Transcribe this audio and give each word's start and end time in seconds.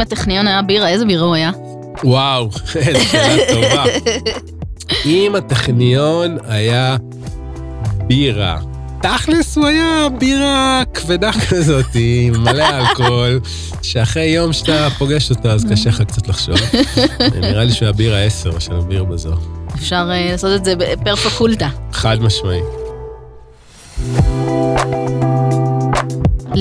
אם 0.00 0.02
הטכניון 0.02 0.46
היה 0.46 0.62
בירה, 0.62 0.88
איזה 0.88 1.04
בירה 1.04 1.26
הוא 1.26 1.34
היה? 1.34 1.50
וואו, 2.04 2.48
איזה 2.76 3.04
שאלה 3.04 3.42
טובה. 3.52 3.84
אם 5.06 5.34
הטכניון 5.34 6.38
היה 6.48 6.96
בירה, 8.06 8.58
תכלס 9.02 9.56
הוא 9.56 9.66
היה 9.66 10.06
בירה 10.18 10.82
כבדה 10.94 11.30
כזאת, 11.48 11.86
עם 11.94 12.42
מלא 12.42 12.64
אלכוהול, 12.78 13.40
שאחרי 13.82 14.24
יום 14.24 14.52
שאתה 14.52 14.88
פוגש 14.98 15.30
אותו, 15.30 15.48
אז 15.48 15.66
קשה 15.72 15.90
לך 15.90 16.02
קצת 16.02 16.28
לחשוב. 16.28 16.56
נראה 17.40 17.64
לי 17.64 17.72
שהוא 17.72 17.86
היה 17.86 17.92
בירה 17.92 18.18
10, 18.22 18.50
או 18.50 18.60
של 18.60 18.80
ביר 18.88 19.04
בזו. 19.04 19.32
אפשר 19.74 20.08
uh, 20.10 20.30
לעשות 20.30 20.60
את 20.60 20.64
זה 20.64 20.74
פר 21.04 21.16
פקולטה. 21.16 21.68
חד 21.92 22.18
משמעי. 22.22 22.60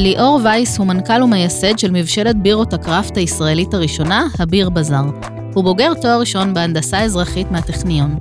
ליאור 0.02 0.39
וייס 0.43 0.77
הוא 0.77 0.88
מנכ"ל 0.88 1.23
ומייסד 1.23 1.79
של 1.79 1.91
מבשלת 1.91 2.41
בירות 2.41 2.73
הקראפט 2.73 3.17
הישראלית 3.17 3.73
הראשונה, 3.73 4.27
הביר 4.39 4.70
בזאר. 4.70 5.05
הוא 5.53 5.63
בוגר 5.63 5.94
תואר 5.94 6.20
ראשון 6.20 6.53
בהנדסה 6.53 6.99
אזרחית 6.99 7.52
מהטכניון. 7.52 8.17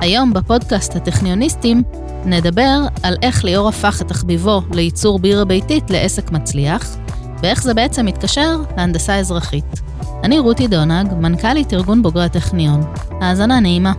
היום 0.00 0.32
בפודקאסט 0.32 0.96
הטכניוניסטים 0.96 1.82
נדבר 2.24 2.80
על 3.02 3.16
איך 3.22 3.44
ליאור 3.44 3.68
הפך 3.68 4.02
את 4.02 4.08
תחביבו 4.08 4.62
לייצור 4.72 5.18
בירה 5.18 5.44
ביתית 5.44 5.90
לעסק 5.90 6.32
מצליח, 6.32 6.96
ואיך 7.42 7.62
זה 7.62 7.74
בעצם 7.74 8.06
מתקשר 8.06 8.56
להנדסה 8.76 9.16
אזרחית. 9.16 9.80
אני 10.24 10.38
רותי 10.38 10.68
דונג, 10.68 11.14
מנכ"לית 11.20 11.72
ארגון 11.72 12.02
בוגרי 12.02 12.24
הטכניון. 12.24 12.84
האזנה 13.20 13.60
נעימה. 13.60 13.92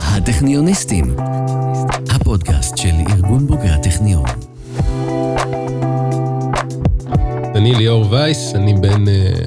הטכניוניסטים, 0.00 1.16
הפודקאסט 2.10 2.76
של 2.76 2.94
ארגון 3.10 3.46
בוגרי 3.46 3.70
הטכניון. 3.70 4.47
אני 7.58 7.74
ליאור 7.74 8.12
וייס, 8.12 8.54
אני 8.54 8.74
בן 8.74 9.04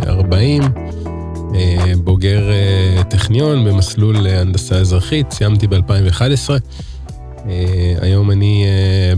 40, 0.08 0.64
אה, 0.64 0.68
אה, 1.56 1.94
בוגר 2.04 2.52
אה, 2.52 3.04
טכניון 3.04 3.66
במסלול 3.66 4.28
הנדסה 4.28 4.76
אזרחית, 4.76 5.32
סיימתי 5.32 5.68
ב-2011. 5.68 6.50
היום 8.02 8.32
אני 8.32 8.66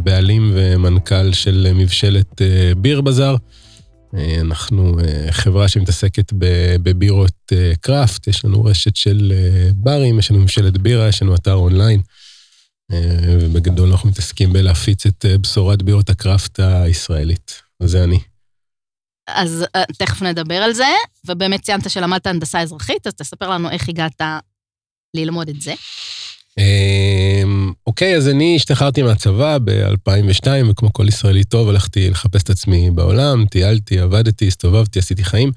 בעלים 0.04 0.52
ומנכ"ל 0.56 1.34
של 1.34 1.72
מבשלת 1.76 2.42
ביר 2.78 3.02
בזאר. 3.02 3.36
אנחנו 4.42 4.98
חברה 5.32 5.68
שמתעסקת 5.68 6.34
בבירות 6.84 7.52
קראפט, 7.82 8.28
יש 8.28 8.46
לנו 8.46 8.64
רשת 8.64 8.96
של 8.96 9.34
ברים, 9.76 10.20
יש 10.20 10.32
לנו 10.32 10.40
מבשלת 10.40 10.78
בירה, 10.78 11.08
יש 11.08 11.22
לנו 11.22 11.36
אתר 11.36 11.54
אונליין. 11.54 12.02
ובגדול 13.24 13.92
אנחנו 13.92 14.10
מתעסקים 14.10 14.54
בלהפיץ 14.54 15.06
את 15.06 15.26
בשורת 15.42 15.84
בירות 15.84 16.10
הקראפט 16.10 16.60
הישראלית. 16.60 17.62
וזה 17.82 18.04
אני. 18.04 18.20
אז 19.28 19.66
uh, 19.78 19.96
תכף 19.98 20.22
נדבר 20.22 20.56
על 20.56 20.74
זה, 20.74 20.88
ובאמת 21.26 21.62
ציינת 21.62 21.90
שלמדת 21.90 22.28
הנדסה 22.28 22.62
אזרחית, 22.62 23.08
אז 23.08 23.14
תספר 23.14 23.50
לנו 23.50 23.70
איך 23.70 23.90
הגעת 23.90 24.22
ללמוד 25.14 25.50
את 25.50 25.62
זה. 25.62 25.74
אוקיי, 27.88 28.16
אז 28.18 28.30
אני 28.30 28.56
השתחררתי 28.56 29.02
מהצבא 29.02 29.58
ב-2002, 29.64 30.48
וכמו 30.70 30.94
כל 30.94 31.08
ישראלי 31.08 31.44
טוב, 31.44 31.70
הלכתי 31.70 32.10
לחפש 32.10 32.44
את 32.44 32.50
עצמי 32.50 32.92
בעולם, 32.92 33.46
טיילתי, 33.46 34.00
עבדתי, 34.00 34.48
הסתובבתי, 34.48 35.00
עשיתי 35.00 35.24
חיים. 35.24 35.52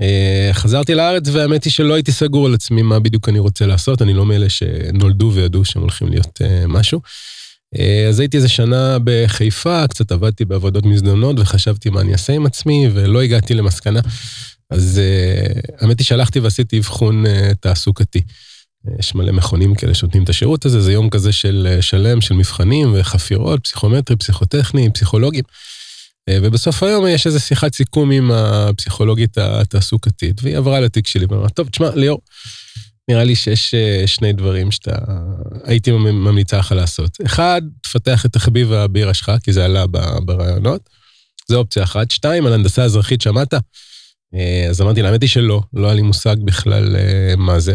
אה, 0.00 0.50
חזרתי 0.52 0.94
לארץ, 0.94 1.28
והאמת 1.32 1.64
היא 1.64 1.72
שלא 1.72 1.94
הייתי 1.94 2.12
סגור 2.12 2.46
על 2.46 2.54
עצמי 2.54 2.82
מה 2.82 3.00
בדיוק 3.00 3.28
אני 3.28 3.38
רוצה 3.38 3.66
לעשות, 3.66 4.02
אני 4.02 4.14
לא 4.14 4.26
מאלה 4.26 4.48
שנולדו 4.48 5.32
וידעו 5.34 5.64
שהם 5.64 5.82
הולכים 5.82 6.08
להיות 6.08 6.42
אה, 6.42 6.64
משהו. 6.68 7.00
אה, 7.78 8.06
אז 8.08 8.20
הייתי 8.20 8.36
איזה 8.36 8.48
שנה 8.48 8.98
בחיפה, 9.04 9.88
קצת 9.88 10.12
עבדתי 10.12 10.44
בעבודות 10.44 10.86
מזדמנות 10.86 11.36
וחשבתי 11.38 11.90
מה 11.90 12.00
אני 12.00 12.12
אעשה 12.12 12.32
עם 12.32 12.46
עצמי, 12.46 12.88
ולא 12.94 13.22
הגעתי 13.22 13.54
למסקנה. 13.54 14.00
אז 14.70 15.00
האמת 15.80 15.98
היא 15.98 16.04
שהלכתי 16.04 16.40
ועשיתי 16.40 16.78
אבחון 16.78 17.24
תעסוקתי. 17.60 18.20
יש 18.98 19.14
מלא 19.14 19.32
מכונים 19.32 19.74
כאלה 19.74 19.94
שנותנים 19.94 20.24
את 20.24 20.28
השירות 20.28 20.66
הזה, 20.66 20.80
זה 20.80 20.92
יום 20.92 21.10
כזה 21.10 21.32
של 21.32 21.78
שלם, 21.80 22.20
של 22.20 22.34
מבחנים 22.34 22.94
וחפירות, 22.96 23.64
פסיכומטרי, 23.64 24.16
פסיכוטכני, 24.16 24.90
פסיכולוגים. 24.90 25.44
ובסוף 26.30 26.82
היום 26.82 27.06
יש 27.06 27.26
איזו 27.26 27.40
שיחת 27.40 27.74
סיכום 27.74 28.10
עם 28.10 28.30
הפסיכולוגית 28.30 29.38
התעסוקתית, 29.38 30.40
והיא 30.42 30.56
עברה 30.56 30.80
לתיק 30.80 31.06
שלי 31.06 31.26
ואמרה, 31.28 31.48
טוב, 31.48 31.68
תשמע, 31.68 31.90
ליאור, 31.94 32.20
נראה 33.08 33.24
לי 33.24 33.34
שיש 33.34 33.74
אה, 33.74 34.02
שני 34.06 34.32
דברים 34.32 34.70
שאתה... 34.70 34.94
הייתי 35.64 35.90
ממליצה 35.92 36.58
לך 36.58 36.72
לעשות. 36.72 37.18
אחד, 37.26 37.62
תפתח 37.82 38.26
את 38.26 38.32
תחביב 38.32 38.72
הבירה 38.72 39.14
שלך, 39.14 39.32
כי 39.42 39.52
זה 39.52 39.64
עלה 39.64 39.86
ברעיונות. 40.24 40.88
זו 41.48 41.58
אופציה 41.58 41.82
אחת. 41.82 42.10
שתיים, 42.10 42.46
על 42.46 42.52
הנדסה 42.52 42.84
אזרחית 42.84 43.20
שמעת? 43.20 43.54
אה, 44.34 44.66
אז 44.70 44.80
אמרתי 44.80 45.02
לה, 45.02 45.08
האמת 45.08 45.22
היא 45.22 45.28
שלא, 45.28 45.60
לא 45.72 45.86
היה 45.86 45.94
לי 45.94 46.02
מושג 46.02 46.36
בכלל 46.44 46.96
אה, 46.96 47.36
מה 47.36 47.60
זה. 47.60 47.74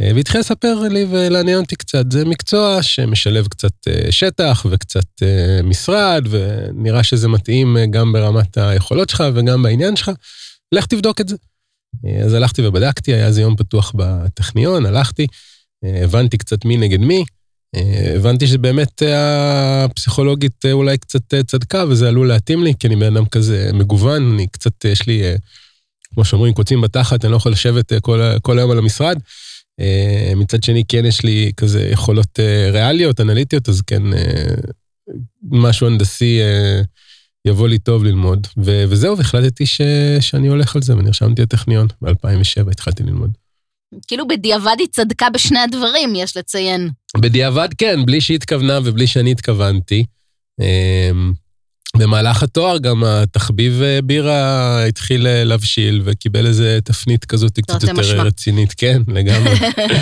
והתחיל 0.00 0.40
לספר 0.40 0.80
לי 0.80 1.06
ולעניין 1.10 1.58
אותי 1.58 1.76
קצת. 1.76 2.12
זה 2.12 2.24
מקצוע 2.24 2.82
שמשלב 2.82 3.46
קצת 3.46 3.72
שטח 4.10 4.66
וקצת 4.70 5.22
משרד, 5.64 6.24
ונראה 6.30 7.02
שזה 7.02 7.28
מתאים 7.28 7.76
גם 7.90 8.12
ברמת 8.12 8.58
היכולות 8.58 9.10
שלך 9.10 9.24
וגם 9.34 9.62
בעניין 9.62 9.96
שלך. 9.96 10.10
לך 10.72 10.86
תבדוק 10.86 11.20
את 11.20 11.28
זה. 11.28 11.36
אז 12.24 12.34
הלכתי 12.34 12.66
ובדקתי, 12.66 13.14
היה 13.14 13.26
איזה 13.26 13.40
יום 13.40 13.56
פתוח 13.56 13.92
בטכניון, 13.96 14.86
הלכתי, 14.86 15.26
הבנתי 15.84 16.38
קצת 16.38 16.64
מי 16.64 16.76
נגד 16.76 17.00
מי, 17.00 17.24
הבנתי 18.16 18.46
שבאמת 18.46 19.02
הפסיכולוגית 19.84 20.64
אולי 20.72 20.98
קצת 20.98 21.34
צדקה, 21.46 21.84
וזה 21.88 22.08
עלול 22.08 22.28
להתאים 22.28 22.64
לי, 22.64 22.72
כי 22.78 22.86
אני 22.86 22.96
בן 22.96 23.16
אדם 23.16 23.26
כזה 23.26 23.70
מגוון, 23.72 24.32
אני 24.32 24.46
קצת, 24.46 24.84
יש 24.84 25.06
לי, 25.06 25.22
כמו 26.14 26.24
שאומרים, 26.24 26.54
קוצים 26.54 26.80
בתחת, 26.80 27.24
אני 27.24 27.32
לא 27.32 27.36
יכול 27.36 27.52
לשבת 27.52 27.92
כל, 28.02 28.20
כל 28.42 28.58
היום 28.58 28.70
על 28.70 28.78
המשרד. 28.78 29.18
מצד 30.36 30.62
שני, 30.62 30.84
כן 30.88 31.06
יש 31.06 31.24
לי 31.24 31.52
כזה 31.56 31.88
יכולות 31.92 32.38
ריאליות, 32.72 33.20
אנליטיות, 33.20 33.68
אז 33.68 33.82
כן, 33.82 34.02
משהו 35.50 35.86
הנדסי 35.86 36.40
יבוא 37.44 37.68
לי 37.68 37.78
טוב 37.78 38.04
ללמוד, 38.04 38.46
ו- 38.64 38.84
וזהו, 38.88 39.18
והחלטתי 39.18 39.66
ש- 39.66 39.80
שאני 40.20 40.48
הולך 40.48 40.76
על 40.76 40.82
זה, 40.82 40.96
ונרשמתי 40.96 41.42
לטכניון. 41.42 41.86
ב-2007 42.02 42.70
התחלתי 42.70 43.02
ללמוד. 43.02 43.30
כאילו 44.08 44.28
בדיעבד 44.28 44.76
היא 44.78 44.88
צדקה 44.90 45.30
בשני 45.30 45.58
הדברים, 45.58 46.14
יש 46.14 46.36
לציין. 46.36 46.90
בדיעבד 47.16 47.68
כן, 47.78 48.06
בלי 48.06 48.20
שהיא 48.20 48.34
התכוונה 48.36 48.78
ובלי 48.84 49.06
שאני 49.06 49.30
התכוונתי. 49.32 50.04
במהלך 51.96 52.42
התואר 52.42 52.78
גם 52.78 53.04
התחביב 53.04 53.82
אה, 53.82 54.02
בירה 54.02 54.84
התחיל 54.84 55.26
אה, 55.26 55.44
להבשיל 55.44 56.02
וקיבל 56.04 56.46
איזה 56.46 56.78
תפנית 56.84 57.24
כזאת 57.24 57.60
קצת 57.60 57.82
יותר 57.82 57.92
משמע. 57.92 58.22
רצינית. 58.22 58.74
כן, 58.76 59.02
לגמרי. 59.08 59.54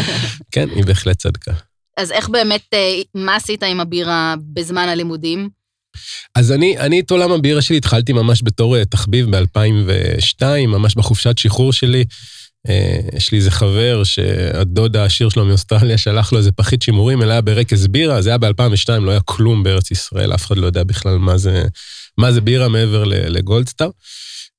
כן, 0.53 0.69
היא 0.75 0.85
בהחלט 0.85 1.19
צדקה. 1.19 1.53
אז 1.97 2.13
איך 2.13 2.29
באמת, 2.29 2.63
אה, 2.75 3.01
מה 3.15 3.37
עשית 3.37 3.63
עם 3.63 3.81
הבירה 3.81 4.35
בזמן 4.53 4.89
הלימודים? 4.89 5.49
אז 6.35 6.53
אני, 6.53 6.79
אני 6.79 7.01
את 7.01 7.11
עולם 7.11 7.33
הבירה 7.33 7.63
שלי 7.63 7.77
התחלתי 7.77 8.13
ממש 8.13 8.43
בתור 8.45 8.85
תחביב 8.85 9.37
ב-2002, 9.37 10.43
ממש 10.69 10.95
בחופשת 10.95 11.39
שחרור 11.39 11.73
שלי. 11.73 12.05
אה, 12.69 12.99
יש 13.17 13.33
לי 13.33 13.39
איזה 13.39 13.51
חבר 13.51 14.05
שהדוד 14.05 14.97
העשיר 14.97 15.29
שלו 15.29 15.45
מאוסטרליה 15.45 15.99
שלח 15.99 16.33
לו 16.33 16.39
איזה 16.39 16.53
פחית 16.53 16.83
שימורים, 16.83 17.23
אלא 17.23 17.33
היה 17.33 17.41
ברקס 17.41 17.87
בירה, 17.87 18.23
זה 18.23 18.31
היה 18.31 18.39
ב-2002, 18.39 18.91
לא 19.01 19.11
היה 19.11 19.21
כלום 19.21 19.63
בארץ 19.63 19.91
ישראל, 19.91 20.35
אף 20.35 20.47
אחד 20.47 20.57
לא 20.57 20.67
יודע 20.67 20.85
בכלל 20.85 21.19
מה 21.19 21.39
זה, 21.39 21.65
מה 22.19 22.33
זה 22.33 22.41
בירה 22.41 22.69
מעבר 22.69 23.05
לגולדסטאר. 23.05 23.89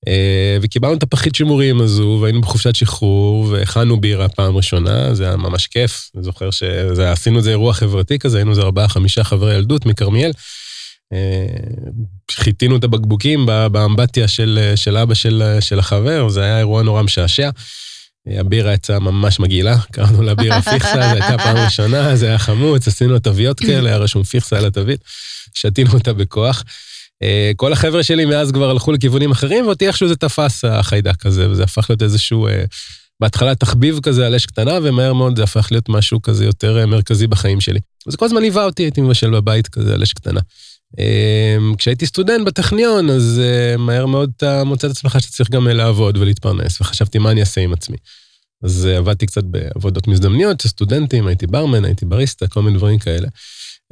אה, 0.08 0.58
וקיבלנו 0.62 0.94
את 0.94 1.04
הפחית 1.04 1.36
שימורים 1.36 1.82
הזו, 1.82 2.20
והיינו 2.22 2.42
בחופשת 2.42 2.76
שחרור, 2.76 3.48
והכנו 3.52 4.02
בירה 4.02 4.30
פעם 4.30 4.58
ראשונה, 4.58 5.16
זה 5.16 5.28
היה 5.28 5.36
ממש 5.36 5.68
כיף. 5.68 6.10
אני 6.16 6.24
זוכר 6.24 6.52
שעשינו 6.52 7.38
איזה 7.38 7.50
אירוע 7.50 7.74
חברתי 7.74 8.20
כזה, 8.20 8.38
היינו 8.38 8.52
איזה 8.52 8.62
ארבעה, 8.62 8.88
חמישה 8.88 9.24
חברי 9.24 9.56
ילדות 9.56 9.86
מכרמיאל. 9.86 10.32
חיטינו 12.32 12.76
את 12.76 12.84
הבקבוקים 12.84 13.46
באמבטיה 13.46 14.28
של, 14.28 14.74
של 14.76 14.98
אבא 14.98 15.14
של, 15.14 15.58
של 15.60 15.80
החבר, 15.80 16.30
זה 16.30 16.44
היה 16.44 16.58
אירוע 16.58 16.84
נורא 16.84 17.02
משעשע. 17.02 17.50
הבירה 18.40 18.74
יצאה 18.74 19.00
ממש 19.00 19.40
מגעילה, 19.40 19.78
קראנו 19.92 20.22
לה 20.22 20.36
בירה 20.36 20.62
פיכסה, 20.62 20.94
זו 20.94 21.00
הייתה 21.00 21.38
פעם 21.38 21.58
ראשונה, 21.58 22.16
זה 22.16 22.28
היה 22.28 22.38
חמוץ, 22.38 22.88
עשינו 22.88 23.20
תוויות 23.20 23.60
כאלה, 23.60 23.90
היה 23.90 23.98
רשום 23.98 24.24
פיכסה 24.24 24.58
על 24.58 24.66
התווית, 24.66 25.02
שתינו 25.54 25.92
אותה 25.94 26.14
בכוח. 26.14 26.64
כל 27.56 27.74
החבר'ה 27.74 28.04
שלי 28.04 28.26
מאז 28.26 28.52
כבר 28.52 28.70
הלכו 28.70 28.92
לכיוונים 28.92 29.32
אחרים, 29.32 29.66
ואותי 29.66 29.88
איכשהו 29.88 30.08
זה 30.08 30.16
תפס 30.16 30.66
החיידק 30.66 31.26
הזה, 31.26 31.50
וזה 31.50 31.64
הפך 31.64 31.90
להיות 31.90 32.02
איזשהו, 32.02 32.48
בהתחלה 33.20 33.56
תחביב 33.56 34.00
כזה 34.04 34.26
על 34.26 34.36
אש 34.36 34.46
קטנה, 34.46 34.74
ומהר 34.84 35.14
מאוד 35.14 35.38
זה 35.38 35.44
הפך 35.44 35.68
להיות 35.72 35.90
משהו 35.90 36.22
כזה 36.22 36.46
יותר 36.46 36.86
מרכזי 36.88 37.28
בחיים 37.28 37.62
שלי. 37.62 37.80
וזה 38.08 38.18
כל 38.18 38.26
הזמן 38.26 38.42
ליווה 38.42 38.64
אותי, 38.64 38.84
הייתי 38.84 39.02
מבשל 39.02 39.30
בבית 39.30 39.68
כזה 39.68 39.94
על 39.94 40.04
אש 40.04 40.14
קטנה. 40.14 40.40
אמ, 41.00 41.76
כשהייתי 41.78 42.06
סטודנט 42.06 42.46
בטכניון, 42.46 43.10
אז 43.10 43.42
אה, 43.44 43.78
מהר 43.78 44.06
מאוד 44.06 44.32
אתה 44.38 44.64
מוצא 44.64 44.88
את 44.88 44.92
עצמך 44.92 45.18
שאתה 45.20 45.34
צריך 45.34 45.50
גם 45.50 45.68
לעבוד 45.68 46.18
ולהתפרנס, 46.18 46.82
וחשבתי 46.82 47.18
מה 47.18 47.32
אני 47.32 47.40
אעשה 47.40 47.62
עם 47.62 47.74
עצמי. 47.74 47.98
אז 48.64 48.88
אה, 48.92 48.98
עבדתי 48.98 49.26
קצת 49.26 49.44
בעבודות 49.44 50.08
מזדמניות 50.08 50.62
של 50.62 50.70
סטודנטים, 50.70 51.28
הייתי 51.28 51.48
ברמן, 51.48 51.86
הייתי 51.86 52.06
בריסטה, 52.06 52.48
כל 52.48 52.62
מיני 52.62 52.78
דברים 52.78 53.00
כאלה. 53.00 53.28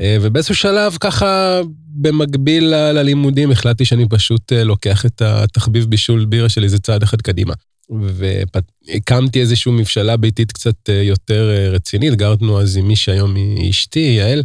אה, 0.02 0.18
ובאיזשהו 0.22 0.56
שלב, 0.56 0.98
ככה, 1.00 1.62
במקביל 1.88 2.64
ללימודים, 2.66 3.52
החלטתי 3.52 3.86
שאני 3.86 4.10
פשוט 4.10 4.54
לוקח 4.54 5.06
את 5.06 5.22
התחביב 5.22 5.86
בישול 5.86 6.26
בירה 6.26 6.50
שלי 6.50 6.64
איזה 6.64 6.80
צעד 6.80 7.04
אחד 7.04 7.22
קדימה. 7.22 7.54
והקמתי 7.90 9.42
איזושהי 9.42 9.72
מבשלה 9.72 10.18
ביתית 10.18 10.52
קצת 10.52 10.90
יותר 10.90 11.50
רצינית, 11.72 12.16
גרנו 12.16 12.62
אז 12.62 12.78
עם 12.78 12.88
מי 12.88 12.96
שהיום 12.96 13.36
היא 13.36 13.70
אשתי, 13.70 14.00
יעל, 14.00 14.44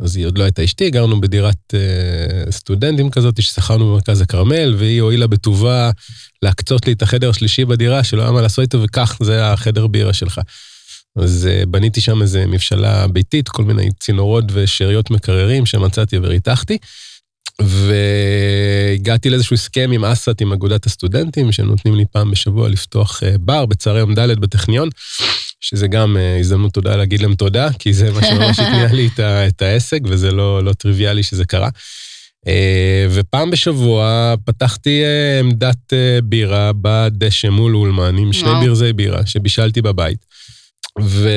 אז 0.00 0.16
היא 0.16 0.26
עוד 0.26 0.38
לא 0.38 0.44
הייתה 0.44 0.64
אשתי, 0.64 0.90
גרנו 0.90 1.20
בדירת 1.20 1.74
אה, 1.74 2.52
סטודנטים 2.52 3.10
כזאת 3.10 3.42
ששכרנו 3.42 3.90
במרכז 3.90 4.20
הכרמל, 4.20 4.74
והיא 4.78 5.00
הואילה 5.00 5.26
בטובה 5.26 5.90
להקצות 6.42 6.86
לי 6.86 6.92
את 6.92 7.02
החדר 7.02 7.30
השלישי 7.30 7.64
בדירה, 7.64 8.04
שלא 8.04 8.22
היה 8.22 8.30
מה 8.30 8.42
לעשות 8.42 8.62
איתו, 8.62 8.82
וכך, 8.82 9.18
זה 9.22 9.46
החדר 9.46 9.86
בירה 9.86 10.12
שלך. 10.12 10.40
אז 11.16 11.48
אה, 11.50 11.66
בניתי 11.66 12.00
שם 12.00 12.22
איזה 12.22 12.46
מבשלה 12.46 13.06
ביתית, 13.08 13.48
כל 13.48 13.64
מיני 13.64 13.88
צינורות 14.00 14.44
ושאריות 14.52 15.10
מקררים 15.10 15.66
שמצאתי 15.66 16.18
וריתחתי. 16.22 16.78
והגעתי 17.62 19.30
לאיזשהו 19.30 19.54
הסכם 19.54 19.90
עם 19.92 20.04
אסת, 20.04 20.40
עם 20.40 20.52
אגודת 20.52 20.86
הסטודנטים, 20.86 21.52
שנותנים 21.52 21.94
לי 21.94 22.04
פעם 22.12 22.30
בשבוע 22.30 22.68
לפתוח 22.68 23.22
אה, 23.22 23.38
בר 23.38 23.66
בצהרי 23.66 23.98
יום 23.98 24.14
ד' 24.14 24.40
בטכניון, 24.40 24.88
שזה 25.64 25.88
גם 25.88 26.16
אה, 26.16 26.38
הזדמנות 26.38 26.72
תודה 26.72 26.96
להגיד 26.96 27.20
להם 27.22 27.34
תודה, 27.34 27.68
כי 27.78 27.92
זה 27.92 28.12
מה 28.12 28.20
שממש 28.22 28.58
התניע 28.60 28.92
לי 28.92 29.06
את, 29.06 29.20
את 29.20 29.62
העסק, 29.62 30.00
וזה 30.04 30.30
לא, 30.30 30.64
לא 30.64 30.72
טריוויאלי 30.72 31.22
שזה 31.22 31.44
קרה. 31.44 31.68
אה, 32.46 33.06
ופעם 33.10 33.50
בשבוע 33.50 34.34
פתחתי 34.44 35.02
אה, 35.04 35.40
עמדת 35.40 35.92
בירה 36.24 36.70
בדשא 36.80 37.46
מול 37.46 37.76
אולמן 37.76 38.18
עם 38.18 38.32
שני. 38.32 38.66
ברזי 38.66 38.92
בירה 38.92 39.26
שבישלתי 39.26 39.82
בבית. 39.82 40.26
ו... 41.02 41.28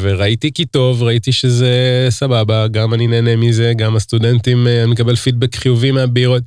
וראיתי 0.00 0.52
כי 0.52 0.64
טוב, 0.64 1.02
ראיתי 1.02 1.32
שזה 1.32 2.06
סבבה, 2.10 2.68
גם 2.68 2.94
אני 2.94 3.06
נהנה 3.06 3.36
מזה, 3.36 3.72
גם 3.76 3.96
הסטודנטים, 3.96 4.66
אני 4.66 4.92
מקבל 4.92 5.16
פידבק 5.16 5.56
חיובי 5.56 5.90
מהבירות, 5.90 6.42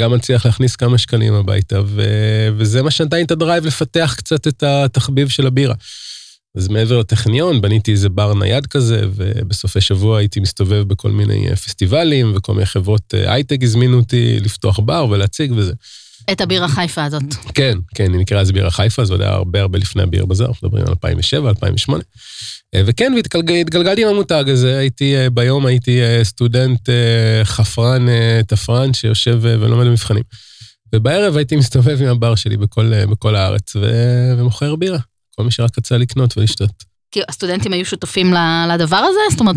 גם 0.00 0.12
מצליח 0.12 0.46
להכניס 0.46 0.76
כמה 0.76 0.98
שקלים 0.98 1.34
הביתה, 1.34 1.80
ו... 1.86 2.02
וזה 2.56 2.82
מה 2.82 2.90
שנתן 2.90 3.16
לי 3.16 3.22
את 3.22 3.30
ה 3.30 3.36
drive 3.36 3.66
לפתח 3.66 4.14
קצת 4.18 4.46
את 4.46 4.62
התחביב 4.62 5.28
של 5.28 5.46
הבירה. 5.46 5.74
אז 6.56 6.68
מעבר 6.68 6.98
לטכניון, 6.98 7.60
בניתי 7.60 7.92
איזה 7.92 8.08
בר 8.08 8.34
נייד 8.34 8.66
כזה, 8.66 9.00
ובסופי 9.14 9.80
שבוע 9.80 10.18
הייתי 10.18 10.40
מסתובב 10.40 10.82
בכל 10.82 11.10
מיני 11.10 11.48
אה, 11.48 11.56
פסטיבלים, 11.56 12.32
וכל 12.36 12.54
מיני 12.54 12.66
חברות 12.66 13.14
אה, 13.14 13.32
הייטק 13.32 13.58
הזמינו 13.62 13.96
אותי 13.96 14.40
לפתוח 14.40 14.78
בר 14.78 15.06
ולהציג 15.10 15.52
וזה. 15.56 15.72
את 16.32 16.40
הבירה 16.40 16.68
חיפה 16.68 17.04
הזאת. 17.04 17.22
כן, 17.54 17.78
כן, 17.94 18.12
היא 18.12 18.20
נקראה 18.20 18.40
אז 18.40 18.52
בירה 18.52 18.70
חיפה, 18.70 19.04
זה 19.04 19.12
עוד 19.12 19.20
היה 19.20 19.30
הרבה 19.30 19.60
הרבה 19.60 19.78
לפני 19.78 20.02
הביר 20.02 20.24
בזאר, 20.24 20.46
אנחנו 20.46 20.68
מדברים 20.68 20.84
על 20.84 20.90
2007, 20.90 21.48
2008. 21.48 22.02
אה, 22.74 22.82
וכן, 22.86 23.12
והתגלגלתי 23.16 24.02
עם 24.02 24.08
המותג 24.08 24.44
הזה, 24.48 24.78
הייתי, 24.78 25.14
ביום 25.32 25.66
הייתי 25.66 26.00
סטודנט 26.22 26.88
חפרן, 27.44 28.06
תפרן, 28.46 28.92
שיושב 28.92 29.38
ולומד 29.42 29.86
במבחנים. 29.86 30.22
ובערב 30.94 31.36
הייתי 31.36 31.56
מסתובב 31.56 32.02
עם 32.02 32.08
הבר 32.08 32.34
שלי 32.34 32.56
בכל, 32.56 33.04
בכל 33.04 33.36
הארץ, 33.36 33.76
ו... 33.76 33.90
ומוכר 34.38 34.76
בירה. 34.76 34.98
כל 35.34 35.44
מי 35.44 35.50
שרק 35.50 35.78
רצה 35.78 35.98
לקנות 35.98 36.38
ולשתות. 36.38 36.84
כי 37.10 37.20
הסטודנטים 37.28 37.72
היו 37.72 37.84
שותפים 37.84 38.34
לדבר 38.68 38.96
הזה? 38.96 39.20
זאת 39.30 39.40
אומרת, 39.40 39.56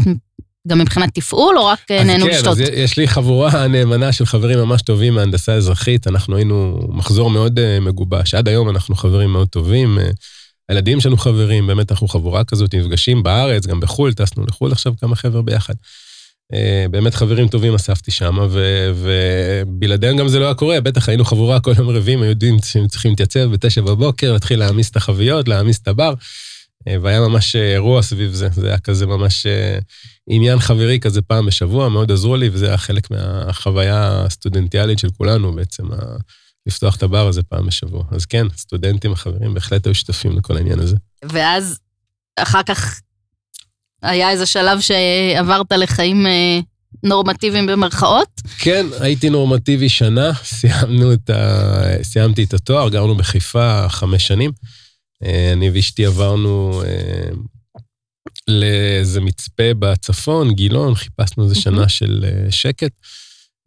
גם 0.67 0.79
מבחינת 0.79 1.09
תפעול, 1.13 1.57
או 1.57 1.65
רק 1.65 1.79
אה, 1.91 2.01
אז 2.01 2.07
נהנו 2.07 2.25
כן, 2.25 2.31
לשתות? 2.31 2.47
אז 2.47 2.59
יש 2.59 2.97
לי 2.97 3.07
חבורה 3.07 3.67
נאמנה 3.67 4.11
של 4.11 4.25
חברים 4.25 4.59
ממש 4.59 4.81
טובים 4.81 5.13
מהנדסה 5.13 5.53
אזרחית, 5.53 6.07
אנחנו 6.07 6.35
היינו 6.35 6.79
מחזור 6.89 7.29
מאוד 7.29 7.59
אה, 7.59 7.79
מגובש. 7.79 8.33
עד 8.33 8.47
היום 8.47 8.69
אנחנו 8.69 8.95
חברים 8.95 9.29
מאוד 9.29 9.47
טובים. 9.47 9.99
אה, 9.99 10.09
הילדים 10.69 10.99
שלנו 10.99 11.17
חברים, 11.17 11.67
באמת 11.67 11.91
אנחנו 11.91 12.07
חבורה 12.07 12.43
כזאת, 12.43 12.75
נפגשים 12.75 13.23
בארץ, 13.23 13.65
גם 13.65 13.79
בחו"ל, 13.79 14.13
טסנו 14.13 14.45
לחו"ל 14.45 14.71
עכשיו 14.71 14.93
כמה 15.01 15.15
חבר'ה 15.15 15.41
ביחד. 15.41 15.73
אה, 16.53 16.85
באמת 16.91 17.15
חברים 17.15 17.47
טובים 17.47 17.75
אספתי 17.75 18.11
שם, 18.11 18.37
ובלעדיהם 18.95 20.17
גם 20.17 20.27
זה 20.27 20.39
לא 20.39 20.45
היה 20.45 20.53
קורה, 20.53 20.81
בטח 20.81 21.09
היינו 21.09 21.25
חבורה 21.25 21.59
כל 21.59 21.73
יום 21.77 21.89
רביעי, 21.89 22.17
היו 22.17 22.25
יודעים 22.25 22.57
שהם 22.63 22.87
צריכים 22.87 23.11
להתייצב 23.11 23.45
בתשע 23.45 23.81
בבוקר, 23.81 24.33
להתחיל 24.33 24.59
להעמיס 24.59 24.91
את 24.91 24.95
החביות, 24.95 25.47
להעמיס 25.47 25.79
את 25.79 25.87
הבר, 25.87 26.13
אה, 26.87 26.95
והיה 27.01 27.19
ממש 27.19 27.55
אה, 27.55 27.73
אירוע 27.73 28.01
סביב 28.01 28.31
זה, 28.31 28.49
זה 28.51 28.67
היה 28.67 28.79
כזה 28.79 29.05
ממש 29.05 29.47
עניין 30.29 30.59
חברי 30.59 30.99
כזה 30.99 31.21
פעם 31.21 31.45
בשבוע, 31.45 31.89
מאוד 31.89 32.11
עזרו 32.11 32.35
לי, 32.35 32.49
וזה 32.49 32.67
היה 32.67 32.77
חלק 32.77 33.11
מהחוויה 33.11 34.23
הסטודנטיאלית 34.25 34.99
של 34.99 35.09
כולנו 35.17 35.55
בעצם, 35.55 35.83
לפתוח 36.67 36.95
את 36.95 37.03
הבר 37.03 37.27
הזה 37.27 37.43
פעם 37.43 37.67
בשבוע. 37.67 38.03
אז 38.11 38.25
כן, 38.25 38.47
סטודנטים, 38.57 39.11
החברים, 39.11 39.53
בהחלט 39.53 39.85
היו 39.85 39.95
שותפים 39.95 40.37
לכל 40.37 40.57
העניין 40.57 40.79
הזה. 40.79 40.95
ואז 41.25 41.79
אחר 42.39 42.63
כך 42.63 43.01
היה 44.01 44.29
איזה 44.29 44.45
שלב 44.45 44.79
שעברת 44.79 45.71
לחיים 45.71 46.27
אה, 46.27 46.59
נורמטיביים 47.03 47.65
במרכאות? 47.65 48.41
כן, 48.59 48.85
הייתי 48.99 49.29
נורמטיבי 49.29 49.89
שנה, 49.89 50.33
סיימנו 50.59 51.13
את 51.13 51.29
ה... 51.29 52.03
סיימתי 52.03 52.43
את 52.43 52.53
התואר, 52.53 52.89
גרנו 52.89 53.15
בחיפה 53.15 53.89
חמש 53.89 54.27
שנים. 54.27 54.51
אה, 55.23 55.53
אני 55.53 55.69
ואשתי 55.69 56.05
עברנו 56.05 56.83
אה, 56.85 57.29
לאיזה 58.47 59.21
מצפה 59.21 59.73
בצפון, 59.79 60.53
גילון, 60.53 60.95
חיפשנו 60.95 61.43
איזה 61.43 61.55
שנה 61.55 61.89
של 61.89 62.25
שקט. 62.49 62.91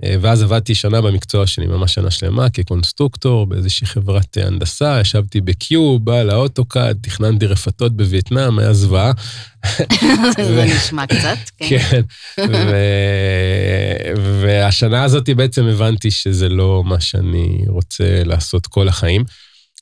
אה, 0.05 0.14
ואז 0.20 0.43
עבדתי 0.43 0.75
שנה 0.75 1.00
במקצוע 1.00 1.47
שלי, 1.47 1.67
ממש 1.67 1.94
שנה 1.94 2.11
שלמה, 2.11 2.50
כקונסטרוקטור 2.50 3.47
באיזושהי 3.47 3.87
חברת 3.87 4.38
אה, 4.38 4.47
הנדסה, 4.47 4.99
ישבתי 5.00 5.41
בקיוב, 5.41 6.05
בא 6.05 6.23
לאוטוקאד, 6.23 6.99
תכננתי 7.02 7.47
רפתות 7.47 7.97
בווייטנאם, 7.97 8.58
היה 8.58 8.73
זוועה. 8.73 9.12
זה 10.47 10.64
נשמע 10.76 11.06
קצת, 11.06 11.37
כן. 11.58 11.79
כן. 11.79 12.02
והשנה 14.41 15.05
הזאת 15.05 15.29
בעצם 15.29 15.67
הבנתי 15.67 16.11
שזה 16.11 16.49
לא 16.49 16.82
מה 16.87 17.00
שאני 17.00 17.64
רוצה 17.69 18.23
לעשות 18.25 18.67
כל 18.67 18.88
החיים. 18.88 19.25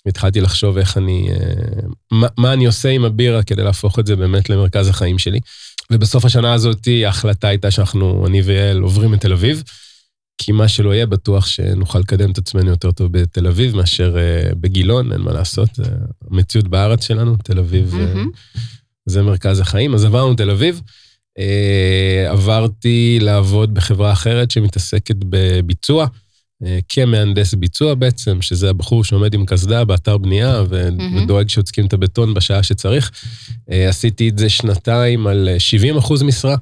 והתחלתי 0.06 0.41
לחשוב 0.41 0.79
איך 0.79 0.99
אני, 0.99 1.29
אה, 1.31 1.37
מה, 2.11 2.26
מה 2.38 2.53
אני 2.53 2.67
עושה 2.67 2.88
עם 2.88 3.05
הבירה 3.05 3.43
כדי 3.43 3.65
להפוך 3.65 3.99
את 3.99 4.06
זה 4.06 4.17
באמת 4.17 4.50
למרכז 4.50 4.88
החיים 4.88 5.19
שלי. 5.19 5.41
ובסוף 5.91 6.25
השנה 6.25 6.53
הזאת 6.53 6.88
ההחלטה 7.05 7.49
הייתה 7.49 7.70
שאנחנו, 7.70 8.26
אני 8.26 8.43
ויעל, 8.43 8.81
עוברים 8.81 9.12
לתל 9.12 9.32
אביב, 9.32 9.62
כי 10.38 10.52
מה 10.52 10.69
שלא 10.69 10.94
יהיה, 10.94 11.06
בטוח 11.06 11.46
שנוכל 11.46 11.99
לקדם 11.99 12.31
את 12.31 12.38
עצמנו 12.38 12.70
יותר 12.70 12.90
טוב 12.90 13.12
בתל 13.12 13.46
אביב 13.46 13.76
מאשר 13.76 14.17
אה, 14.19 14.55
בגילון, 14.55 15.12
אין 15.12 15.20
מה 15.20 15.32
לעשות, 15.32 15.69
המציאות 16.31 16.69
בארץ 16.69 17.06
שלנו, 17.06 17.37
תל 17.44 17.58
אביב 17.58 17.94
מהמם. 17.94 18.31
זה 19.06 19.23
מרכז 19.23 19.61
החיים. 19.61 19.94
אז 19.94 20.05
עברנו 20.05 20.35
תל 20.35 20.50
אביב, 20.50 20.81
אה, 21.38 22.31
עברתי 22.31 23.19
לעבוד 23.23 23.75
בחברה 23.75 24.12
אחרת 24.12 24.50
שמתעסקת 24.50 25.17
בביצוע, 25.19 26.06
כמהנדס 26.88 27.55
ביצוע 27.55 27.94
בעצם, 27.94 28.43
שזה 28.43 28.70
הבחור 28.70 29.05
שעומד 29.05 29.34
עם 29.34 29.46
קסדה 29.46 29.84
באתר 29.84 30.19
בנייה. 30.19 30.62
ודואג 30.69 31.48
שיוצקים 31.48 31.86
את 31.86 31.93
הבטון 31.93 32.34
בשעה 32.34 32.62
שצריך. 32.62 33.10
עשיתי 33.69 34.29
את 34.29 34.39
זה 34.39 34.48
שנתיים 34.48 35.27
על 35.27 35.48
אה, 35.48 35.60
70 35.60 35.96
אחוז 35.96 36.22
משרה. 36.22 36.56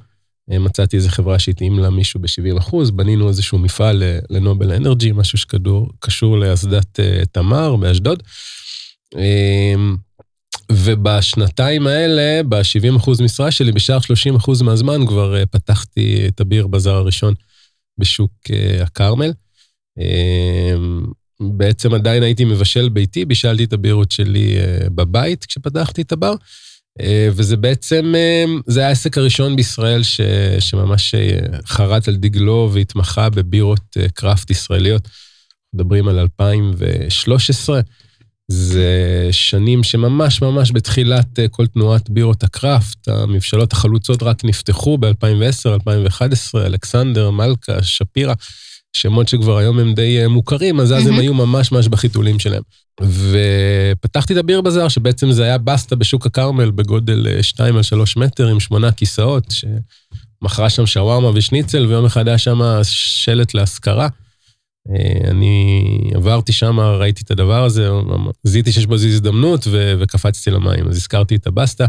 אה, 0.51 0.59
מצאתי 0.59 0.95
איזה 0.95 1.09
חברה 1.09 1.39
שהתאים 1.39 1.79
לה 1.79 1.89
מישהו 1.89 2.19
ב-70 2.19 2.59
אחוז, 2.59 2.91
בנינו 2.91 3.27
איזשהו 3.27 3.59
מפעל 3.59 4.03
אה, 4.03 4.19
לנובל 4.29 4.71
אנרג'י, 4.71 5.11
משהו 5.11 5.37
שקשור 5.37 6.37
לאסדת 6.37 6.99
אה, 6.99 7.21
תמר 7.31 7.75
באשדוד. 7.75 8.23
אה, 9.17 9.75
ובשנתיים 10.71 11.87
האלה, 11.87 12.43
ב-70% 12.49 13.23
משרה 13.23 13.51
שלי, 13.51 13.71
בשאר 13.71 13.97
30% 14.59 14.63
מהזמן 14.63 15.07
כבר 15.07 15.45
פתחתי 15.51 16.27
את 16.27 16.41
הביר 16.41 16.67
בזאר 16.67 16.95
הראשון 16.95 17.33
בשוק 17.97 18.31
הכרמל. 18.81 19.31
אה, 19.99 20.73
בעצם 21.39 21.93
עדיין 21.93 22.23
הייתי 22.23 22.45
מבשל 22.45 22.89
ביתי, 22.89 23.25
בישלתי 23.25 23.63
את 23.63 23.73
הבירות 23.73 24.11
שלי 24.11 24.57
בבית 24.95 25.45
כשפתחתי 25.45 26.01
את 26.01 26.11
הבר, 26.11 26.33
וזה 27.31 27.57
בעצם, 27.57 28.13
אה, 28.15 28.45
זה 28.67 28.79
היה 28.79 28.89
העסק 28.89 29.17
הראשון 29.17 29.55
בישראל 29.55 30.03
ש, 30.03 30.21
שממש 30.59 31.15
אה, 31.15 31.39
חרט 31.65 32.07
על 32.07 32.15
דגלו 32.15 32.69
והתמחה 32.73 33.29
בבירות 33.29 33.97
אה, 33.97 34.09
קראפט 34.13 34.49
ישראליות. 34.49 35.07
מדברים 35.73 36.07
על 36.07 36.19
2013. 36.19 37.81
זה 38.51 39.27
שנים 39.31 39.83
שממש 39.83 40.41
ממש 40.41 40.71
בתחילת 40.71 41.39
אה, 41.39 41.47
כל 41.47 41.67
תנועת 41.67 42.09
בירות 42.09 42.43
הקראפט, 42.43 43.07
המבשלות 43.07 43.73
החלוצות 43.73 44.23
רק 44.23 44.45
נפתחו 44.45 44.97
ב-2010, 44.97 45.69
2011, 45.73 46.65
אלכסנדר, 46.65 47.31
מלכה, 47.31 47.83
שפירא, 47.83 48.33
שמות 48.93 49.27
שכבר 49.27 49.57
היום 49.57 49.79
הם 49.79 49.93
די 49.93 50.21
אה, 50.21 50.27
מוכרים, 50.27 50.79
אז 50.79 50.93
אז 50.93 51.07
הם. 51.07 51.19
היו 51.19 51.33
ממש 51.33 51.71
ממש 51.71 51.87
בחיתולים 51.87 52.39
שלהם. 52.39 52.61
ופתחתי 53.01 54.33
את 54.33 54.37
הביר 54.37 54.61
בזאר, 54.61 54.87
שבעצם 54.87 55.31
זה 55.31 55.43
היה 55.43 55.57
בסטה 55.57 55.95
בשוק 55.95 56.25
הכרמל 56.25 56.71
בגודל 56.71 57.41
2 57.41 57.75
על 57.77 57.83
3 57.83 58.17
מטר 58.17 58.47
עם 58.47 58.59
שמונה 58.59 58.91
כיסאות, 58.91 59.53
שמכרה 60.41 60.69
שם 60.69 60.85
שווארמה 60.85 61.31
ושניצל, 61.33 61.85
ויום 61.85 62.05
אחד 62.05 62.27
היה 62.27 62.37
שם 62.37 62.59
שלט 62.83 63.53
להשכרה. 63.53 64.07
אה, 64.95 65.29
אני 65.29 65.83
עברתי 66.15 66.51
שם, 66.53 66.79
ראיתי 66.79 67.23
את 67.23 67.31
הדבר 67.31 67.63
הזה, 67.63 67.89
זיהיתי 68.43 68.71
שיש 68.71 68.87
איזו 68.91 69.07
הזדמנות 69.07 69.67
ו- 69.67 69.93
וקפצתי 69.99 70.51
למים. 70.51 70.87
אז 70.87 70.97
הזכרתי 70.97 71.35
את 71.35 71.47
הבסטה, 71.47 71.85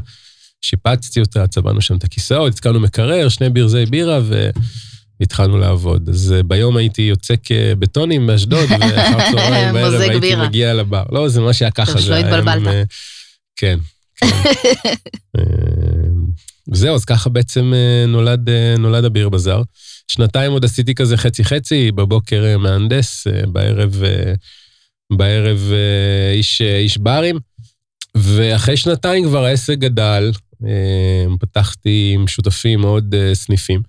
שיפצתי 0.61 1.21
אותה, 1.21 1.47
צבענו 1.47 1.81
שם 1.81 1.97
את 1.97 2.05
הכיסאות, 2.05 2.53
התקלנו 2.53 2.81
מקרר, 2.81 3.29
שני 3.29 3.51
ברזי 3.51 3.87
בירה, 3.87 4.21
והתחלנו 5.21 5.59
לעבוד. 5.59 6.09
אז 6.09 6.33
אה, 6.33 6.43
ביום 6.43 6.77
הייתי 6.77 7.03
יוצק 7.03 7.41
בטונים 7.79 8.27
באשדוד, 8.27 8.71
ואחר 8.81 9.33
צהריים 9.33 9.75
בערב 9.75 10.01
הייתי 10.01 10.21
בירה. 10.21 10.47
מגיע 10.49 10.75
לבר. 10.75 11.05
לא, 11.13 11.29
זה 11.29 11.41
ממש 11.41 11.63
היה 11.63 11.71
ככה. 11.71 12.01
שלא 12.01 12.17
התבלבלת. 12.17 12.87
כן. 13.57 13.79
כן. 14.21 14.25
וזהו, 16.73 16.95
אז 16.95 17.05
ככה 17.05 17.31
בעצם 17.31 17.73
נולד, 18.09 18.49
נולד 18.79 19.05
הביר 19.05 19.29
בזאר. 19.29 19.63
שנתיים 20.09 20.53
עוד 20.53 20.65
עשיתי 20.65 20.95
כזה 20.95 21.17
חצי-חצי, 21.17 21.93
בבוקר 21.93 22.59
מהנדס, 22.59 23.27
בערב, 23.53 24.03
בערב 25.13 25.73
איש, 26.35 26.61
איש 26.61 26.99
ברים. 26.99 27.39
ואחרי 28.15 28.77
שנתיים 28.77 29.25
כבר 29.25 29.45
העסק 29.45 29.79
גדל, 29.79 30.33
פתחתי 31.41 32.11
עם 32.15 32.29
שותפים 32.29 32.83
עוד 32.83 33.15
סניפים, 33.33 33.83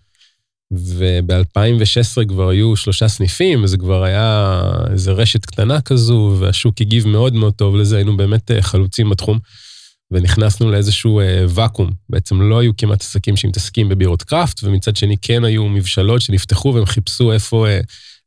וב-2016 0.71 2.25
כבר 2.27 2.49
היו 2.49 2.75
שלושה 2.75 3.07
סניפים, 3.07 3.63
וזה 3.63 3.77
כבר 3.77 4.03
היה 4.03 4.61
איזו 4.91 5.17
רשת 5.17 5.45
קטנה 5.45 5.81
כזו, 5.81 6.35
והשוק 6.39 6.81
הגיב 6.81 7.07
מאוד 7.07 7.33
מאוד 7.33 7.53
טוב 7.53 7.75
לזה, 7.75 7.95
היינו 7.95 8.17
באמת 8.17 8.51
חלוצים 8.61 9.09
בתחום. 9.09 9.39
ונכנסנו 10.11 10.71
לאיזשהו 10.71 11.19
אה, 11.19 11.45
ואקום. 11.49 11.89
בעצם 12.09 12.41
לא 12.41 12.59
היו 12.59 12.71
כמעט 12.77 13.01
עסקים 13.01 13.37
שמתעסקים 13.37 13.89
בבירות 13.89 14.23
קראפט, 14.23 14.63
ומצד 14.63 14.95
שני 14.95 15.15
כן 15.21 15.43
היו 15.43 15.65
מבשלות 15.65 16.21
שנפתחו 16.21 16.73
והם 16.75 16.85
חיפשו 16.85 17.31
איפה 17.31 17.67
אה, 17.67 17.79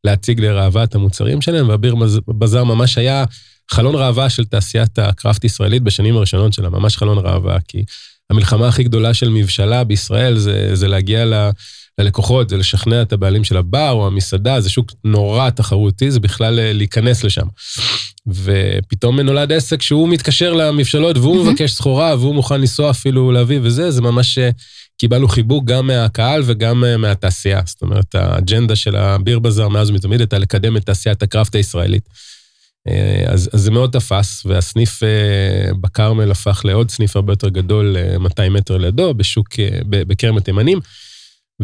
להציג 0.05 0.41
לראווה 0.41 0.85
את 0.85 0.95
המוצרים 0.95 1.43
שלהם, 1.43 1.69
והביר 1.69 1.95
בזאר 2.29 2.65
ממש 2.65 2.99
היה 2.99 3.25
חלון 3.71 3.95
ראווה 3.95 4.31
של 4.31 4.45
תעשיית 4.45 4.99
הקראפט 4.99 5.45
ישראלית 5.45 5.83
בשנים 5.83 6.17
הראשונות 6.17 6.53
שלה, 6.53 6.69
ממש 6.69 6.97
חלון 6.97 7.19
ראווה, 7.19 7.59
כי 7.69 7.85
המלחמה 8.31 8.69
הכי 8.69 8.85
גדולה 8.85 9.15
של 9.15 9.29
מבשלה 9.29 9.85
בישראל 9.85 10.39
זה, 10.39 10.71
זה 10.75 10.89
להגיע 10.89 11.25
ל... 11.25 11.51
ללקוחות, 11.99 12.49
זה 12.49 12.57
לשכנע 12.57 13.03
את 13.03 13.13
הבעלים 13.13 13.45
של 13.45 13.57
הבר 13.57 13.91
או 13.91 14.07
המסעדה, 14.07 14.61
זה 14.61 14.71
שוק 14.71 14.93
נורא 15.05 15.51
תחרותי, 15.51 16.11
זה 16.11 16.21
בכלל 16.21 16.59
אה, 16.59 16.73
להיכנס 16.73 17.25
לשם. 17.25 17.47
ופתאום 18.27 19.21
נולד 19.21 19.53
עסק 19.53 19.83
שהוא 19.83 20.09
מתקשר 20.09 20.53
למבשלות 20.53 21.17
והוא 21.17 21.47
מבקש 21.47 21.73
סחורה 21.73 22.17
והוא 22.17 22.35
מוכן 22.35 22.61
לנסוע 22.61 22.91
אפילו 22.91 23.33
להביא 23.33 23.61
וזה, 23.63 23.91
זה 23.91 24.03
ממש 24.03 24.39
אה, 24.39 24.51
קיבלנו 24.99 25.29
חיבוק 25.29 25.65
גם 25.65 25.87
מהקהל 25.87 26.43
וגם 26.47 26.85
אה, 26.85 26.97
מהתעשייה. 26.97 27.61
זאת 27.67 27.83
אומרת, 27.83 28.15
האג'נדה 28.15 28.77
של 28.77 28.97
הביר 28.97 29.39
בזאר 29.39 29.69
מאז 29.69 29.91
ומתמיד 29.91 30.21
הייתה 30.21 30.39
לקדם 30.39 30.77
את 30.77 30.87
תעשיית 30.87 31.23
הקראפט 31.23 31.55
הישראלית. 31.55 32.09
אז, 33.27 33.51
אז 33.53 33.61
זה 33.61 33.71
מאוד 33.71 33.91
תפס, 33.91 34.47
והסניף 34.47 35.01
בכרמל 35.81 36.31
הפך 36.31 36.61
לעוד 36.65 36.91
סניף 36.91 37.17
הרבה 37.17 37.33
יותר 37.33 37.49
גדול, 37.49 37.97
200 38.19 38.53
מטר 38.53 38.77
לידו, 38.77 39.15
בשוק, 39.15 39.49
בכרם 39.89 40.37
התימנים. 40.37 40.81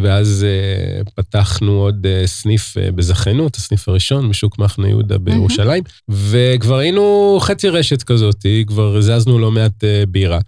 ואז 0.03 0.47
uh, 0.47 1.11
פתחנו 1.15 1.73
עוד 1.73 2.07
uh, 2.07 2.27
סניף 2.27 2.77
uh, 2.77 2.93
בזכיינות, 2.93 3.57
הסניף 3.57 3.89
הראשון 3.89 4.31
בשוק 4.31 4.59
מחנה 4.59 4.89
יהודה 4.89 5.19
בירושלים, 5.19 5.83
mm-hmm. 5.87 6.15
וכבר 6.15 6.77
היינו 6.77 7.39
חצי 7.41 7.69
רשת 7.69 8.03
כזאת, 8.03 8.47
כבר 8.67 9.01
זזנו 9.01 9.39
לא 9.39 9.51
מעט 9.51 9.85
uh, 9.85 10.07
בירה. 10.09 10.41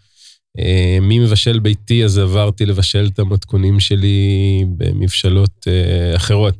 Uh, 0.59 0.63
מי 1.01 1.19
מבשל 1.19 1.59
ביתי, 1.59 2.05
אז 2.05 2.19
עברתי 2.19 2.67
לבשל 2.67 3.11
את 3.15 3.19
המתכונים 3.19 3.81
שלי 3.81 4.65
במבשלות 4.77 5.67
uh, 5.67 6.17
אחרות. 6.17 6.55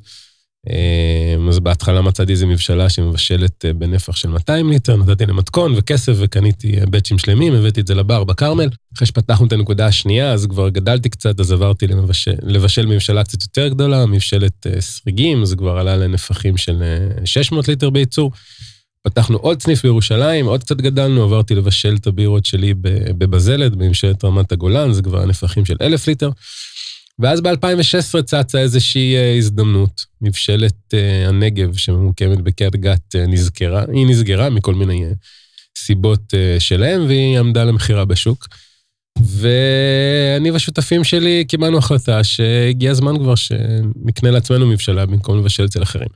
אמ, 0.69 1.49
אז 1.49 1.59
בהתחלה 1.59 2.03
מצאתי 2.03 2.33
איזה 2.33 2.47
מבשלה 2.47 2.89
שמבשלת 2.89 3.65
אה, 3.65 3.73
בנפח 3.73 4.17
של 4.17 4.29
200 4.29 4.71
ליטר, 4.71 4.97
נתתי 4.97 5.27
למתכון 5.27 5.75
וכסף 5.77 6.13
וקניתי 6.17 6.77
באצ'ים 6.91 7.19
שלמים, 7.19 7.55
הבאתי 7.55 7.81
את 7.81 7.87
זה 7.87 7.95
לבר 7.95 8.25
בכרמל. 8.25 8.69
אחרי 8.97 9.07
שפתחנו 9.07 9.47
את 9.47 9.53
הנקודה 9.53 9.87
השנייה, 9.87 10.33
אז 10.33 10.47
כבר 10.47 10.69
גדלתי 10.69 11.09
קצת, 11.09 11.41
אז 11.41 11.53
עברתי 11.53 11.87
למבשל, 11.87 12.35
לבשל 12.43 12.87
מבשלה 12.87 13.25
קצת 13.25 13.43
יותר 13.43 13.69
גדולה, 13.69 14.07
מבשלת 14.07 14.67
אה, 14.67 14.81
סריגים, 14.81 15.45
זה 15.45 15.57
כבר 15.57 15.79
עלה 15.79 15.97
לנפחים 15.97 16.57
של 16.57 16.83
600 17.25 17.69
אה, 17.69 17.73
ליטר 17.73 17.91
בייצור. 17.91 18.33
פתחנו 19.03 19.39
עוד 19.39 19.63
סניף 19.63 19.83
בירושלים, 19.83 20.47
עוד 20.47 20.65
קצת 20.65 20.77
גדלנו, 20.77 21.23
עברתי 21.23 21.55
לבשל 21.55 21.97
את 22.01 22.07
הבירות 22.07 22.47
שלי 22.47 22.75
בבזלת, 23.19 23.77
בממשלת 23.77 24.25
רמת 24.25 24.53
הגולן, 24.53 24.93
זה 24.93 25.03
כבר 25.03 25.27
נפחים 25.27 25.65
של 25.65 25.77
1,000 25.81 26.09
ליטר. 26.09 26.31
ואז 27.21 27.41
ב-2016 27.41 28.23
צצה 28.23 28.59
איזושהי 28.59 29.17
אה, 29.17 29.37
הזדמנות. 29.37 30.05
מבשלת 30.21 30.95
uh, 30.95 31.29
הנגב 31.29 31.77
שממוקמת 31.77 32.41
בקריית 32.41 32.77
גת 32.77 33.15
uh, 33.15 33.19
נסגרה, 33.29 33.85
היא 33.93 34.07
נסגרה 34.07 34.51
מכל 34.51 34.75
מיני 34.75 35.05
סיבות 35.79 36.35
שלהם, 36.59 37.07
והיא 37.07 37.39
עמדה 37.39 37.65
למכירה 37.65 38.05
בשוק. 38.05 38.49
ואני 39.19 40.51
והשותפים 40.51 41.05
שלי 41.05 41.45
קיבלנו 41.49 41.79
החלטה 41.79 42.25
שהגיע 42.25 42.91
הזמן 42.91 43.19
כבר 43.19 43.35
שנקנה 43.35 44.31
לעצמנו 44.31 44.67
מבשלה 44.67 45.07
במקום 45.07 45.39
לבשל 45.39 45.65
אצל 45.65 45.83
אחרים. 45.83 46.09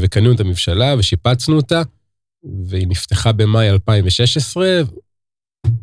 וקנינו 0.00 0.32
את 0.32 0.40
המבשלה 0.40 0.94
ושיפצנו 0.98 1.56
אותה, 1.56 1.82
והיא 2.68 2.86
נפתחה 2.88 3.32
במאי 3.32 3.70
2016. 3.70 4.82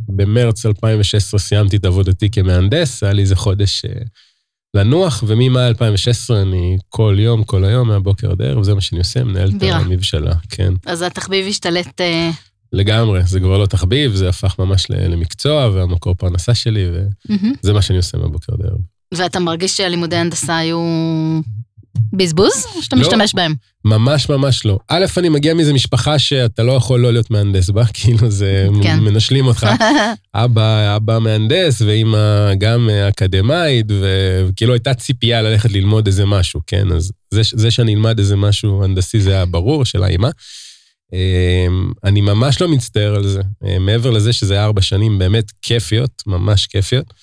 במרץ 0.09 0.65
2016 0.65 1.39
סיימתי 1.39 1.75
את 1.75 1.85
עבודתי 1.85 2.29
כמהנדס, 2.29 3.03
היה 3.03 3.13
לי 3.13 3.21
איזה 3.21 3.35
חודש 3.35 3.85
uh, 3.85 3.89
לנוח, 4.75 5.23
וממאי 5.27 5.67
2016 5.67 6.41
אני 6.41 6.77
כל 6.89 7.15
יום, 7.19 7.43
כל 7.43 7.65
היום, 7.65 7.87
מהבוקר 7.87 8.31
עד 8.31 8.41
הערב, 8.41 8.63
זה 8.63 8.73
מה 8.73 8.81
שאני 8.81 8.99
עושה, 8.99 9.23
מנהל 9.23 9.51
את 9.57 9.63
המבשלה, 9.63 10.33
כן. 10.49 10.73
אז 10.85 11.01
התחביב 11.01 11.47
השתלט... 11.47 12.01
אה, 12.01 12.31
לגמרי, 12.73 13.23
זה 13.23 13.39
כבר 13.39 13.57
לא 13.57 13.65
תחביב, 13.65 14.15
זה 14.15 14.29
הפך 14.29 14.59
ממש 14.59 14.85
למקצוע 14.89 15.69
והמקור 15.73 16.15
פרנסה 16.15 16.55
שלי, 16.55 16.85
וזה 17.29 17.73
מה 17.73 17.81
שאני 17.81 17.97
עושה 17.97 18.17
מהבוקר 18.17 18.53
עד 18.53 18.65
הערב. 18.65 18.77
ואתה 19.13 19.39
מרגיש 19.39 19.77
שהלימודי 19.77 20.15
הנדסה 20.15 20.57
היו 20.57 20.79
בזבוז, 22.13 22.65
או 22.75 22.81
שאתה 22.81 22.95
לא, 22.95 23.01
משתמש 23.01 23.35
בהם? 23.35 23.55
ממש 23.85 24.29
ממש 24.29 24.65
לא. 24.65 24.79
א', 24.87 25.05
אני 25.17 25.29
מגיע 25.29 25.53
מאיזה 25.53 25.73
משפחה 25.73 26.19
שאתה 26.19 26.63
לא 26.63 26.71
יכול 26.71 26.99
לא 26.99 27.11
להיות 27.11 27.31
מהנדס 27.31 27.69
בה, 27.69 27.85
כאילו 27.93 28.31
זה, 28.31 28.67
כן. 28.83 28.99
מנשלים 28.99 29.45
אותך. 29.45 29.67
אבא, 30.35 30.95
אבא 30.95 31.19
מהנדס, 31.19 31.81
ואימא 31.81 32.53
גם 32.57 32.89
אקדמאית, 33.09 33.85
וכאילו 33.89 34.73
הייתה 34.73 34.93
ציפייה 34.93 35.41
ללכת 35.41 35.71
ללמוד 35.71 36.07
איזה 36.07 36.25
משהו, 36.25 36.61
כן? 36.67 36.91
אז 36.91 37.11
זה, 37.31 37.41
זה 37.53 37.71
שאני 37.71 37.93
אלמד 37.93 38.19
איזה 38.19 38.35
משהו 38.35 38.83
הנדסי 38.83 39.19
זה 39.19 39.31
היה 39.31 39.45
ברור, 39.45 39.85
של 39.85 40.03
האימא. 40.03 40.29
אמ, 41.13 41.91
אני 42.03 42.21
ממש 42.21 42.61
לא 42.61 42.67
מצטער 42.67 43.15
על 43.15 43.27
זה. 43.27 43.41
אה, 43.65 43.79
מעבר 43.79 44.11
לזה 44.11 44.33
שזה 44.33 44.53
היה 44.53 44.63
ארבע 44.63 44.81
שנים 44.81 45.19
באמת 45.19 45.45
כיפיות, 45.61 46.23
ממש 46.27 46.67
כיפיות. 46.67 47.13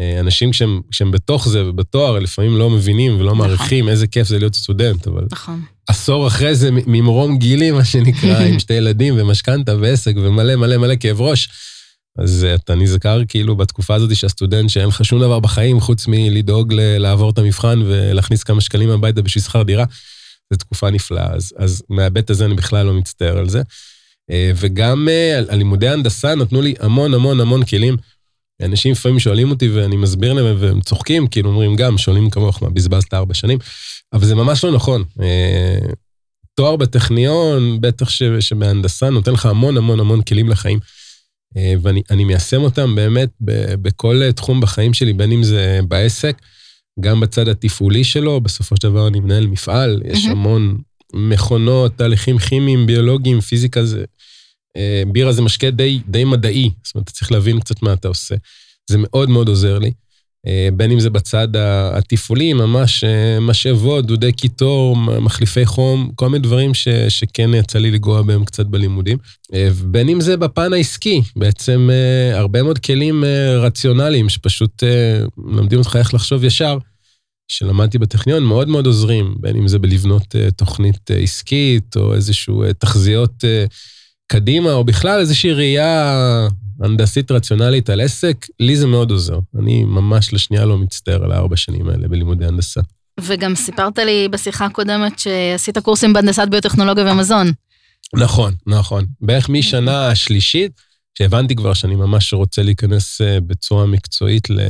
אה, 0.00 0.20
אנשים 0.20 0.50
כשהם, 0.50 0.80
כשהם 0.90 1.10
בתוך 1.10 1.48
זה 1.48 1.66
ובתואר, 1.66 2.18
לפעמים 2.18 2.58
לא 2.58 2.70
מבינים 2.70 3.20
ולא 3.20 3.32
נכון. 3.32 3.38
מעריכים 3.38 3.88
איזה 3.88 4.06
כיף 4.06 4.28
זה 4.28 4.38
להיות 4.38 4.54
סטודנט, 4.54 5.06
אבל... 5.06 5.26
נכון. 5.32 5.62
עשור 5.88 6.26
אחרי 6.26 6.54
זה, 6.54 6.70
ממרום 6.72 7.38
גילי, 7.38 7.70
מה 7.70 7.84
שנקרא, 7.84 8.38
עם 8.48 8.58
שתי 8.58 8.74
ילדים 8.74 9.14
ומשכנתה 9.18 9.76
ועסק 9.80 10.14
ומלא 10.16 10.56
מלא 10.56 10.76
מלא 10.76 10.94
כאב 11.00 11.20
ראש, 11.20 11.48
אז 12.18 12.46
אתה 12.54 12.74
נזכר 12.74 13.20
כאילו 13.28 13.56
בתקופה 13.56 13.94
הזאת 13.94 14.16
שהסטודנט 14.16 14.70
שאין 14.70 14.88
לך 14.88 15.04
שום 15.04 15.20
דבר 15.20 15.40
בחיים 15.40 15.80
חוץ 15.80 16.06
מלדאוג 16.08 16.74
לעבור 16.74 17.30
את 17.30 17.38
המבחן 17.38 17.82
ולהכניס 17.86 18.42
כמה 18.42 18.60
שקלים 18.60 18.90
הביתה 18.90 19.22
בשביל 19.22 19.44
שכר 19.44 19.62
דירה, 19.62 19.84
זו 20.52 20.58
תקופה 20.58 20.90
נפלאה. 20.90 21.34
אז, 21.34 21.52
אז 21.56 21.82
מההיבט 21.88 22.30
הזה 22.30 22.44
אני 22.44 22.54
בכלל 22.54 22.86
לא 22.86 22.92
מצטער 22.92 23.38
על 23.38 23.48
זה. 23.48 23.62
אה, 24.30 24.52
וגם 24.56 25.08
אה, 25.08 25.38
על 25.38 25.56
לימודי 25.56 25.88
הנדסה 25.88 26.34
נתנו 26.34 26.62
לי 26.62 26.74
המון 26.80 27.14
המון 27.14 27.40
המון 27.40 27.64
כלים. 27.64 27.96
אנשים 28.62 28.92
לפעמים 28.92 29.18
שואלים 29.18 29.50
אותי 29.50 29.68
ואני 29.68 29.96
מסביר 29.96 30.32
להם 30.32 30.56
והם 30.58 30.80
צוחקים, 30.80 31.26
כאילו 31.26 31.50
אומרים 31.50 31.76
גם, 31.76 31.98
שואלים 31.98 32.30
כמוך, 32.30 32.62
מה, 32.62 32.70
בזבזת 32.70 33.14
ארבע 33.14 33.34
שנים? 33.34 33.58
אבל 34.12 34.26
זה 34.26 34.34
ממש 34.34 34.64
לא 34.64 34.72
נכון. 34.72 35.04
אה, 35.20 35.78
תואר 36.54 36.76
בטכניון, 36.76 37.80
בטח 37.80 38.08
ש, 38.08 38.22
שבהנדסה, 38.22 39.10
נותן 39.10 39.32
לך 39.32 39.46
המון 39.46 39.76
המון 39.76 40.00
המון 40.00 40.22
כלים 40.22 40.48
לחיים. 40.48 40.78
אה, 41.56 41.74
ואני 41.82 42.24
מיישם 42.24 42.62
אותם 42.62 42.94
באמת 42.94 43.28
בכל 43.82 44.32
תחום 44.32 44.60
בחיים 44.60 44.94
שלי, 44.94 45.12
בין 45.12 45.32
אם 45.32 45.42
זה 45.42 45.80
בעסק, 45.88 46.36
גם 47.00 47.20
בצד 47.20 47.48
התפעולי 47.48 48.04
שלו, 48.04 48.40
בסופו 48.40 48.76
של 48.76 48.88
דבר 48.88 49.08
אני 49.08 49.20
מנהל 49.20 49.46
מפעל, 49.46 50.02
יש 50.04 50.26
המון 50.26 50.78
מכונות, 51.14 51.92
תהליכים 51.96 52.38
כימיים, 52.38 52.86
ביולוגיים, 52.86 53.40
פיזיקה, 53.40 53.84
זה 53.84 54.04
בירה 55.06 55.32
זה 55.32 55.42
משקה 55.42 55.70
די, 55.70 56.00
די 56.08 56.24
מדעי, 56.24 56.70
זאת 56.84 56.94
אומרת, 56.94 57.04
אתה 57.04 57.12
צריך 57.12 57.32
להבין 57.32 57.60
קצת 57.60 57.82
מה 57.82 57.92
אתה 57.92 58.08
עושה. 58.08 58.34
זה 58.90 58.96
מאוד 58.98 59.30
מאוד 59.30 59.48
עוזר 59.48 59.78
לי. 59.78 59.90
אה, 60.46 60.68
בין 60.72 60.90
אם 60.90 61.00
זה 61.00 61.10
בצד 61.10 61.48
התפעולי, 61.92 62.52
ממש 62.52 63.04
אה, 63.04 63.40
משאבות, 63.40 64.06
דודי 64.06 64.32
קיטור, 64.32 64.96
מחליפי 64.96 65.66
חום, 65.66 66.10
כל 66.14 66.28
מיני 66.28 66.42
דברים 66.42 66.74
ש, 66.74 66.88
שכן 66.88 67.54
יצא 67.54 67.78
לי 67.78 67.90
לגוע 67.90 68.22
בהם 68.22 68.44
קצת 68.44 68.66
בלימודים. 68.66 69.18
בין 69.84 70.08
אם 70.08 70.20
זה 70.20 70.36
בפן 70.36 70.72
העסקי, 70.72 71.22
בעצם 71.36 71.90
הרבה 72.32 72.62
מאוד 72.62 72.78
כלים 72.78 73.24
רציונליים 73.58 74.28
שפשוט 74.28 74.82
מלמדים 75.36 75.78
אותך 75.78 75.96
איך 75.96 76.14
לחשוב 76.14 76.44
ישר, 76.44 76.78
שלמדתי 77.48 77.98
בטכניון, 77.98 78.44
מאוד 78.44 78.68
מאוד 78.68 78.86
עוזרים, 78.86 79.34
בין 79.40 79.56
אם 79.56 79.68
זה 79.68 79.78
בלבנות 79.78 80.36
תוכנית 80.56 81.10
עסקית 81.22 81.96
או 81.96 82.14
איזשהו 82.14 82.64
תחזיות 82.78 83.44
קדימה, 84.26 84.72
או 84.72 84.84
בכלל 84.84 85.20
איזושהי 85.20 85.52
ראייה 85.52 86.48
הנדסית 86.80 87.30
רציונלית 87.30 87.90
על 87.90 88.00
עסק, 88.00 88.46
לי 88.60 88.76
זה 88.76 88.86
מאוד 88.86 89.10
עוזר. 89.10 89.38
אני 89.58 89.84
ממש 89.84 90.32
לשנייה 90.32 90.64
לא 90.64 90.78
מצטער 90.78 91.24
על 91.24 91.32
הארבע 91.32 91.56
שנים 91.56 91.88
האלה 91.88 92.08
בלימודי 92.08 92.46
הנדסה. 92.46 92.80
וגם 93.20 93.54
סיפרת 93.54 93.98
לי 93.98 94.28
בשיחה 94.28 94.64
הקודמת 94.64 95.18
שעשית 95.18 95.78
קורסים 95.78 96.12
בהנדסת 96.12 96.48
ביוטכנולוגיה 96.50 97.12
ומזון. 97.12 97.52
נכון, 98.14 98.54
נכון. 98.66 99.06
בערך 99.20 99.48
משנה 99.48 100.08
השלישית, 100.08 100.80
שהבנתי 101.18 101.54
כבר 101.54 101.74
שאני 101.74 101.94
ממש 101.94 102.32
רוצה 102.32 102.62
להיכנס 102.62 103.20
אה, 103.20 103.40
בצורה 103.40 103.86
מקצועית 103.86 104.50
ל... 104.50 104.60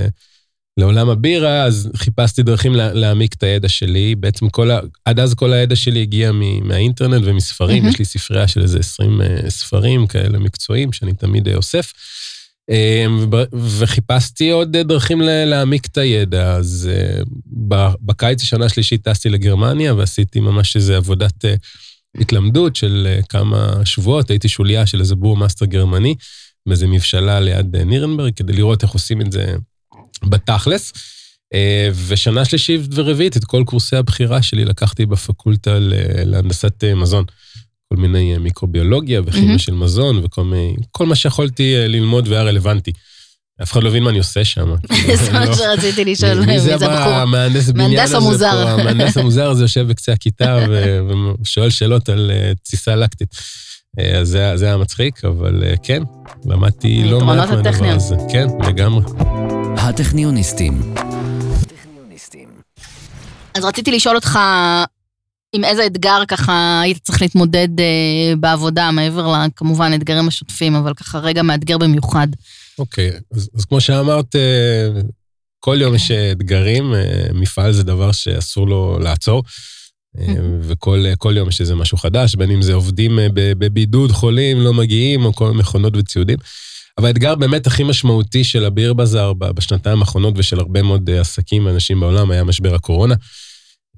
לעולם 0.76 1.08
הבירה, 1.08 1.64
אז 1.64 1.90
חיפשתי 1.96 2.42
דרכים 2.42 2.74
לה, 2.74 2.92
להעמיק 2.92 3.34
את 3.34 3.42
הידע 3.42 3.68
שלי. 3.68 4.14
בעצם 4.14 4.48
כל 4.48 4.70
ה... 4.70 4.80
עד 5.04 5.20
אז 5.20 5.34
כל 5.34 5.52
הידע 5.52 5.76
שלי 5.76 6.02
הגיע 6.02 6.32
מ... 6.32 6.68
מהאינטרנט 6.68 7.22
ומספרים. 7.24 7.84
Mm-hmm. 7.84 7.88
יש 7.88 7.98
לי 7.98 8.04
ספרייה 8.04 8.48
של 8.48 8.62
איזה 8.62 8.78
20 8.78 9.20
uh, 9.20 9.50
ספרים 9.50 10.06
כאלה 10.06 10.38
מקצועיים 10.38 10.92
שאני 10.92 11.12
תמיד 11.12 11.48
אוסף. 11.48 11.92
Um, 12.70 13.36
וחיפשתי 13.52 14.50
עוד 14.50 14.76
דרכים 14.76 15.20
להעמיק 15.20 15.86
את 15.86 15.98
הידע. 15.98 16.52
אז 16.52 16.90
בקיץ 18.00 18.42
השנה 18.42 18.64
השלישית 18.64 19.08
טסתי 19.08 19.28
לגרמניה 19.28 19.94
ועשיתי 19.94 20.40
ממש 20.40 20.76
איזו 20.76 20.94
עבודת 20.94 21.44
התלמדות 22.20 22.76
של 22.76 23.18
כמה 23.28 23.72
שבועות. 23.84 24.30
הייתי 24.30 24.48
שוליה 24.48 24.86
של 24.86 25.00
איזה 25.00 25.14
brew 25.14 25.36
master 25.36 25.64
גרמני, 25.64 26.14
באיזה 26.68 26.86
מבשלה 26.86 27.40
ליד 27.40 27.76
נירנברג, 27.76 28.32
כדי 28.36 28.52
לראות 28.52 28.82
איך 28.82 28.90
עושים 28.90 29.20
את 29.20 29.32
זה. 29.32 29.54
בתכלס. 30.22 30.92
אה, 31.54 31.88
ושנה 32.06 32.44
שלישית 32.44 32.80
ורביעית, 32.94 33.36
את 33.36 33.44
כל 33.44 33.62
קורסי 33.66 33.96
הבחירה 33.96 34.42
שלי 34.42 34.64
לקחתי 34.64 35.06
בפקולטה 35.06 35.76
להנדסת 36.24 36.84
אה, 36.84 36.94
מזון. 36.94 37.24
כל 37.88 37.96
מיני 37.96 38.34
אה, 38.34 38.38
מיקרוביולוגיה 38.38 39.20
וכימיה 39.26 39.54
mm-hmm. 39.54 39.58
של 39.58 39.74
מזון 39.74 40.20
וכל 40.24 40.44
מיני, 40.44 40.74
כל 40.90 41.06
מה 41.06 41.14
שיכולתי 41.14 41.74
ללמוד 41.76 42.28
והיה 42.28 42.42
רלוונטי. 42.42 42.92
אף 43.62 43.72
אחד 43.72 43.82
לא 43.82 43.88
הבין 43.88 44.02
מה 44.02 44.10
אני 44.10 44.18
עושה 44.18 44.44
שם. 44.44 44.74
זה 45.24 45.32
מה 45.32 45.44
לא- 45.44 45.54
שרציתי 45.54 46.04
לשאול, 46.04 46.44
מי 46.46 46.60
זה 46.60 46.76
בחור? 46.76 46.88
המהנדס 46.88 47.68
בניין 47.68 48.00
הזה 48.00 48.16
פה, 48.40 48.70
המהנדס 48.70 49.16
המוזר 49.16 49.50
הזה 49.50 49.64
יושב 49.64 49.88
בקצה 49.88 50.12
הכיתה 50.12 50.58
ושואל 51.42 51.70
שאלות 51.70 52.08
על 52.08 52.30
תסיסה 52.62 52.96
לקטית. 52.96 53.34
אז 54.20 54.38
זה 54.54 54.66
היה 54.66 54.76
מצחיק, 54.76 55.24
אבל 55.24 55.62
כן, 55.82 56.02
למדתי 56.46 57.04
לא 57.04 57.20
מעט 57.20 57.48
מהדבר 57.50 57.90
הזה. 57.90 58.16
כן, 58.32 58.46
לגמרי. 58.68 59.02
הטכניוניסטים. 59.76 60.94
אז 63.54 63.64
רציתי 63.64 63.90
לשאול 63.90 64.16
אותך, 64.16 64.38
עם 65.52 65.64
איזה 65.64 65.86
אתגר 65.86 66.22
ככה 66.28 66.80
היית 66.80 66.98
צריך 66.98 67.22
להתמודד 67.22 67.80
אה, 67.80 68.36
בעבודה, 68.36 68.90
מעבר 68.90 69.34
לכמובן 69.46 69.92
אתגרים 69.94 70.28
השוטפים, 70.28 70.74
אבל 70.74 70.94
ככה 70.94 71.18
רגע 71.18 71.42
מאתגר 71.42 71.78
במיוחד. 71.78 72.28
אוקיי, 72.78 73.10
אז, 73.32 73.50
אז 73.54 73.64
כמו 73.64 73.80
שאמרת, 73.80 74.36
אה, 74.36 75.00
כל 75.60 75.78
יום 75.80 75.94
יש 75.94 76.10
אתגרים, 76.10 76.94
אה, 76.94 77.26
מפעל 77.34 77.72
זה 77.72 77.82
דבר 77.82 78.12
שאסור 78.12 78.68
לו 78.68 78.98
לעצור, 78.98 79.42
וכל 80.68 81.34
יום 81.36 81.48
יש 81.48 81.60
איזה 81.60 81.74
משהו 81.74 81.98
חדש, 81.98 82.34
בין 82.34 82.50
אם 82.50 82.62
זה 82.62 82.74
עובדים 82.74 83.18
בבידוד, 83.34 84.12
חולים, 84.12 84.60
לא 84.60 84.74
מגיעים, 84.74 85.24
או 85.24 85.34
כל 85.34 85.50
מכונות 85.50 85.96
וציודים. 85.96 86.38
אבל 86.98 87.06
האתגר 87.06 87.34
באמת 87.34 87.66
הכי 87.66 87.84
משמעותי 87.84 88.44
של 88.44 88.64
הביר 88.64 88.92
בזאר 88.92 89.32
בשנתיים 89.32 90.00
האחרונות 90.00 90.34
ושל 90.36 90.58
הרבה 90.58 90.82
מאוד 90.82 91.10
אה, 91.10 91.20
עסקים 91.20 91.66
ואנשים 91.66 92.00
בעולם 92.00 92.30
היה 92.30 92.44
משבר 92.44 92.74
הקורונה. 92.74 93.14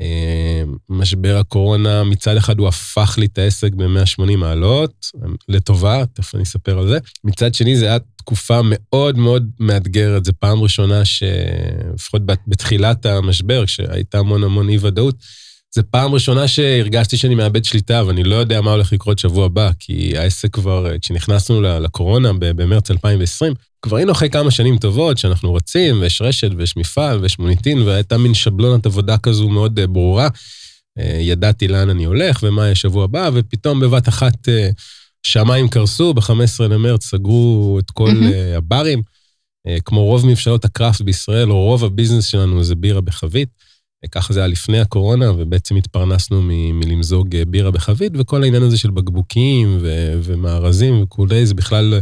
אה, 0.00 0.62
משבר 0.90 1.36
הקורונה, 1.36 2.04
מצד 2.04 2.36
אחד 2.36 2.58
הוא 2.58 2.68
הפך 2.68 3.14
לי 3.18 3.26
את 3.26 3.38
העסק 3.38 3.72
ב-180 3.72 4.36
מעלות, 4.36 5.06
לטובה, 5.48 6.04
תכף 6.12 6.34
אני 6.34 6.42
אספר 6.42 6.78
על 6.78 6.88
זה. 6.88 6.98
מצד 7.24 7.54
שני, 7.54 7.76
זו 7.76 7.86
הייתה 7.86 8.04
תקופה 8.16 8.60
מאוד 8.64 9.18
מאוד 9.18 9.50
מאתגרת. 9.60 10.24
זו 10.24 10.32
פעם 10.38 10.60
ראשונה 10.60 11.04
שלפחות 11.04 12.22
בתחילת 12.46 13.06
המשבר, 13.06 13.66
כשהייתה 13.66 14.18
המון 14.18 14.44
המון 14.44 14.68
אי-ודאות, 14.68 15.14
זו 15.76 15.82
פעם 15.90 16.14
ראשונה 16.14 16.48
שהרגשתי 16.48 17.16
שאני 17.16 17.34
מאבד 17.34 17.64
שליטה, 17.64 18.02
ואני 18.06 18.24
לא 18.24 18.34
יודע 18.34 18.60
מה 18.60 18.70
הולך 18.70 18.92
לקרות 18.92 19.18
שבוע 19.18 19.46
הבא, 19.46 19.70
כי 19.78 20.18
העסק 20.18 20.54
כבר, 20.54 20.98
כשנכנסנו 21.02 21.60
לקורונה 21.60 22.32
במרץ 22.38 22.90
2020, 22.90 23.54
כבר 23.82 23.96
היינו 23.96 24.12
אחרי 24.12 24.30
כמה 24.30 24.50
שנים 24.50 24.78
טובות, 24.78 25.18
שאנחנו 25.18 25.54
רצים, 25.54 26.00
ויש 26.00 26.22
רשת, 26.22 26.50
ויש 26.56 26.76
מפעל, 26.76 27.18
ויש 27.18 27.38
מוניטין, 27.38 27.82
והייתה 27.82 28.18
מין 28.18 28.34
שבלונת 28.34 28.86
עבודה 28.86 29.18
כזו 29.18 29.48
מאוד 29.48 29.78
אה, 29.78 29.86
ברורה. 29.86 30.28
אה, 30.98 31.18
ידעתי 31.20 31.68
לאן 31.68 31.90
אני 31.90 32.04
הולך 32.04 32.40
ומה 32.42 32.64
יהיה 32.64 32.74
שבוע 32.74 33.04
הבא, 33.04 33.30
ופתאום 33.34 33.80
בבת 33.80 34.08
אחת 34.08 34.48
אה, 34.48 34.70
שמיים 35.22 35.68
קרסו, 35.68 36.14
ב-15 36.14 36.62
למרץ 36.62 37.04
סגרו 37.04 37.78
את 37.78 37.90
כל. 37.90 38.10
הברים. 38.56 39.02
כמו 39.84 40.04
רוב 40.04 40.26
מבשלות 40.26 40.64
הקראפט 40.64 41.00
בישראל, 41.00 41.50
או 41.50 41.64
רוב 41.64 41.84
הביזנס 41.84 42.26
שלנו 42.26 42.64
זה 42.64 42.74
בירה 42.74 43.00
בחבית. 43.00 43.48
ככה 44.10 44.32
זה 44.32 44.40
היה 44.40 44.46
לפני 44.46 44.80
הקורונה, 44.80 45.32
ובעצם 45.32 45.76
התפרנסנו 45.76 46.42
מ- 46.42 46.80
מלמזוג 46.80 47.36
אה, 47.36 47.44
בירה 47.44 47.70
בחבית, 47.70 48.12
וכל 48.18 48.42
העניין 48.42 48.62
הזה 48.62 48.78
של 48.78 48.90
בקבוקים 48.90 49.78
ו- 49.80 50.20
ומארזים 50.22 51.02
וכולי, 51.02 51.46
זה 51.46 51.54
בכלל 51.54 52.00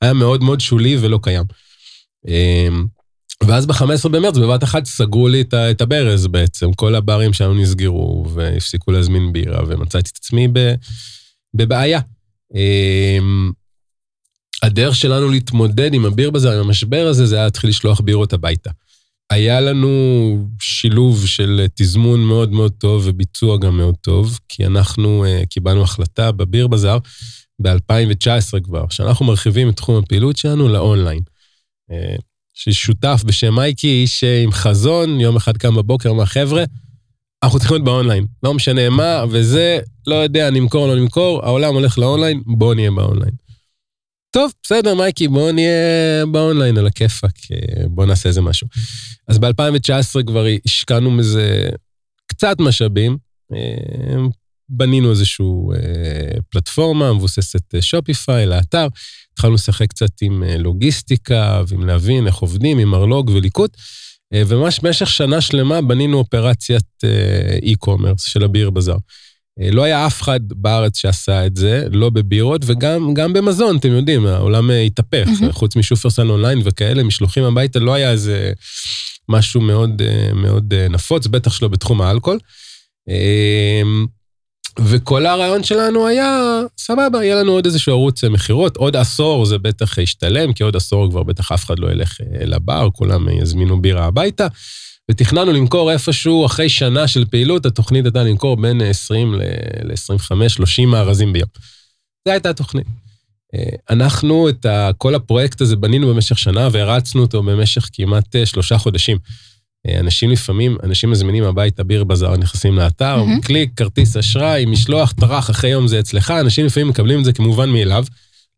היה 0.00 0.12
מאוד 0.12 0.42
מאוד 0.42 0.60
שולי 0.60 0.96
ולא 1.00 1.18
קיים. 1.22 1.44
אמ, 2.28 2.86
ואז 3.46 3.66
ב-15 3.66 4.08
במרץ, 4.08 4.36
בבת 4.36 4.64
אחת 4.64 4.84
סגרו 4.84 5.28
לי 5.28 5.44
את 5.52 5.80
הברז 5.80 6.26
בעצם. 6.26 6.72
כל 6.72 6.94
הברים 6.94 7.32
שלנו 7.32 7.54
נסגרו 7.54 8.26
והפסיקו 8.34 8.92
להזמין 8.92 9.32
בירה, 9.32 9.62
ומצאתי 9.68 10.10
את 10.12 10.16
עצמי 10.16 10.48
בבעיה. 11.54 12.00
אמ, 12.54 13.50
הדרך 14.62 14.96
שלנו 14.96 15.30
להתמודד 15.30 15.94
עם 15.94 16.04
הביר 16.04 16.30
בזה, 16.30 16.54
עם 16.54 16.60
המשבר 16.60 17.06
הזה, 17.06 17.26
זה 17.26 17.36
היה 17.36 17.44
להתחיל 17.44 17.70
לשלוח 17.70 18.00
בירות 18.00 18.32
הביתה. 18.32 18.70
היה 19.30 19.60
לנו 19.60 19.88
שילוב 20.60 21.26
של 21.26 21.66
תזמון 21.74 22.24
מאוד 22.24 22.52
מאוד 22.52 22.72
טוב 22.72 23.02
וביצוע 23.06 23.58
גם 23.58 23.76
מאוד 23.76 23.94
טוב, 24.00 24.38
כי 24.48 24.66
אנחנו 24.66 25.24
uh, 25.24 25.46
קיבלנו 25.46 25.82
החלטה 25.82 26.32
בביר 26.32 26.66
בזאר 26.66 26.98
ב-2019 27.62 28.60
כבר, 28.64 28.84
שאנחנו 28.90 29.26
מרחיבים 29.26 29.68
את 29.68 29.76
תחום 29.76 29.96
הפעילות 29.96 30.36
שלנו 30.36 30.68
לאונליין. 30.68 31.22
Uh, 31.90 31.94
ששותף 32.54 33.22
בשם 33.26 33.54
מייקי, 33.54 34.02
איש 34.02 34.24
עם 34.24 34.52
חזון, 34.52 35.20
יום 35.20 35.36
אחד 35.36 35.56
קם 35.56 35.74
בבוקר, 35.74 36.10
אמר, 36.10 36.24
חבר'ה, 36.24 36.64
אנחנו 37.42 37.58
צריכים 37.58 37.74
להיות 37.74 37.84
באונליין. 37.84 38.26
לא 38.42 38.54
משנה 38.54 38.90
מה, 38.90 39.24
וזה, 39.30 39.78
לא 40.06 40.14
יודע, 40.14 40.50
נמכור 40.50 40.86
לא 40.86 40.96
נמכור, 40.96 41.44
העולם 41.44 41.74
הולך 41.74 41.98
לאונליין, 41.98 42.42
בואו 42.46 42.74
נהיה 42.74 42.90
באונליין. 42.90 43.45
טוב, 44.30 44.52
בסדר, 44.62 44.94
מייקי, 44.94 45.28
בואו 45.28 45.52
נהיה 45.52 46.26
באונליין 46.32 46.78
על 46.78 46.86
הכיפאק, 46.86 47.32
אה, 47.52 47.88
בואו 47.88 48.06
נעשה 48.06 48.28
איזה 48.28 48.40
משהו. 48.40 48.68
אז 49.28 49.38
ב-2019 49.38 50.22
כבר 50.26 50.44
השקענו 50.64 51.10
מזה 51.10 51.68
קצת 52.26 52.56
משאבים, 52.60 53.16
אה, 53.54 54.16
בנינו 54.68 55.10
איזושהי 55.10 55.46
אה, 55.46 56.40
פלטפורמה 56.50 57.12
מבוססת 57.12 57.74
Shopify 57.80 58.46
לאתר, 58.46 58.86
התחלנו 59.32 59.54
לשחק 59.54 59.88
קצת 59.88 60.22
עם 60.22 60.42
לוגיסטיקה 60.58 61.62
ועם 61.68 61.86
להבין 61.86 62.26
איך 62.26 62.36
עובדים, 62.36 62.78
עם 62.78 62.94
מרלוג 62.94 63.30
וליקוט, 63.30 63.76
וממש 64.34 64.80
במשך 64.80 65.08
שנה 65.08 65.40
שלמה 65.40 65.82
בנינו 65.82 66.18
אופרציית 66.18 67.04
e-commerce 67.62 68.22
של 68.22 68.44
הביר 68.44 68.70
בזאר. 68.70 68.96
אה, 69.62 69.70
לא 69.70 69.82
היה 69.82 70.06
אף 70.06 70.22
אחד 70.22 70.40
בארץ 70.48 70.96
שעשה 70.98 71.46
את 71.46 71.56
זה, 71.56 71.86
לא 71.90 72.10
בבירות 72.10 72.62
וגם 72.64 73.32
במזון, 73.32 73.76
אתם 73.76 73.92
יודעים, 73.92 74.26
העולם 74.26 74.70
אה, 74.70 74.80
התהפך. 74.80 75.26
Mm-hmm. 75.28 75.52
חוץ 75.52 75.76
משופרסל 75.76 76.30
אונליין 76.30 76.60
וכאלה, 76.64 77.02
משלוחים 77.02 77.44
הביתה, 77.44 77.78
לא 77.78 77.94
היה 77.94 78.10
איזה 78.10 78.52
משהו 79.28 79.60
מאוד, 79.60 80.02
אה, 80.02 80.34
מאוד 80.34 80.74
נפוץ, 80.90 81.26
בטח 81.26 81.52
שלא 81.52 81.68
בתחום 81.68 82.02
האלכוהול. 82.02 82.38
וכל 84.78 85.26
הרעיון 85.26 85.64
שלנו 85.64 86.06
היה, 86.06 86.60
סבבה, 86.78 87.24
יהיה 87.24 87.36
לנו 87.36 87.52
עוד 87.52 87.66
איזשהו 87.66 87.92
ערוץ 87.92 88.24
מכירות, 88.24 88.76
עוד 88.76 88.96
עשור 88.96 89.46
זה 89.46 89.58
בטח 89.58 89.98
ישתלם, 89.98 90.52
כי 90.52 90.62
עוד 90.62 90.76
עשור 90.76 91.10
כבר 91.10 91.22
בטח 91.22 91.52
אף 91.52 91.64
אחד 91.64 91.78
לא 91.78 91.92
ילך 91.92 92.16
לבר, 92.40 92.88
כולם 92.92 93.28
יזמינו 93.28 93.82
בירה 93.82 94.04
הביתה. 94.04 94.46
ותכננו 95.10 95.52
למכור 95.52 95.92
איפשהו, 95.92 96.46
אחרי 96.46 96.68
שנה 96.68 97.08
של 97.08 97.24
פעילות, 97.24 97.66
התוכנית 97.66 98.04
הייתה 98.04 98.22
למכור 98.22 98.56
בין 98.56 98.80
20 98.80 99.34
ל-25, 99.34 100.48
30 100.48 100.88
מארזים 100.88 101.32
ביום. 101.32 101.48
זו 102.28 102.32
הייתה 102.32 102.50
התוכנית. 102.50 102.86
אה, 103.54 103.76
אנחנו 103.90 104.48
את 104.48 104.66
ה, 104.66 104.90
כל 104.98 105.14
הפרויקט 105.14 105.60
הזה 105.60 105.76
בנינו 105.76 106.08
במשך 106.14 106.38
שנה 106.38 106.68
והרצנו 106.72 107.22
אותו 107.22 107.42
במשך 107.42 107.88
כמעט 107.92 108.36
אה, 108.36 108.46
שלושה 108.46 108.78
חודשים. 108.78 109.18
אה, 109.88 110.00
אנשים 110.00 110.30
לפעמים, 110.30 110.76
אנשים 110.82 111.10
מזמינים 111.10 111.44
הביתה 111.44 111.84
ביר 111.84 112.04
בזאר, 112.04 112.36
נכנסים 112.36 112.76
לאתר, 112.76 113.22
mm-hmm. 113.22 113.46
קליק, 113.46 113.70
כרטיס 113.76 114.16
אשראי, 114.16 114.64
משלוח, 114.66 115.12
טרח, 115.12 115.50
אחרי 115.50 115.70
יום 115.70 115.88
זה 115.88 116.00
אצלך, 116.00 116.30
אנשים 116.30 116.66
לפעמים 116.66 116.88
מקבלים 116.88 117.18
את 117.18 117.24
זה 117.24 117.32
כמובן 117.32 117.70
מאליו. 117.70 118.04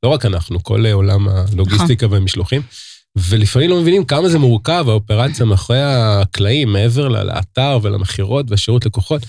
לא 0.02 0.08
רק 0.08 0.26
אנחנו, 0.26 0.62
כל 0.62 0.86
עולם 0.86 1.28
הלוגיסטיקה 1.28 2.06
נכון. 2.06 2.18
והמשלוחים. 2.18 2.62
ולפעמים 3.28 3.70
לא 3.70 3.80
מבינים 3.80 4.04
כמה 4.04 4.28
זה 4.28 4.38
מורכב, 4.38 4.84
האופרציה 4.88 5.46
מאחורי 5.46 5.82
הקלעים, 5.82 6.72
מעבר 6.72 7.08
לאתר 7.08 7.78
ולמכירות 7.82 8.46
והשירות 8.50 8.86
לקוחות. 8.86 9.22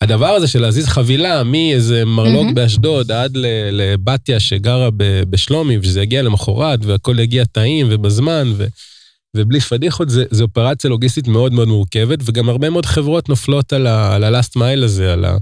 הדבר 0.00 0.26
הזה 0.28 0.46
של 0.46 0.60
להזיז 0.60 0.86
חבילה 0.86 1.42
מאיזה 1.44 2.04
מרלוג 2.04 2.42
מהמם. 2.42 2.54
באשדוד 2.54 3.12
עד 3.12 3.32
לבתיה 3.72 4.40
שגרה 4.40 4.88
בשלומי, 5.30 5.78
ושזה 5.78 6.02
יגיע 6.02 6.22
למחרת, 6.22 6.84
והכל 6.84 7.18
יגיע 7.18 7.44
טעים 7.44 7.86
ובזמן, 7.90 8.52
ו- 8.56 8.66
ובלי 9.36 9.60
פדיחות, 9.60 10.10
זה, 10.10 10.24
זה 10.30 10.42
אופרציה 10.42 10.90
לוגיסטית 10.90 11.28
מאוד 11.28 11.52
מאוד 11.52 11.68
מורכבת, 11.68 12.18
וגם 12.24 12.48
הרבה 12.48 12.70
מאוד 12.70 12.86
חברות 12.86 13.28
נופלות 13.28 13.72
על 13.72 13.86
ה-last 13.86 14.56
mile 14.56 14.84
הזה, 14.84 15.12
על, 15.12 15.24
ה- 15.24 15.36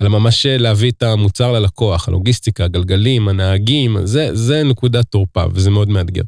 על 0.00 0.08
ממש 0.08 0.46
להביא 0.46 0.90
את 0.90 1.02
המוצר 1.02 1.52
ללקוח, 1.52 2.08
הלוגיסטיקה, 2.08 2.64
הגלגלים, 2.64 3.28
הנהגים, 3.28 3.96
זה, 4.04 4.30
זה 4.32 4.62
נקודת 4.62 5.04
תורפה, 5.10 5.44
וזה 5.52 5.70
מאוד 5.70 5.88
מאתגר. 5.88 6.22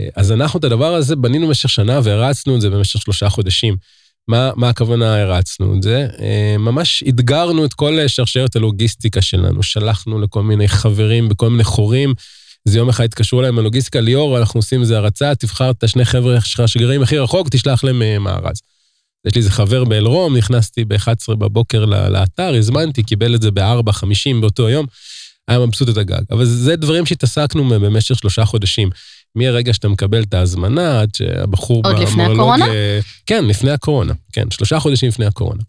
אה, 0.00 0.08
אז 0.16 0.32
אנחנו 0.32 0.58
את 0.58 0.64
הדבר 0.64 0.94
הזה 0.94 1.16
בנינו 1.16 1.46
במשך 1.46 1.68
שנה 1.68 2.00
והרצנו 2.02 2.56
את 2.56 2.60
זה 2.60 2.70
במשך 2.70 3.00
שלושה 3.02 3.28
חודשים. 3.28 3.76
מה, 4.28 4.50
מה 4.56 4.68
הכוונה 4.68 5.22
הרצנו 5.22 5.74
את 5.76 5.82
זה? 5.82 6.06
אה, 6.20 6.58
ממש 6.58 7.04
אתגרנו 7.08 7.64
את 7.64 7.74
כל 7.74 7.98
שרשרת 8.06 8.56
הלוגיסטיקה 8.56 9.22
שלנו, 9.22 9.62
שלחנו 9.62 10.20
לכל 10.20 10.42
מיני 10.42 10.68
חברים 10.68 11.28
בכל 11.28 11.50
מיני 11.50 11.64
חורים. 11.64 12.14
איזה 12.66 12.78
יום 12.78 12.88
אחד 12.88 13.04
התקשרו 13.04 13.40
אליהם 13.40 13.56
בלוגיסטיקה, 13.56 14.00
ליאור, 14.00 14.38
אנחנו 14.38 14.58
עושים 14.58 14.80
איזה 14.80 14.96
הרצה, 14.96 15.34
תבחר 15.34 15.70
את 15.70 15.84
השני 15.84 16.04
חבר'ה 16.04 16.40
שלך 16.40 16.68
שגרים 16.68 17.02
הכי 17.02 17.18
רחוק, 17.18 17.48
תשלח 17.48 17.84
להם 17.84 18.02
אה, 18.02 18.18
מארז. 18.18 18.60
יש 19.26 19.34
לי 19.34 19.38
איזה 19.38 19.50
חבר 19.50 19.84
באלרום, 19.84 20.36
נכנסתי 20.36 20.84
ב-11 20.84 21.34
בבוקר 21.34 21.84
לאתר, 21.84 22.54
הזמנתי, 22.54 23.02
קיבל 23.02 23.34
את 23.34 23.42
זה 23.42 23.50
ב-4.50 23.50 24.40
באותו 24.40 24.68
יום, 24.68 24.86
היה 25.48 25.58
מבסוט 25.58 25.88
את 25.88 25.96
הגג. 25.96 26.22
אבל 26.30 26.44
זה 26.44 26.76
דברים 26.76 27.06
שהתעסקנו 27.06 27.68
במשך 27.68 28.18
שלושה 28.18 28.44
חודשים. 28.44 28.90
מהרגע 29.36 29.74
שאתה 29.74 29.88
מקבל 29.88 30.22
את 30.22 30.34
ההזמנה, 30.34 31.00
עד 31.00 31.14
שהבחור 31.14 31.82
עוד 31.84 31.98
לפני 31.98 32.24
הקורונה? 32.24 32.66
אה, 32.66 32.98
כן, 33.26 33.44
לפני 33.44 33.70
הקורונה, 33.70 34.12
כן, 34.32 34.50
שלושה 34.50 34.80
חודשים 34.80 35.08
לפני 35.08 35.26
הקורונה. 35.26 35.62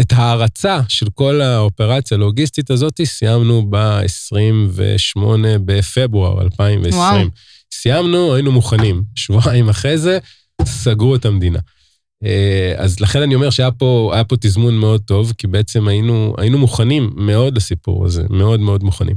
את 0.00 0.12
ההרצה 0.12 0.80
של 0.88 1.06
כל 1.14 1.40
האופרציה 1.40 2.16
הלוגיסטית 2.16 2.70
הזאת 2.70 3.00
סיימנו 3.04 3.66
ב-28 3.70 5.20
בפברואר 5.64 6.42
2020. 6.42 6.94
וואו. 6.94 7.26
סיימנו, 7.74 8.34
היינו 8.34 8.52
מוכנים. 8.52 9.02
שבועיים 9.14 9.68
אחרי 9.68 9.98
זה, 9.98 10.18
סגרו 10.64 11.14
את 11.14 11.24
המדינה. 11.24 11.58
אה, 12.24 12.74
אז 12.76 13.00
לכן 13.00 13.22
אני 13.22 13.34
אומר 13.34 13.50
שהיה 13.50 13.70
פה, 13.70 14.14
פה 14.28 14.36
תזמון 14.36 14.74
מאוד 14.74 15.00
טוב, 15.00 15.32
כי 15.38 15.46
בעצם 15.46 15.88
היינו, 15.88 16.34
היינו 16.38 16.58
מוכנים 16.58 17.10
מאוד 17.16 17.56
לסיפור 17.56 18.06
הזה, 18.06 18.22
מאוד 18.30 18.60
מאוד 18.60 18.84
מוכנים. 18.84 19.16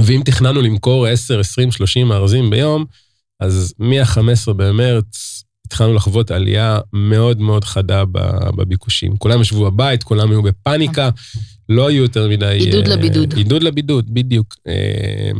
ואם 0.00 0.22
תכננו 0.24 0.62
למכור 0.62 1.06
10, 1.06 1.40
20, 1.40 1.72
30 1.72 2.08
מארזים 2.08 2.50
ביום, 2.50 2.84
אז 3.40 3.74
מ-15 3.78 4.52
במרץ 4.52 5.42
התחלנו 5.66 5.94
לחוות 5.94 6.30
עלייה 6.30 6.78
מאוד 6.92 7.40
מאוד 7.40 7.64
חדה 7.64 8.04
בביקושים. 8.56 9.16
כולם 9.16 9.40
ישבו 9.40 9.64
בבית, 9.64 10.02
כולם 10.02 10.30
היו 10.30 10.42
בפאניקה, 10.42 11.10
לא 11.68 11.88
היו 11.88 12.02
יותר 12.02 12.28
מדי... 12.28 12.58
עידוד 12.58 12.88
אה, 12.88 12.96
לבידוד. 12.96 13.34
עידוד 13.36 13.62
לבידוד, 13.62 14.14
בדיוק. 14.14 14.54
אה, 14.68 15.30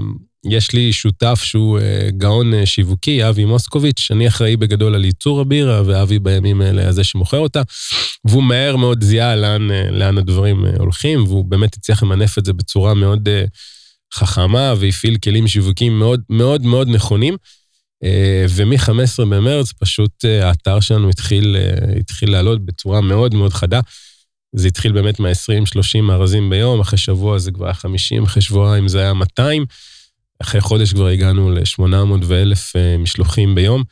יש 0.49 0.73
לי 0.73 0.93
שותף 0.93 1.41
שהוא 1.43 1.79
אה, 1.79 2.09
גאון 2.11 2.55
אה, 2.55 2.67
שיווקי, 2.67 3.29
אבי 3.29 3.45
מוסקוביץ', 3.45 4.09
אני 4.11 4.29
אחראי 4.29 4.57
בגדול 4.57 4.95
על 4.95 5.05
ייצור 5.05 5.41
הבירה, 5.41 5.83
ואבי 5.87 6.19
בימים 6.19 6.61
האלה 6.61 6.93
זה 6.93 7.05
שמוכר 7.05 7.39
אותה. 7.39 7.63
והוא 8.25 8.43
מהר 8.43 8.77
מאוד 8.77 9.05
זיהה 9.05 9.37
לאן, 9.37 9.69
לאן 9.91 10.19
הדברים 10.19 10.65
הולכים, 10.79 11.25
והוא 11.25 11.45
באמת 11.45 11.75
הצליח 11.75 12.03
למנף 12.03 12.39
את 12.39 12.45
זה 12.45 12.53
בצורה 12.53 12.95
מאוד 12.95 13.29
חכמה, 14.17 14.75
והפעיל 14.79 15.17
כלים 15.19 15.49
שיווקיים 15.49 15.99
מאוד 15.99 16.21
מאוד 16.31 16.63
מאוד 16.63 16.89
נכונים. 16.89 17.37
אה, 18.05 18.47
ומ-15 18.49 19.25
במרץ 19.25 19.73
פשוט 19.73 20.25
אה, 20.25 20.49
האתר 20.49 20.81
שלנו 20.81 21.09
התחיל, 21.09 21.57
אה, 21.57 21.99
התחיל 21.99 22.31
לעלות 22.31 22.67
בצורה 22.67 23.01
מאוד 23.01 23.35
מאוד 23.35 23.53
חדה. 23.53 23.81
זה 24.57 24.69
התחיל 24.69 24.93
באמת 24.93 25.21
מה-20-30 25.21 26.01
מארזים 26.03 26.51
ביום, 26.51 26.81
אחרי 26.81 26.99
שבוע 26.99 27.39
זה 27.39 27.51
כבר 27.53 27.65
היה 27.65 27.75
50, 27.75 28.23
אחרי 28.23 28.43
שבועיים 28.43 28.89
זה 28.89 29.01
היה 29.01 29.13
200, 29.13 29.65
אחרי 30.43 30.61
חודש 30.61 30.93
כבר 30.93 31.07
הגענו 31.07 31.51
ל-800 31.51 31.85
ו-1,000 32.25 32.99
משלוחים 32.99 33.55
ביום, 33.55 33.83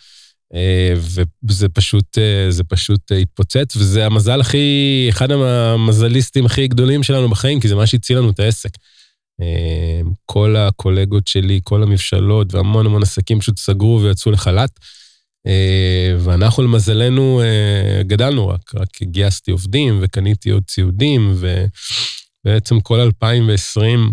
וזה 1.43 1.69
פשוט, 1.69 2.19
פשוט 2.69 3.13
התפוצץ, 3.13 3.77
וזה 3.77 4.07
המזל 4.07 4.41
הכי, 4.41 5.07
אחד 5.09 5.31
המזליסטים 5.31 6.47
הכי 6.47 6.69
גדולים 6.69 7.03
שלנו 7.03 7.29
בחיים, 7.29 7.61
כי 7.61 7.69
זה 7.69 7.75
מה 7.75 7.87
שהציל 7.87 8.19
לנו 8.19 8.31
את 8.31 8.41
העסק. 8.41 8.71
אה, 9.40 10.01
כל 10.27 10.57
הקולגות 10.57 11.27
שלי, 11.27 11.61
כל 11.64 11.83
המבשלות 11.83 12.55
והמון 12.55 12.87
המון 12.87 13.03
עסקים 13.03 13.40
פשוט 13.40 13.59
סגרו 13.59 14.01
ויצאו 14.03 14.33
לחל"ת. 14.33 14.81
אה, 15.47 16.16
ואנחנו 16.18 16.62
למזלנו 16.62 17.40
אה, 17.42 18.03
גדלנו 18.03 18.49
רק, 18.49 18.75
רק 18.75 19.03
גייסתי 19.03 19.51
עובדים 19.51 19.99
וקניתי 20.03 20.51
עוד 20.51 20.62
ציודים, 20.66 21.35
ובעצם 22.44 22.81
כל 22.81 23.01
2020 23.01 24.12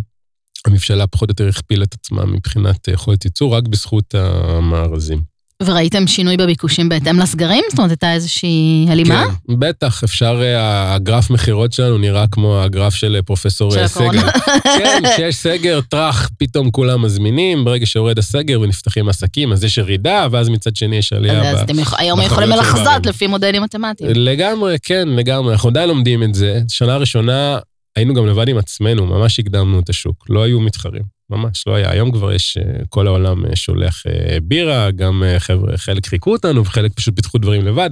המבשלה 0.66 1.08
פחות 1.08 1.30
או 1.30 1.32
יותר 1.32 1.48
הכפילה 1.48 1.84
את 1.84 1.94
עצמה 1.94 2.26
מבחינת 2.26 2.88
יכולת 2.88 3.26
ייצור, 3.26 3.56
רק 3.56 3.64
בזכות 3.68 4.16
המארזים. 4.16 5.31
וראיתם 5.66 6.08
שינוי 6.08 6.38
בביקושים 6.38 6.90
בהתאם 6.90 7.20
לסגרים? 7.20 7.64
זאת 7.70 7.78
אומרת, 7.78 7.92
הייתה 7.92 8.14
איזושהי 8.14 8.86
הלימה? 8.90 9.26
כן, 9.48 9.60
בטח, 9.60 10.04
אפשר, 10.04 10.40
אה, 10.44 10.94
הגרף 10.96 11.30
מכירות 11.30 11.74
שלנו 11.74 11.98
נראה 11.98 12.26
כמו 12.32 12.62
הגרף 12.62 12.96
של 12.96 13.16
אה, 13.16 13.22
פרופסור 13.22 13.72
של 13.72 13.80
אה. 13.80 13.88
סגל. 13.88 14.20
כן, 14.78 15.04
כשיש 15.14 15.36
סגר, 15.36 15.80
טראח, 15.90 16.30
פתאום 16.40 16.72
כולם 16.72 17.02
מזמינים, 17.02 17.66
ברגע 17.66 17.86
שיורד 17.86 18.20
הסגר 18.20 18.62
ונפתחים 18.62 19.10
עסקים, 19.10 19.52
אז 19.52 19.64
יש 19.64 19.78
ירידה, 19.78 20.28
ואז 20.32 20.50
מצד 20.50 20.76
שני 20.76 20.96
יש 20.96 21.14
עלייה. 21.14 21.52
אז 21.52 21.58
ב- 21.58 21.62
אתם 21.62 21.80
יכול- 21.80 22.00
היום 22.02 22.22
יכולים 22.22 22.50
לחזות. 22.50 23.06
לפי 23.06 23.28
מודלים 23.28 23.64
מתמטיים. 23.64 24.12
לגמרי, 24.16 24.78
כן, 24.84 25.08
לגמרי. 25.10 25.54
אנחנו 25.54 25.70
עדיין 25.70 25.90
לומדים 25.90 26.24
את 26.24 26.36
זה. 26.36 26.60
שנה 26.70 26.98
ראשונה 26.98 27.58
היינו 27.96 28.14
גם 28.14 28.28
לבד 28.28 28.48
עם 28.48 28.58
עצמנו, 28.58 29.06
ממש 29.06 29.40
הקדמנו 29.40 29.80
את 29.80 29.90
השוק. 29.90 30.26
לא 30.30 30.44
היו 30.44 30.60
מתחרים, 30.62 31.04
ממש 31.30 31.64
לא 31.68 31.76
היה. 31.76 31.92
היום 31.92 32.12
כבר 32.12 32.34
יש, 32.34 32.58
אה, 32.58 32.86
כל 32.90 33.08
העולם 33.08 33.46
אה, 33.46 33.56
שולח 33.56 34.04
אה, 34.08 34.38
בירה, 34.44 34.92
גם 34.92 35.24
חבר'ה, 35.38 35.78
חלק 35.78 36.06
חיכו 36.08 36.32
אותנו 36.32 36.66
וחלק 36.66 36.94
פשוט 36.94 37.16
פיתחו 37.16 37.38
דברים 37.38 37.66
לבד. 37.66 37.90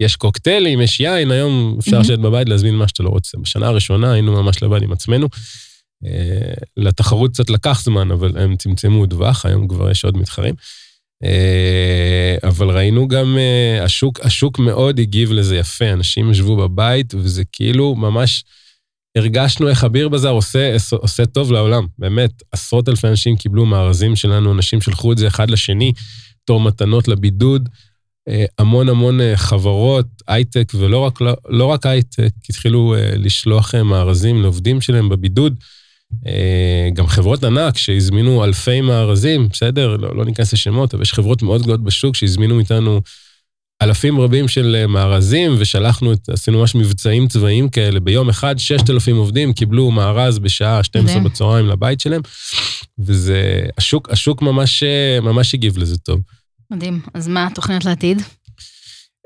יש 0.00 0.16
קוקטיילים, 0.16 0.80
יש 0.80 1.00
יין, 1.00 1.30
היום 1.30 1.76
אפשר. 1.78 1.98
לשבת 1.98 2.18
בבית 2.18 2.48
להזמין 2.48 2.74
מה 2.74 2.88
שאתה 2.88 3.02
לא 3.02 3.08
רוצה. 3.08 3.38
בשנה 3.38 3.66
הראשונה 3.66 4.12
היינו 4.12 4.42
ממש 4.42 4.62
לבד 4.62 4.82
עם 4.82 4.92
עצמנו. 4.92 5.28
לתחרות 6.76 7.30
קצת 7.32 7.50
לקח 7.50 7.82
זמן, 7.82 8.10
אבל 8.10 8.38
הם 8.38 8.56
צמצמו 8.56 9.06
טווח, 9.06 9.46
היום 9.46 9.68
כבר 9.68 9.90
יש 9.90 10.04
עוד 10.04 10.16
מתחרים. 10.16 10.54
אבל 12.44 12.70
ראינו 12.70 13.08
גם, 13.08 13.38
השוק, 13.82 14.20
השוק 14.20 14.58
מאוד 14.58 14.98
הגיב 14.98 15.32
לזה 15.32 15.56
יפה, 15.56 15.92
אנשים 15.92 16.30
ישבו 16.30 16.56
בבית, 16.56 17.14
וזה 17.14 17.42
כאילו 17.52 17.94
ממש, 17.94 18.44
הרגשנו 19.18 19.68
איך 19.68 19.84
הביר 19.84 20.08
בזאר 20.08 20.30
עושה, 20.30 20.76
עושה 20.92 21.26
טוב 21.26 21.52
לעולם, 21.52 21.86
באמת. 21.98 22.42
עשרות 22.52 22.88
אלפי 22.88 23.08
אנשים 23.08 23.36
קיבלו 23.36 23.66
מארזים 23.66 24.16
שלנו, 24.16 24.52
אנשים 24.52 24.80
שלחו 24.80 25.12
את 25.12 25.18
זה 25.18 25.26
אחד 25.26 25.50
לשני, 25.50 25.92
בתור 26.44 26.60
מתנות 26.60 27.08
לבידוד. 27.08 27.68
אה, 28.28 28.44
המון 28.58 28.88
המון 28.88 29.20
אה, 29.20 29.36
חברות, 29.36 30.06
הייטק, 30.28 30.72
ולא 30.74 30.98
רק, 30.98 31.20
לא, 31.20 31.32
לא 31.48 31.64
רק 31.64 31.86
הייטק, 31.86 32.30
התחילו 32.50 32.94
אה, 32.94 33.10
לשלוח 33.16 33.74
מארזים 33.74 34.42
לעובדים 34.42 34.80
שלהם 34.80 35.08
בבידוד. 35.08 35.54
גם 36.94 37.06
חברות 37.06 37.44
ענק 37.44 37.76
שהזמינו 37.76 38.44
אלפי 38.44 38.80
מארזים, 38.80 39.48
בסדר, 39.52 39.96
לא, 39.96 40.16
לא 40.16 40.24
ניכנס 40.24 40.52
לשמות, 40.52 40.94
אבל 40.94 41.02
יש 41.02 41.14
חברות 41.14 41.42
מאוד 41.42 41.62
גדולות 41.62 41.82
בשוק 41.84 42.16
שהזמינו 42.16 42.54
מאיתנו 42.54 43.00
אלפים 43.82 44.20
רבים 44.20 44.48
של 44.48 44.76
אה, 44.78 44.86
מארזים, 44.86 45.54
ושלחנו, 45.58 46.12
עשינו 46.30 46.58
ממש 46.58 46.74
מבצעים 46.74 47.28
צבאיים 47.28 47.68
כאלה. 47.68 48.00
ביום 48.00 48.28
אחד 48.28 48.58
6,000 48.58 49.16
עובדים 49.16 49.52
קיבלו 49.52 49.90
מארז 49.90 50.38
בשעה 50.38 50.84
12 50.84 51.16
מדהים. 51.16 51.24
בצהריים 51.24 51.66
לבית 51.66 52.00
שלהם, 52.00 52.20
וזה, 52.98 53.66
השוק, 53.78 54.10
השוק 54.10 54.42
ממש, 54.42 54.82
אה, 54.82 55.20
ממש 55.20 55.54
הגיב 55.54 55.78
לזה 55.78 55.98
טוב. 55.98 56.20
מדהים. 56.70 57.00
אז 57.14 57.28
מה 57.28 57.46
התוכניות 57.46 57.84
לעתיד? 57.84 58.22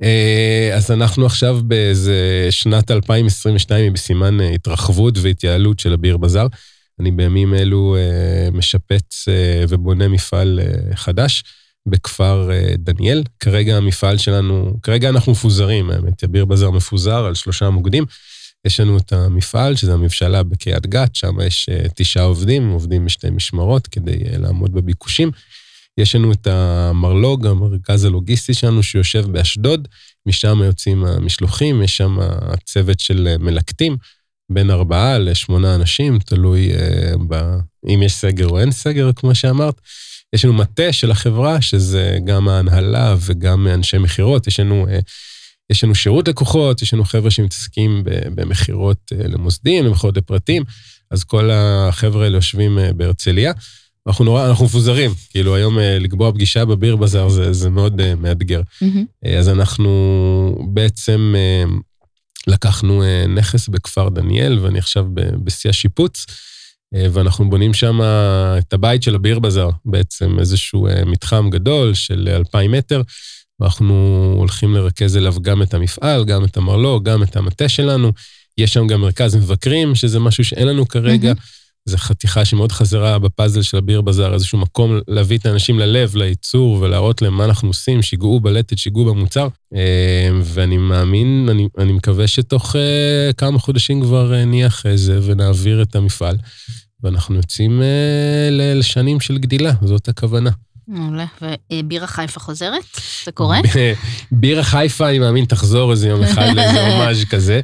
אה, 0.03 0.71
אז 0.75 0.91
אנחנו 0.91 1.27
עכשיו 1.27 1.61
באיזה 1.65 2.47
שנת 2.51 2.91
2022 2.91 3.85
היא 3.85 3.93
בסימן 3.93 4.41
התרחבות 4.41 5.19
והתייעלות 5.19 5.81
של 5.81 5.93
הביר 5.93 6.17
בזאר. 6.17 6.47
אני 7.01 7.11
בימים 7.11 7.55
אלו 7.55 7.97
משפץ 8.53 9.29
ובונה 9.69 10.09
מפעל 10.09 10.61
חדש 10.95 11.43
בכפר 11.87 12.51
אה, 12.53 12.75
דניאל. 12.79 13.23
כרגע 13.41 13.77
המפעל 13.77 14.19
שלנו, 14.19 14.77
כרגע 14.83 15.09
אנחנו 15.09 15.33
מפוזרים, 15.33 15.91
האמת, 15.91 16.23
הביר 16.23 16.45
בזאר 16.45 16.71
מפוזר 16.71 17.25
על 17.25 17.35
שלושה 17.35 17.71
מוקדים. 17.71 18.05
יש 18.67 18.81
לנו 18.81 18.97
את 18.97 19.13
המפעל, 19.13 19.77
שזה 19.77 19.93
המבשלה 19.93 20.43
בקריית 20.43 20.87
גת, 20.87 21.15
שם 21.15 21.41
יש 21.41 21.69
אה, 21.69 21.85
תשעה 21.95 22.25
עובדים, 22.25 22.71
עובדים 22.71 23.05
בשתי 23.05 23.31
משמרות 23.31 23.87
כדי 23.87 24.23
אה, 24.33 24.39
לעמוד 24.39 24.73
בביקושים. 24.73 25.31
יש 25.99 26.15
לנו 26.15 26.33
את 26.33 26.47
המרלוג, 26.47 27.47
המרכז 27.47 28.05
הלוגיסטי 28.05 28.55
שלנו, 28.55 28.83
שיושב 28.83 29.25
באשדוד, 29.33 29.89
משם 30.27 30.63
יוצאים 30.63 31.05
המשלוחים, 31.05 31.83
יש 31.83 31.97
שם 31.97 32.19
צוות 32.65 33.01
של 33.01 33.37
מלקטים, 33.41 33.97
בין 34.53 34.71
ארבעה 34.71 35.19
לשמונה 35.19 35.75
אנשים, 35.75 36.19
תלוי 36.19 36.73
ב... 37.29 37.57
אם 37.89 38.03
יש 38.03 38.13
סגר 38.13 38.49
או 38.49 38.61
אין 38.61 38.71
סגר, 38.71 39.11
כמו 39.17 39.35
שאמרת. 39.35 39.81
יש 40.33 40.45
לנו 40.45 40.55
מטה 40.55 40.93
של 40.93 41.11
החברה, 41.11 41.61
שזה 41.61 42.19
גם 42.25 42.49
ההנהלה 42.49 43.15
וגם 43.21 43.67
אנשי 43.67 43.99
מכירות, 43.99 44.47
יש 44.47 44.61
לנו 44.61 44.87
אה, 44.89 44.99
יש 45.71 45.85
לנו 45.85 45.95
שירות 45.95 46.29
לקוחות, 46.29 46.83
יש 46.83 46.95
לנו 46.95 47.05
חבר'ה 47.05 47.31
שמתעסקים 47.31 48.03
במכירות 48.35 49.13
למוסדים, 49.13 49.85
למכירות 49.85 50.17
לפרטים, 50.17 50.63
אז 51.11 51.25
כל 51.25 51.51
החבר'ה 51.53 52.25
האלה 52.25 52.37
יושבים 52.37 52.79
בהרצליה. 52.97 53.53
אנחנו 54.07 54.25
נורא, 54.25 54.49
אנחנו 54.49 54.65
מפוזרים, 54.65 55.11
כאילו 55.31 55.55
היום 55.55 55.79
לקבוע 55.79 56.33
פגישה 56.33 56.65
בביר 56.65 56.97
בזאר 56.97 57.29
זה, 57.29 57.53
זה 57.53 57.71
מאוד 57.71 58.15
מאתגר. 58.15 58.61
Mm-hmm. 58.61 59.29
אז 59.39 59.49
אנחנו 59.49 60.69
בעצם 60.73 61.35
לקחנו 62.47 63.03
נכס 63.29 63.69
בכפר 63.69 64.09
דניאל, 64.09 64.59
ואני 64.59 64.79
עכשיו 64.79 65.05
בשיא 65.45 65.71
השיפוץ. 65.71 66.27
אה, 66.95 67.07
ואנחנו 67.13 67.51
בונים 67.51 67.75
שם 67.75 68.01
את 68.59 68.73
הבית 68.73 69.03
של 69.03 69.15
הביר 69.15 69.39
בזאר, 69.39 69.71
בעצם 69.85 70.39
איזשהו 70.39 70.87
אה, 70.87 71.05
מתחם 71.05 71.51
גדול 71.51 71.95
של 71.95 72.29
2,000 72.37 72.73
מטר, 72.73 73.03
ואנחנו 73.61 73.95
הולכים 74.37 74.75
לרכז 74.75 75.17
אליו 75.17 75.35
גם 75.43 75.63
את 75.63 75.75
המפעל, 75.75 76.25
גם 76.25 76.45
את 76.45 76.57
המרלוג, 76.57 77.05
גם 77.05 77.23
את 77.23 77.37
המטה 77.37 77.69
שלנו. 77.69 78.13
יש 78.59 78.73
שם 78.73 78.87
גם 78.87 79.01
מרכז 79.01 79.37
מבקרים, 79.37 79.95
שזה 79.95 80.19
משהו 80.19 80.45
שאין 80.45 80.69
לנו 80.69 80.89
כרגע. 80.89 81.33
Mm-hmm. 81.33 81.63
זו 81.85 81.97
חתיכה 81.97 82.45
שמאוד 82.45 82.73
חזרה 82.73 83.19
בפאזל 83.19 83.63
של 83.63 83.77
הביר 83.77 84.01
בזאר, 84.01 84.35
איזשהו 84.35 84.59
מקום 84.59 85.01
להביא 85.09 85.39
את 85.39 85.47
האנשים 85.47 85.79
ללב, 85.79 86.17
לייצור, 86.17 86.73
ולהראות 86.81 87.23
להם 87.23 87.35
מה 87.35 87.45
אנחנו 87.45 87.69
עושים, 87.69 88.03
שיגעו 88.03 88.41
בלטת, 88.41 88.79
שיגעו 88.79 89.05
במוצר. 89.05 89.49
אה, 89.75 90.29
ואני 90.43 90.77
מאמין, 90.77 91.49
אני, 91.51 91.69
אני 91.79 91.93
מקווה 91.93 92.27
שתוך 92.27 92.77
כמה 93.37 93.59
חודשים 93.59 94.03
כבר 94.03 94.45
נהיה 94.45 94.67
אחרי 94.67 94.99
זה 94.99 95.21
ונעביר 95.23 95.83
את 95.83 95.97
המפעל. 95.97 96.37
ואנחנו 97.03 97.37
יוצאים 97.37 97.83
אה, 97.83 98.49
לשנים 98.51 99.21
של 99.21 99.39
גדילה, 99.39 99.73
זאת 99.83 100.09
הכוונה. 100.09 100.51
מעולה. 100.89 101.27
ובירה 101.73 102.07
חיפה 102.07 102.41
חוזרת? 102.41 102.85
זה 103.25 103.33
קורה? 103.33 103.61
בירה 104.33 104.63
חיפה, 104.63 105.09
אני 105.09 105.19
מאמין, 105.19 105.45
תחזור 105.45 105.91
איזה 105.91 106.09
יום 106.09 106.23
אחד 106.23 106.47
לאיזה 106.57 106.87
הומאז' 106.87 107.25
כזה. 107.31 107.61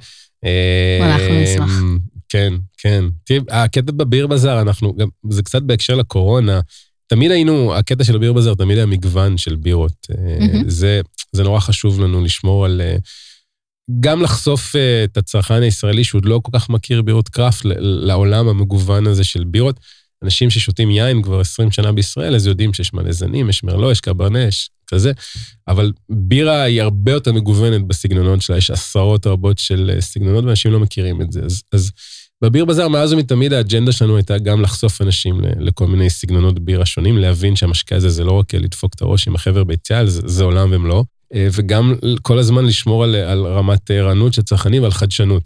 אנחנו 1.03 1.41
נשמח. 1.43 1.83
כן, 2.29 2.53
כן. 2.79 3.05
תראי, 3.25 3.41
הקטע 3.51 3.93
בביר 3.93 4.27
בזאר, 4.27 4.61
אנחנו, 4.61 4.97
גם, 4.97 5.09
זה 5.31 5.43
קצת 5.43 5.63
בהקשר 5.63 5.95
לקורונה, 5.95 6.61
תמיד 7.07 7.31
היינו, 7.31 7.75
הקטע 7.75 8.05
של 8.05 8.17
הביר 8.17 8.33
בזאר 8.33 8.55
תמיד 8.55 8.77
היה 8.77 8.87
מגוון 8.87 9.39
של 9.39 9.57
בירות. 9.57 10.07
זה, 10.67 11.01
זה 11.33 11.43
נורא 11.43 11.61
חשוב 11.61 12.01
לנו 12.01 12.25
לשמור 12.25 12.65
על... 12.65 12.81
גם 14.01 14.23
לחשוף 14.23 14.77
אה, 14.77 15.05
את 15.05 15.17
הצרכן 15.17 15.63
הישראלי 15.63 16.05
שעוד 16.05 16.25
לא 16.25 16.41
כל 16.43 16.59
כך 16.59 16.71
מכיר 16.71 17.03
בירות 17.03 17.29
קראפט 17.29 17.65
לעולם 17.81 18.49
המגוון 18.49 19.07
הזה 19.07 19.25
של 19.25 19.45
בירות. 19.45 19.81
אנשים 20.23 20.51
ששותים 20.51 20.91
יין 20.91 21.23
כבר 21.23 21.41
20 21.41 21.71
שנה 21.71 21.93
בישראל, 21.93 22.35
אז 22.35 22.47
יודעים 22.47 22.75
שיש 22.75 22.95
מלא 22.95 23.13
זנים, 23.13 23.49
יש 23.49 23.65
מרלו, 23.65 23.91
יש 23.91 24.01
קברנה, 24.01 24.43
יש 24.43 24.71
כזה, 24.87 25.13
אבל 25.69 25.93
בירה 26.11 26.63
היא 26.63 26.83
הרבה 26.83 27.13
יותר 27.13 27.33
מגוונת 27.33 27.87
בסגנונות 27.87 28.43
שלה, 28.43 28.57
יש 28.57 28.71
עשרות 28.71 29.27
רבות 29.27 29.59
של 29.59 29.91
אה, 29.95 30.01
סגנונות, 30.01 30.45
ואנשים 30.45 30.73
לא 30.73 30.81
מכירים 30.81 31.23
את 31.23 31.33
זה. 31.33 31.41
אז, 31.45 31.63
אז 31.73 31.91
בביר 32.45 32.65
בזאר, 32.65 32.89
מאז 32.89 33.13
ומתמיד 33.13 33.53
האג'נדה 33.53 33.93
שלנו 33.93 34.17
הייתה 34.17 34.39
גם 34.39 34.63
לחשוף 34.63 35.03
אנשים 35.03 35.41
לכל 35.61 35.87
מיני 35.87 36.11
סגנונות 36.11 36.59
בירה 36.59 36.87
שונים, 36.87 37.19
להבין 37.19 37.57
שהמשקע 37.57 37.97
הזה 37.97 38.09
זה 38.09 38.25
לא 38.25 38.33
רק 38.33 38.55
לדפוק 38.55 38.95
את 38.95 39.03
הראש 39.03 39.29
עם 39.29 39.35
החבר 39.35 39.65
ביציאה, 39.65 40.07
זה, 40.07 40.21
זה 40.25 40.45
עולם 40.45 40.69
ומלואו. 40.73 41.18
אה, 41.35 41.49
וגם 41.53 41.95
כל 42.23 42.39
הזמן 42.39 42.65
לשמור 42.65 43.05
על, 43.05 43.15
על 43.15 43.47
רמת 43.47 43.91
ערנות 43.91 44.35
של 44.35 44.43
צרכנים 44.43 44.83
ועל 44.83 44.91
חדשנות. 44.91 45.43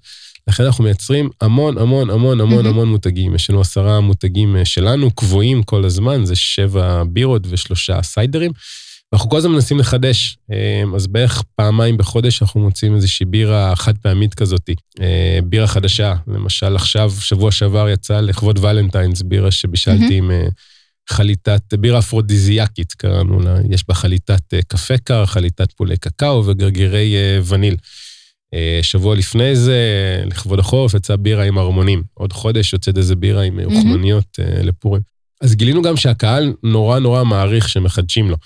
לכן 0.49 0.65
אנחנו 0.65 0.85
מייצרים 0.85 1.31
המון 1.41 1.79
המון 1.79 2.11
המון 2.11 2.41
המון 2.41 2.67
המון 2.67 2.89
מותגים. 2.89 3.35
יש 3.35 3.51
לנו 3.51 3.61
עשרה 3.61 4.01
מותגים 4.01 4.57
אה, 4.57 4.65
שלנו, 4.65 5.11
קבועים 5.11 5.63
כל 5.63 5.85
הזמן, 5.85 6.25
זה 6.25 6.37
שבע 6.37 7.03
בירות 7.09 7.43
ושלושה 7.51 8.03
סיידרים. 8.03 8.51
ואנחנו 9.13 9.31
כל 9.31 9.37
הזמן 9.37 9.53
מנסים 9.53 9.79
לחדש, 9.79 10.37
אה, 10.53 10.83
אז 10.95 11.07
בערך 11.07 11.43
פעמיים 11.57 11.97
בחודש 11.97 12.43
אנחנו 12.43 12.61
מוצאים 12.61 12.95
איזושהי 12.95 13.27
בירה 13.27 13.77
חד 13.77 13.99
פעמית 13.99 14.35
כזאת, 14.35 14.71
בירה 15.45 15.67
חדשה. 15.67 16.15
למשל 16.27 16.77
עכשיו, 16.77 17.13
שבוע 17.21 17.53
שעבר 17.53 17.89
יצא 17.89 18.21
לכבוד 18.21 18.59
ולנטיינס, 18.65 19.23
בירה 19.23 19.51
שבישלתי 19.51 20.15
עם 20.15 20.31
חליטת, 21.11 21.75
בירה 21.75 21.99
אפרודיזיאקית 21.99 22.93
קראנו 22.93 23.41
לה, 23.41 23.57
יש 23.71 23.89
בה 23.89 23.95
חליטת 23.95 24.55
אה, 24.55 24.63
קפה 24.63 24.99
קר, 24.99 25.27
חליטת 25.27 25.73
פולי 25.73 25.97
קקאו 25.97 26.47
וגרגירי 26.47 27.15
אה, 27.17 27.39
וניל. 27.47 27.77
אה, 28.55 28.79
שבוע 28.83 29.15
לפני 29.15 29.57
זה, 29.57 29.79
לכבוד 30.27 30.59
החורף, 30.59 30.95
יצאה 30.95 31.17
בירה 31.17 31.45
עם 31.45 31.59
ארמונים. 31.59 32.03
עוד 32.15 32.33
חודש 32.33 32.73
יוצאת 32.73 32.99
איזה 32.99 33.17
בירה 33.17 33.43
עם 33.43 33.61
אוכמניות 33.65 34.39
mm-hmm. 34.41 34.63
לפורים. 34.63 35.03
אז 35.41 35.55
גילינו 35.55 35.83
גם 35.83 35.97
שהקהל 35.97 36.53
נורא 36.63 36.99
נורא 36.99 37.25
מעריך 37.25 37.69
שמחדשים 37.69 38.31
לו. 38.31 38.37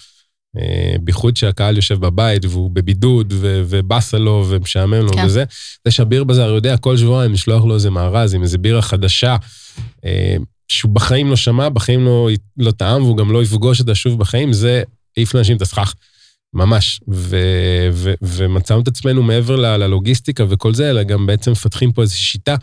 בייחוד 1.00 1.36
שהקהל 1.36 1.76
יושב 1.76 1.94
בבית 1.94 2.44
והוא 2.44 2.70
בבידוד 2.70 3.34
ובאסה 3.38 4.18
לו 4.18 4.46
ומשעמם 4.48 4.94
לו 4.94 5.12
כן. 5.12 5.26
וזה. 5.26 5.44
זה 5.84 5.90
שהביר 5.90 6.24
בזאר 6.24 6.50
יודע 6.50 6.76
כל 6.76 6.96
שבועיים 6.96 7.32
לשלוח 7.32 7.64
לו 7.64 7.74
איזה 7.74 7.90
מארז 7.90 8.34
עם 8.34 8.42
איזה 8.42 8.58
בירה 8.58 8.82
חדשה. 8.82 9.36
שהוא 10.68 10.92
בחיים 10.94 11.30
לא 11.30 11.36
שמע, 11.36 11.68
בחיים 11.68 12.04
לא, 12.04 12.28
לא 12.56 12.70
טעם, 12.70 13.02
והוא 13.02 13.16
גם 13.16 13.32
לא 13.32 13.42
יפגוש 13.42 13.80
אותה 13.80 13.94
שוב 13.94 14.18
בחיים, 14.18 14.52
זה 14.52 14.82
העיף 15.16 15.34
לאנשים 15.34 15.56
את 15.56 15.62
הסכך. 15.62 15.94
ממש. 16.54 17.00
ו, 17.08 17.36
ו, 17.92 18.14
ומצאנו 18.22 18.80
את 18.80 18.88
עצמנו 18.88 19.22
מעבר 19.22 19.56
ל, 19.56 19.66
ללוגיסטיקה 19.76 20.44
וכל 20.48 20.74
זה, 20.74 20.90
אלא 20.90 21.02
גם 21.02 21.26
בעצם 21.26 21.50
מפתחים 21.50 21.92
פה 21.92 22.02
איזושהי 22.02 22.24
שיטה 22.24 22.54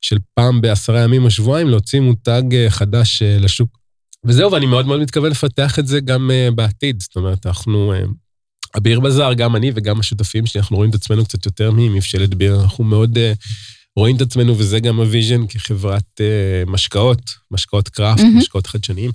של 0.00 0.18
פעם 0.34 0.60
בעשרה 0.60 1.00
ימים 1.00 1.24
או 1.24 1.30
שבועיים 1.30 1.68
להוציא 1.68 2.00
מותג 2.00 2.42
אה, 2.52 2.70
חדש 2.70 3.22
אה, 3.22 3.38
לשוק. 3.40 3.78
וזהו, 4.24 4.52
ואני 4.52 4.66
מאוד 4.66 4.86
מאוד 4.86 5.00
מתכוון 5.00 5.30
לפתח 5.30 5.78
את 5.78 5.86
זה 5.86 6.00
גם 6.00 6.30
אה, 6.30 6.48
בעתיד. 6.54 7.00
זאת 7.00 7.16
אומרת, 7.16 7.46
אנחנו, 7.46 7.92
הביר 8.74 9.00
בזאר, 9.00 9.34
גם 9.34 9.56
אני 9.56 9.72
וגם 9.74 10.00
השותפים 10.00 10.46
שלי, 10.46 10.60
אנחנו 10.60 10.76
רואים 10.76 10.90
את 10.90 10.94
עצמנו 10.94 11.24
קצת 11.24 11.46
יותר 11.46 11.70
ממבשלת 11.70 12.34
בירה, 12.34 12.60
אנחנו 12.62 12.84
מאוד... 12.84 13.18
רואים 13.98 14.16
את 14.16 14.20
עצמנו, 14.20 14.58
וזה 14.58 14.80
גם 14.80 15.00
ה 15.00 15.07
vision 15.07 15.46
כחברת 15.46 16.20
uh, 16.20 16.70
משקאות, 16.70 17.34
משקאות 17.50 17.88
craft, 17.88 18.20
mm-hmm. 18.20 18.38
משקאות 18.38 18.66
חדשניים. 18.66 19.10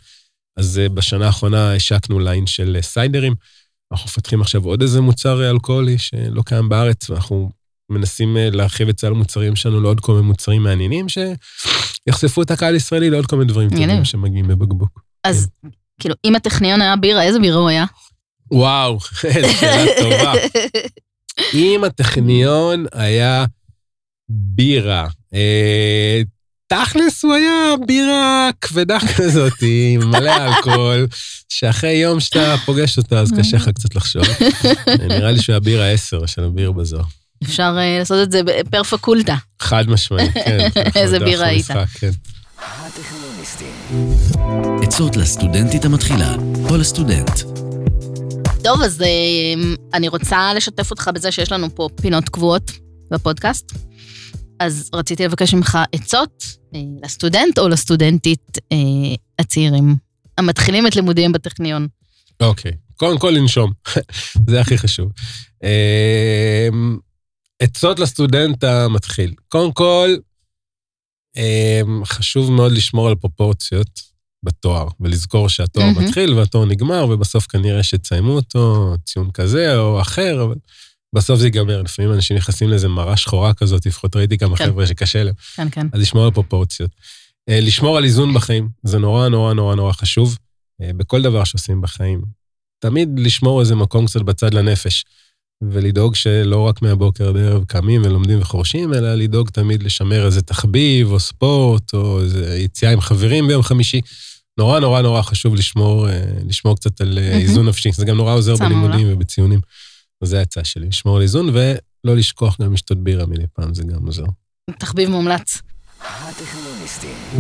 אז 0.58 0.82
uh, 0.86 0.90
בשנה 0.90 1.26
האחרונה 1.26 1.74
השקנו 1.74 2.20
ליין 2.20 2.48
של 2.48 2.78
uh, 2.80 2.86
סיידרים. 2.86 3.34
אנחנו 3.92 4.06
מפתחים 4.06 4.42
עכשיו 4.42 4.66
עוד 4.66 4.82
איזה 4.82 5.02
מוצר 5.02 5.50
אלכוהולי 5.50 5.98
שלא 5.98 6.42
קיים 6.42 6.70
בארץ, 6.70 7.10
ואנחנו 7.10 7.50
מנסים 7.90 8.38
uh, 8.38 8.56
להרחיב 8.56 8.90
את 8.90 9.00
סל 9.00 9.08
המוצרים 9.08 9.56
שלנו 9.56 9.82
לעוד 9.82 10.00
כל 10.00 10.14
מיני 10.14 10.28
מוצרים 10.28 10.64
מעניינים, 10.64 11.06
שיחשפו 11.10 12.42
את 12.42 12.52
הקהל 12.52 12.74
הישראלי 12.74 13.10
לעוד 13.10 13.26
כל 13.26 13.36
מיני 13.36 13.50
דברים 13.50 13.70
טובים 13.70 14.06
שמגיעים 14.06 14.48
בבקבוק. 14.48 15.02
אז 15.24 15.48
כן. 15.62 15.70
כאילו, 16.00 16.16
אם 16.26 16.36
הטכניון 16.36 16.82
היה 16.82 16.96
בירה, 16.96 17.24
איזה 17.24 17.40
בירה 17.40 17.58
הוא 17.58 17.70
היה? 17.70 17.86
וואו, 18.52 18.98
איזה 19.24 19.54
שאלה 19.54 19.92
טובה. 20.02 20.34
אם 21.54 21.84
הטכניון 21.84 22.86
היה 22.94 23.46
בירה. 24.30 25.08
אה, 25.34 26.22
תכלס 26.68 27.24
הוא 27.24 27.34
היה 27.34 27.74
בירה 27.88 28.50
כבדה 28.62 28.98
כזאת, 29.18 29.54
עם 29.62 30.10
מלא 30.10 30.46
אלכוהול, 30.46 31.08
שאחרי 31.50 31.94
יום 31.94 32.20
שאתה 32.20 32.56
פוגש 32.66 32.98
אותה, 32.98 33.20
אז 33.20 33.32
קשה 33.40 33.58
לך 33.58 33.70
קצת 33.70 33.96
לחשוב. 33.96 34.24
נראה 35.10 35.32
לי 35.32 35.42
שהוא 35.42 35.54
היה 35.54 35.60
בירה 35.60 35.90
עשר 35.90 36.26
של 36.26 36.44
הביר 36.44 36.72
בזו. 36.72 37.00
אפשר 37.44 37.76
uh, 37.78 38.00
לעשות 38.00 38.28
את 38.28 38.32
זה 38.32 38.42
פר 38.72 38.84
פקולטה. 38.84 39.36
חד 39.62 39.90
משמעית, 39.90 40.34
כן. 40.34 40.68
איזה 40.96 41.20
בירה 41.20 41.48
היית. 41.48 41.68
כן. 41.94 42.10
עצות 44.82 45.16
לסטודנטית 45.16 45.86
המתחילה, 45.86 46.36
או 46.70 46.78
לסטודנט. 46.78 47.42
טוב, 48.64 48.82
אז 48.82 49.04
אני 49.94 50.08
רוצה 50.08 50.54
לשתף 50.54 50.92
אותך 50.92 51.10
בזה 51.14 51.32
שיש 51.32 51.52
לנו 51.52 51.76
פה 51.76 51.90
פינות 52.02 52.30
קבועות 52.30 52.87
בפודקאסט. 53.12 53.72
אז 54.60 54.90
רציתי 54.96 55.26
לבקש 55.26 55.54
ממך 55.54 55.78
עצות 55.92 56.44
אה, 56.76 56.80
לסטודנט 57.04 57.60
או 57.60 57.70
לסטודנטית 57.70 58.58
אה, 58.72 59.16
הצעירים, 59.40 59.96
המתחילים 60.38 60.88
את 60.88 60.96
לימודיהם 60.96 61.32
בטכניון. 61.32 61.88
אוקיי, 62.40 62.72
קודם 62.96 63.20
כל 63.20 63.30
לנשום, 63.30 63.72
זה 64.50 64.62
הכי 64.62 64.78
חשוב. 64.78 65.12
אה, 65.64 66.70
עצות 67.60 68.00
לסטודנט 68.00 68.64
המתחיל. 68.64 69.34
קודם 69.50 69.72
כל, 69.72 70.10
חשוב 72.06 72.52
מאוד 72.52 72.72
לשמור 72.72 73.08
על 73.08 73.16
פרופורציות 73.16 73.90
בתואר, 74.44 74.88
ולזכור 75.00 75.50
שהתואר 75.50 75.86
mm-hmm. 75.86 76.02
מתחיל 76.02 76.34
והתואר 76.34 76.66
נגמר, 76.66 77.08
ובסוף 77.10 77.46
כנראה 77.48 77.84
שתסיימו 77.84 78.32
אותו, 78.32 78.96
ציון 79.06 79.32
כזה 79.32 79.78
או 79.78 80.02
אחר, 80.02 80.44
אבל 80.44 80.56
בסוף 81.16 81.40
זה 81.40 81.48
ייגמר, 81.48 81.82
לפעמים 81.82 82.14
אנשים 82.14 82.38
נכנסים 82.38 82.70
לאיזה 82.70 82.88
מראה 82.88 83.18
שחורה 83.18 83.54
כזאת, 83.54 83.86
לפחות 83.86 84.16
ראיתי 84.16 84.38
כמה 84.38 84.58
כן. 84.58 84.66
חבר'ה 84.66 84.88
שקשה 84.88 85.24
להם. 85.24 85.34
כן, 85.56 85.68
כן. 85.72 85.88
אז 85.94 86.02
לשמור 86.02 86.26
על 86.26 86.32
פרופורציות. 86.32 86.92
אה, 87.50 87.60
לשמור 87.62 87.98
על 87.98 88.04
איזון 88.04 88.34
בחיים, 88.34 88.70
זה 88.84 88.98
נורא 88.98 89.30
נורא 89.30 89.54
נורא 89.54 89.76
נורא 89.76 89.92
חשוב, 89.92 90.38
אה, 90.82 90.94
בכל 90.94 91.22
דבר 91.22 91.44
שעושים 91.44 91.82
בחיים. 91.82 92.22
תמיד 92.80 93.10
לשמור 93.20 93.62
איזה 93.62 93.76
מקום 93.76 94.06
קצת 94.06 94.22
בצד 94.22 94.54
לנפש, 94.54 95.06
ולדאוג 95.62 96.16
שלא 96.16 96.62
רק 96.62 96.82
מהבוקר 96.82 97.30
עד 97.30 97.38
ערב 97.38 97.64
קמים 97.64 98.02
ולומדים 98.06 98.42
וחורשים, 98.42 98.94
אלא 98.94 99.16
לדאוג 99.16 99.50
תמיד 99.50 99.84
לשמר 99.84 100.26
איזה 100.26 100.42
תחביב 100.42 101.12
או 101.12 101.20
ספורט, 101.20 101.94
או 101.94 102.22
איזה 102.22 102.58
יציאה 102.58 102.92
עם 102.92 103.02
חברים 103.02 103.48
ביום 103.48 103.64
חמישי. 103.64 104.02
נורא 104.58 104.80
נורא 104.80 105.02
נורא 105.02 105.22
חשוב 105.22 105.56
לשמור, 105.56 106.10
אה, 106.10 106.22
לשמור 106.48 106.76
קצת 106.76 107.02
על 107.02 107.18
איזון 107.18 107.68
נפשי, 107.68 107.92
זה 107.92 108.06
גם 108.06 108.18
נורא 108.18 108.34
עוזר 108.34 108.56
בלימודים 108.56 109.14
ובציונים. 109.14 109.60
זה 110.24 110.40
העצה 110.40 110.64
שלי, 110.64 110.88
לשמור 110.88 111.16
על 111.16 111.22
איזון 111.22 111.50
ולא 111.50 112.16
לשכוח 112.16 112.62
גם 112.62 112.74
לשתות 112.74 112.98
בירה 112.98 113.26
מדי 113.26 113.46
פעם, 113.54 113.74
זה 113.74 113.84
גם 113.84 114.06
עוזר. 114.06 114.26
תחביב 114.80 115.10
מומלץ. 115.10 115.62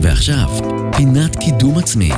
ועכשיו, 0.01 0.49
פינת 0.97 1.35
קידום 1.35 1.77
עצמי. 1.77 2.11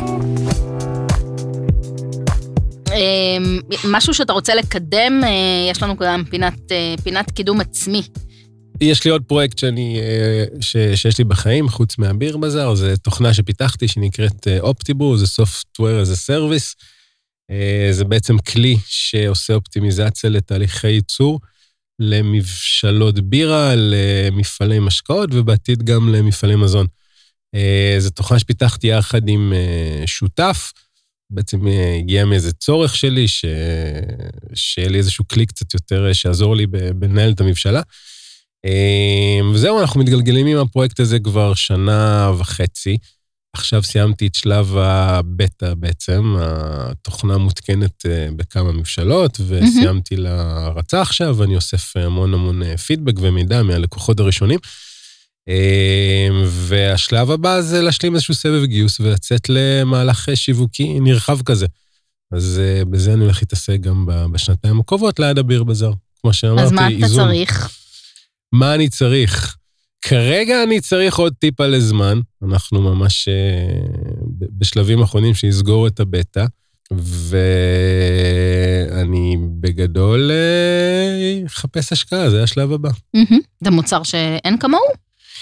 אמ, 2.92 3.60
משהו 3.88 4.14
שאתה 4.14 4.34
רוצה 4.34 4.56
לקדם, 4.56 5.22
אה, 5.24 5.30
יש 5.72 5.84
לנו 5.84 5.96
גם 5.96 6.24
פינת, 6.30 6.72
אה, 6.72 6.96
פינת 7.04 7.32
קידום 7.32 7.62
עצמי. 7.62 8.02
יש 8.82 9.06
לי 9.06 9.12
עוד 9.12 9.24
פרויקט 9.24 9.58
שאני, 9.58 10.00
אה, 10.00 10.46
ש, 10.62 10.78
שיש 10.96 11.18
לי 11.18 11.24
בחיים, 11.24 11.70
חוץ 11.70 11.98
מהביר 11.98 12.38
בזאר, 12.38 12.76
זה 12.76 12.98
תוכנה 12.98 13.34
שפיתחתי 13.34 13.88
שנקראת 13.88 14.48
אופטיבור, 14.60 15.18
זה 15.18 15.26
Software 15.26 16.06
as 16.06 16.12
a 16.14 16.30
Service. 16.30 16.76
זה 17.92 18.06
בעצם 18.06 18.38
כלי 18.38 18.78
שעושה 18.86 19.54
אופטימיזציה 19.54 20.30
לתהליכי 20.30 20.88
ייצור 20.90 21.40
למבשלות 22.00 23.20
בירה, 23.20 23.74
למפעלי 23.76 24.80
משקאות 24.80 25.30
ובעתיד 25.34 25.84
גם 25.84 26.10
למפעלי 26.14 26.56
מזון. 26.56 26.88
זו 28.00 28.10
תוכנה 28.10 28.40
שפיתחתי 28.40 28.88
יחד 28.88 29.30
עם 29.30 29.54
שותף. 30.06 30.72
בעצם 31.30 31.68
אה, 31.68 31.96
הגיע 32.00 32.26
מאיזה 32.26 32.54
צורך 32.54 32.96
שלי, 32.96 33.28
ש... 33.28 33.46
שיהיה 34.54 34.90
לי 34.90 34.98
איזשהו 34.98 35.28
כלי 35.28 35.46
קצת 35.46 35.74
יותר 35.74 36.08
אה, 36.08 36.14
שיעזור 36.14 36.56
לי 36.56 36.68
בנהל 36.96 37.32
את 37.32 37.42
המבשלה. 37.42 37.82
אה, 38.66 39.40
וזהו, 39.54 39.80
אנחנו 39.80 40.00
מתגלגלים 40.00 40.48
עם 40.48 40.58
הפרויקט 40.58 41.00
הזה 41.00 41.20
כבר 41.20 41.54
שנה 41.54 42.32
וחצי. 42.40 42.98
עכשיו 43.54 43.84
סיימתי 43.84 44.28
את 44.28 44.36
שלב 44.36 44.78
הבטא 44.78 45.74
בעצם, 45.74 46.36
התוכנה 46.40 47.38
מותקנת 47.38 48.06
בכמה 48.36 48.72
מבשלות, 48.72 49.38
וסיימתי. 49.48 50.16
להרצה 50.16 51.02
עכשיו, 51.02 51.38
ואני 51.38 51.56
אוסף 51.56 51.98
המון 51.98 52.34
המון 52.34 52.78
פידבק 52.78 53.14
ומידע 53.22 53.64
מהלקוחות 53.64 54.20
הראשונים. 54.20 54.60
אמ, 55.48 56.44
והשלב 56.46 57.32
הבא 57.32 57.62
זה 57.62 57.82
להשלים 57.82 58.16
איזשהו 58.16 58.34
סבב 58.34 58.66
גיוס 58.66 59.00
ולצאת 59.00 59.50
למהלך 59.50 60.30
שיווקי 60.36 61.00
נרחב 61.00 61.42
כזה. 61.42 61.66
אז 62.32 62.62
אה, 62.64 62.86
בזה 62.86 63.14
אני 63.14 63.24
הולך 63.24 63.42
להתעסק 63.42 63.78
גם 63.80 64.06
בשנתיים 64.32 64.80
הקרובות 64.80 65.20
ליד 65.20 65.38
הביר 65.38 65.64
בזאר. 65.64 65.94
כמו 66.22 66.34
שאמרתי, 66.34 66.64
איזון. 66.64 66.80
אז 66.80 66.98
מה 67.00 67.06
אתה. 67.06 67.16
צריך? 67.16 67.70
מה 68.54 68.76
אני 68.76 68.90
צריך? 68.90 69.58
כרגע 70.02 70.64
אני 70.64 70.82
צריך 70.82 71.18
עוד 71.18 71.34
טיפה 71.40 71.68
לזמן. 71.68 72.20
אנחנו 72.44 72.82
ממש 72.82 73.28
אה, 73.28 73.34
בשלבים 74.52 75.02
אחרונים 75.02 75.34
שיסגור 75.34 75.88
את 75.88 76.00
הבטא, 76.00 76.46
ואני 76.92 77.38
בגדול 79.60 80.32
אה, 80.32 81.46
אחפש 81.46 81.92
השקעה, 81.94 82.30
זה 82.30 82.44
השלב 82.44 82.72
הבא. 82.72 82.90
זה 83.62 83.72
מוצר 83.72 84.04
שאין 84.04 84.58
כמוהו? 84.58 84.84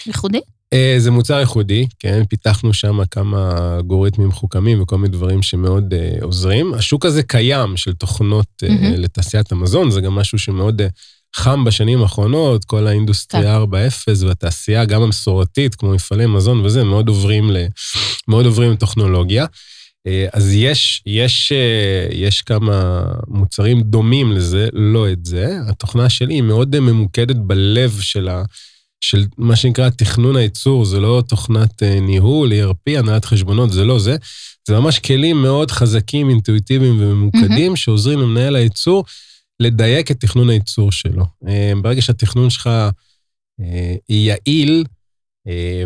ייחודי? 0.06 0.40
אה, 0.74 0.96
זה 0.98 1.12
מוצר 1.12 1.40
ייחודי, 1.40 1.88
כן, 2.00 2.26
פיתחנו 2.30 2.74
שם 2.74 3.06
כמה 3.12 3.76
אלגוריתמים 3.78 4.28
מחוכמים 4.28 4.82
וכל 4.82 4.98
מיני 4.98 5.10
דברים 5.10 5.42
שמאוד 5.42 5.94
uh, 5.94 6.24
עוזרים. 6.24 6.74
השוק 6.74 7.06
הזה 7.06 7.24
קיים 7.24 7.78
של 7.78 7.94
תוכנות 7.94 8.64
uh, 8.64 8.68
mm-hmm. 8.68 8.98
לתעשיית 8.98 9.52
המזון, 9.52 9.92
זה 9.92 10.02
גם 10.02 10.16
משהו 10.16 10.40
שמאוד 10.40 10.82
uh, 10.82 10.86
חם 11.38 11.64
בשנים 11.64 12.02
האחרונות, 12.02 12.66
כל 12.66 12.88
האינדוסטריה 12.88 13.58
4.0 13.64 14.26
והתעשייה, 14.26 14.86
גם 14.86 15.02
המסורתית, 15.02 15.76
כמו 15.76 15.94
מפעלי 15.94 16.26
מזון 16.26 16.66
וזה, 16.66 16.84
מאוד 16.84 17.08
עוברים, 17.08 17.52
ל, 17.52 17.58
מאוד 18.28 18.46
עוברים 18.46 18.72
לטכנולוגיה. 18.72 19.46
אז 20.34 20.54
יש, 20.54 21.04
יש, 21.06 21.52
יש 22.12 22.42
כמה 22.42 23.04
מוצרים 23.28 23.82
דומים 23.82 24.32
לזה, 24.32 24.68
לא 24.74 25.12
את 25.12 25.26
זה. 25.26 25.58
התוכנה 25.70 26.10
שלי 26.10 26.34
היא 26.34 26.42
מאוד 26.42 26.80
ממוקדת 26.80 27.36
בלב 27.36 28.00
של 28.02 28.28
ה... 28.28 28.44
של 29.02 29.26
מה 29.38 29.56
שנקרא 29.56 29.90
תכנון 29.90 30.36
הייצור, 30.36 30.86
זה 30.86 31.00
לא 31.00 31.24
תוכנת 31.28 31.84
אה, 31.84 32.00
ניהול, 32.00 32.52
ERP, 32.52 33.00
הנהלת 33.00 33.26
חשבונות, 33.26 33.72
זה 33.72 33.86
לא 33.86 34.00
זה. 34.00 34.16
זה 34.68 34.80
ממש 34.80 35.00
כלים 35.00 35.42
מאוד 35.42 35.72
חזקים, 35.72 36.30
אינטואיטיביים 36.30 37.02
וממוקדים, 37.02 37.74
mm-hmm. 37.74 37.76
שעוזרים 37.76 38.20
למנהל 38.20 38.56
הייצור 38.56 39.04
לדייק 39.60 40.12
את 40.12 40.20
תכנון 40.20 40.50
הייצור 40.50 40.92
שלו. 40.92 41.26
אה, 41.48 41.74
ברגע 41.82 42.02
שהתכנון 42.02 42.50
שלך 42.50 42.68
אה, 43.62 43.96
יעיל, 44.10 44.84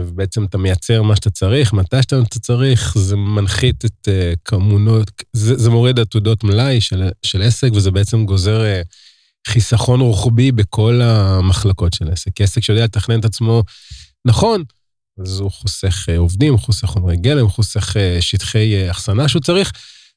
ובעצם 0.05 0.45
אתה 0.45 0.57
מייצר 0.57 1.01
מה 1.01 1.15
שאתה 1.15 1.29
צריך, 1.29 1.73
מתי 1.73 2.01
שאתה 2.01 2.39
צריך, 2.41 2.97
זה 2.97 3.15
מנחית 3.15 3.85
את 3.85 4.07
כמונות, 4.45 5.11
זה, 5.33 5.57
זה 5.57 5.69
מוריד 5.69 5.99
עתודות 5.99 6.43
מלאי 6.43 6.81
של, 6.81 7.09
של 7.23 7.41
עסק, 7.41 7.69
וזה 7.73 7.91
בעצם 7.91 8.25
גוזר 8.25 8.81
חיסכון 9.47 9.99
רוחבי 9.99 10.51
בכל 10.51 11.01
המחלקות 11.03 11.93
של 11.93 12.11
עסק. 12.11 12.31
כי 12.35 12.43
עסק 12.43 12.61
שיודע 12.63 12.83
לתכנן 12.83 13.19
את 13.19 13.25
עצמו 13.25 13.63
נכון, 14.25 14.63
אז 15.19 15.39
הוא 15.39 15.51
חוסך 15.51 16.09
אה, 16.09 16.17
עובדים, 16.17 16.53
הוא 16.53 16.59
חוסך 16.59 16.87
חומרי 16.87 17.17
גלם, 17.17 17.41
הוא 17.41 17.49
חוסך 17.49 17.97
אה, 17.97 18.17
שטחי 18.21 18.75
אה, 18.75 18.91
אחסנה 18.91 19.27
שהוא 19.27 19.41
צריך. 19.41 19.71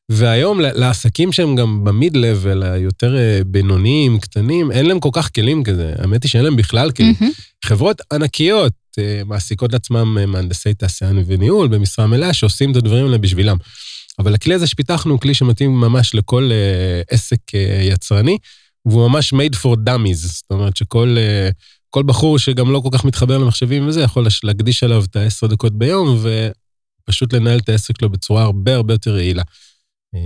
והיום 0.08 0.60
לעסקים 0.60 1.32
שהם 1.32 1.56
גם 1.56 1.84
במיד-לבל, 1.84 2.62
היותר 2.62 3.16
בינוניים, 3.46 4.20
קטנים, 4.20 4.72
אין 4.72 4.86
להם 4.86 5.00
כל 5.00 5.08
כך 5.12 5.30
כלים 5.34 5.64
כזה. 5.64 5.92
האמת 5.98 6.22
היא 6.22 6.30
שאין 6.30 6.44
להם 6.44 6.56
בכלל 6.56 6.90
כלים. 6.90 7.14
Mm-hmm. 7.20 7.64
חברות 7.64 8.00
ענקיות 8.12 8.72
מעסיקות 9.26 9.72
לעצמם 9.72 10.32
מהנדסי 10.32 10.74
תעשיין 10.74 11.24
וניהול 11.26 11.68
במשרה 11.68 12.06
מלאה, 12.06 12.32
שעושים 12.32 12.70
את 12.70 12.76
הדברים 12.76 13.04
האלה 13.06 13.18
בשבילם. 13.18 13.56
אבל 14.18 14.34
הכלי 14.34 14.54
הזה 14.54 14.66
שפיתחנו 14.66 15.12
הוא 15.12 15.20
כלי 15.20 15.34
שמתאים 15.34 15.80
ממש 15.80 16.14
לכל 16.14 16.50
עסק 17.10 17.40
יצרני. 17.82 18.38
והוא 18.86 19.08
ממש 19.08 19.32
made 19.32 19.56
for 19.56 19.76
dummies, 19.88 20.14
זאת 20.14 20.50
אומרת 20.50 20.76
שכל 20.76 21.16
אה, 21.18 21.50
כל 21.90 22.02
בחור 22.02 22.38
שגם 22.38 22.72
לא 22.72 22.80
כל 22.80 22.88
כך 22.92 23.04
מתחבר 23.04 23.38
למחשבים 23.38 23.88
וזה, 23.88 24.00
יכול 24.00 24.26
להקדיש 24.44 24.82
עליו 24.82 25.04
את 25.04 25.16
ה-10 25.16 25.46
דקות 25.46 25.78
ביום, 25.78 26.18
ופשוט 26.22 27.32
לנהל 27.32 27.58
את 27.58 27.68
העסק 27.68 27.98
שלו 27.98 28.10
בצורה 28.10 28.42
הרבה 28.42 28.74
הרבה 28.74 28.94
יותר 28.94 29.18
יעילה. 29.18 29.42
אה, 30.14 30.20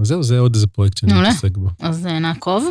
אז 0.00 0.06
זהו, 0.06 0.22
זה 0.22 0.38
עוד 0.38 0.54
איזה 0.54 0.66
פרויקט 0.66 0.98
שאני 0.98 1.12
מתעסק 1.12 1.56
בו. 1.56 1.68
אז 1.80 2.06
אה, 2.06 2.18
נעקוב. 2.18 2.70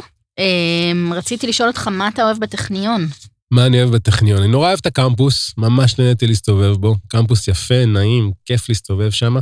רציתי 1.12 1.48
לשאול 1.48 1.70
אותך, 1.70 1.88
מה 1.88 2.08
אתה 2.08 2.24
אוהב 2.24 2.38
בטכניון? 2.40 3.08
מה 3.52 3.66
אני 3.66 3.82
אוהב 3.82 3.96
בטכניון? 3.96 4.42
אני 4.42 4.52
נורא 4.52 4.68
אוהב 4.68 4.80
את 4.82 4.86
הקמפוס, 4.86 5.54
ממש 5.58 6.00
נהניתי 6.00 6.28
להסתובב 6.28 6.76
בו. 6.76 6.96
קמפוס 7.08 7.48
יפה, 7.48 7.86
נעים, 7.86 8.32
כיף 8.46 8.70
להסתובב 8.70 9.10
שם. 9.10 9.36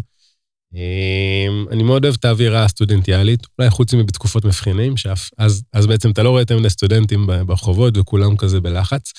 אמ, 0.73 1.65
אני 1.71 1.83
מאוד 1.83 2.05
אוהב 2.05 2.15
את 2.19 2.25
האווירה 2.25 2.63
הסטודנטיאלית, 2.63 3.39
אולי 3.59 3.69
חוץ 3.69 3.93
מבתקופות 3.93 4.45
מבחינים, 4.45 4.97
שאף, 4.97 5.29
אז, 5.37 5.63
אז 5.73 5.87
בעצם 5.87 6.11
אתה 6.11 6.23
לא 6.23 6.29
רואה 6.29 6.41
יותר 6.41 6.59
מדי 6.59 6.69
סטודנטים 6.69 7.27
ברחובות 7.45 7.97
וכולם 7.97 8.37
כזה 8.37 8.61
בלחץ. 8.61 9.11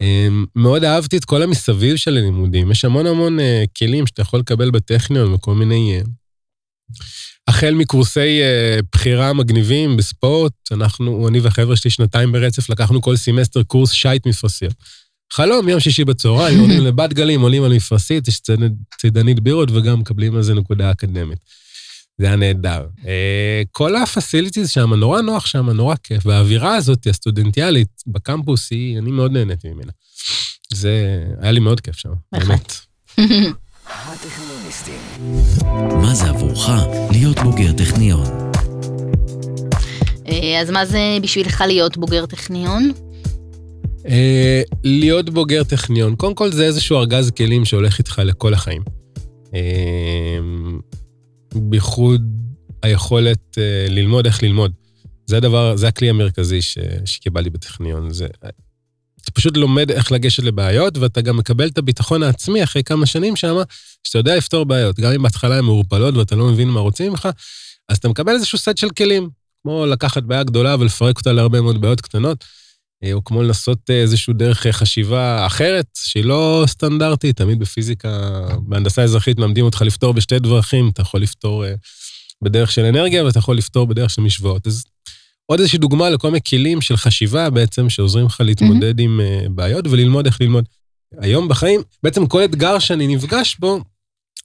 אמ, 0.00 0.44
מאוד 0.56 0.84
אהבתי 0.84 1.16
את 1.16 1.24
כל 1.24 1.42
המסביב 1.42 1.96
של 1.96 2.16
הלימודים, 2.16 2.70
יש 2.70 2.84
המון 2.84 3.06
המון 3.06 3.40
אה, 3.40 3.64
כלים 3.78 4.06
שאתה 4.06 4.22
יכול 4.22 4.40
לקבל 4.40 4.70
בטכניון 4.70 5.34
וכל 5.34 5.54
מיני... 5.54 6.00
החל 7.48 7.74
מקורסי 7.74 8.42
אה, 8.42 8.78
בחירה 8.92 9.32
מגניבים 9.32 9.96
בספורט, 9.96 10.52
אנחנו, 10.72 11.28
אני 11.28 11.40
והחבר'ה 11.40 11.76
שלי 11.76 11.90
שנתיים 11.90 12.32
ברצף, 12.32 12.70
לקחנו 12.70 13.02
כל 13.02 13.16
סמסטר 13.16 13.62
קורס 13.62 13.90
שייט 13.90 14.26
מפרשיות. 14.26 14.74
חלום, 15.32 15.68
יום 15.68 15.80
שישי 15.80 16.04
בצהריים, 16.04 16.58
יורדים 16.58 16.80
לבת 16.86 17.12
גלים, 17.12 17.40
עולים 17.40 17.64
על 17.64 17.74
מפרשית, 17.74 18.28
יש 18.28 18.40
צידנית 19.00 19.40
בירות 19.40 19.68
וגם 19.72 20.00
מקבלים 20.00 20.36
על 20.36 20.42
זה 20.42 20.54
נקודה 20.54 20.90
אקדמית. 20.90 21.38
זה 22.18 22.26
היה 22.26 22.36
נהדר. 22.36 22.86
אה, 23.06 23.62
כל 23.72 23.96
ה 23.96 24.03
facilities 24.03 24.70
שם, 24.70 24.94
נורא 24.94 25.20
נוח 25.20 25.46
שם, 25.46 25.70
נורא 25.70 25.94
כיף. 26.02 26.26
והאווירה 26.26 26.76
הזאת, 26.76 27.06
הסטודנטיאלית, 27.06 28.02
בקמפוס, 28.06 28.70
היא, 28.70 28.98
אני 28.98 29.10
מאוד 29.10 29.32
נהניתי 29.32 29.68
ממנה. 29.68 29.92
זה, 30.72 31.24
היה 31.40 31.52
לי 31.52 31.60
מאוד 31.60 31.80
כיף 31.80 31.96
שם, 31.96 32.12
באמת. 32.32 32.74
מה 36.02 36.14
זה 36.14 36.28
עבורך 36.28 36.68
להיות 37.10 37.38
בוגר 37.38 37.72
טכניון? 37.72 38.26
אה, 40.28 40.60
אז 40.60 40.70
מה 40.70 40.86
זה 40.86 40.98
בשבילך 41.22 41.64
להיות 41.66 41.96
בוגר 41.96 42.26
טכניון? 42.26 42.92
אה, 44.08 44.62
להיות 44.84 45.30
בוגר 45.30 45.64
טכניון, 45.64 46.16
קודם 46.16 46.34
כל 46.34 46.52
זה 46.52 46.64
איזשהו 46.64 46.96
ארגז 46.96 47.30
כלים 47.30 47.64
שהולך 47.64 47.98
איתך 47.98 48.22
לכל 48.24 48.54
החיים. 48.54 48.82
אה, 49.54 50.38
בייחוד 51.54 52.22
היכולת 52.82 53.58
אה, 53.58 53.86
ללמוד 53.88 54.26
איך 54.26 54.42
ללמוד. 54.42 54.72
זה 55.26 55.36
הדבר, 55.36 55.76
זה 55.76 55.88
הכלי 55.88 56.10
המרכזי 56.10 56.62
ש, 56.62 56.78
שקיבלתי 57.04 57.50
בטכניון. 57.50 58.12
זה, 58.12 58.26
פשוט 59.34 59.56
לומד 59.56 59.90
איך 59.90 60.12
לגשת 60.12 60.42
לבעיות, 60.42 60.98
ואתה 60.98 61.20
גם 61.20 61.36
מקבל 61.36 61.68
את 61.68 61.78
הביטחון 61.78 62.22
העצמי 62.22 62.64
אחרי 62.64 62.82
כמה 62.82 63.06
שנים 63.06 63.36
שם, 63.36 63.56
שאתה 64.04 64.18
יודע 64.18 64.36
לפתור 64.36 64.64
בעיות. 64.64 65.00
גם 65.00 65.12
אם 65.12 65.22
בהתחלה 65.22 65.58
הן 65.58 65.64
מעורפלות 65.64 66.14
ואתה 66.16 66.36
לא 66.36 66.46
מבין 66.46 66.68
מה 66.68 66.80
רוצים 66.80 67.10
ממך, 67.10 67.28
אז 67.88 67.96
אתה 67.96 68.08
מקבל 68.08 68.32
איזשהו 68.32 68.58
סט 68.58 68.76
של 68.76 68.90
כלים, 68.90 69.28
כמו 69.62 69.86
לקחת 69.86 70.22
בעיה 70.22 70.42
גדולה 70.42 70.76
ולפרק 70.78 71.18
אותה 71.18 71.32
להרבה 71.32 71.60
מאוד 71.60 71.80
בעיות 71.80 72.00
קטנות. 72.00 72.44
אה, 73.04 73.12
או 73.12 73.24
כמו 73.24 73.42
לנסות 73.42 73.90
אה, 73.90 73.94
איזושהי 74.00 74.34
דרך 74.34 74.66
אה, 74.66 74.72
חשיבה 74.72 75.46
אחרת, 75.46 75.86
שהיא 75.94 76.24
לא 76.24 76.64
סטנדרטית. 76.66 77.36
תמיד 77.36 77.58
בפיזיקה, 77.58 78.40
בהנדסה 78.60 79.02
אזרחית 79.02 79.38
מלמדים 79.38 79.64
אותך 79.64 79.82
לפתור 79.82 80.14
בשתי 80.14 80.38
דרכים, 80.38 80.88
אתה 80.88 81.02
יכול 81.02 81.20
לפתור 81.20 81.64
בדרך 82.42 82.72
של 82.72 82.84
אנרגיה 82.84 83.24
ואתה 83.24 83.38
יכול 83.38 83.56
לפתור 83.56 83.86
בדרך 83.86 84.10
של 84.10 84.22
משוואות. 84.22 84.66
אז 84.66 84.84
עוד 85.46 85.60
איזושהי 85.60 85.78
דוגמה 85.78 86.10
לכל 86.10 86.28
מיני 86.28 86.40
כלים 86.48 86.80
של 86.80 86.96
חשיבה 86.96 87.50
בעצם, 87.50 87.90
שעוזרים 87.90 88.26
לך 88.26 88.40
להתמודד 88.40 89.00
עם 89.00 89.20
אה, 89.20 89.46
בעיות 89.50 89.86
וללמוד 89.86 90.26
איך 90.26 90.40
ללמוד. 90.40 90.64
היום 91.18 91.48
בחיים, 91.48 91.80
בעצם 92.02 92.26
כל 92.26 92.44
אתגר 92.44 92.78
שאני 92.78 93.06
נפגש 93.06 93.56
בו, 93.60 93.80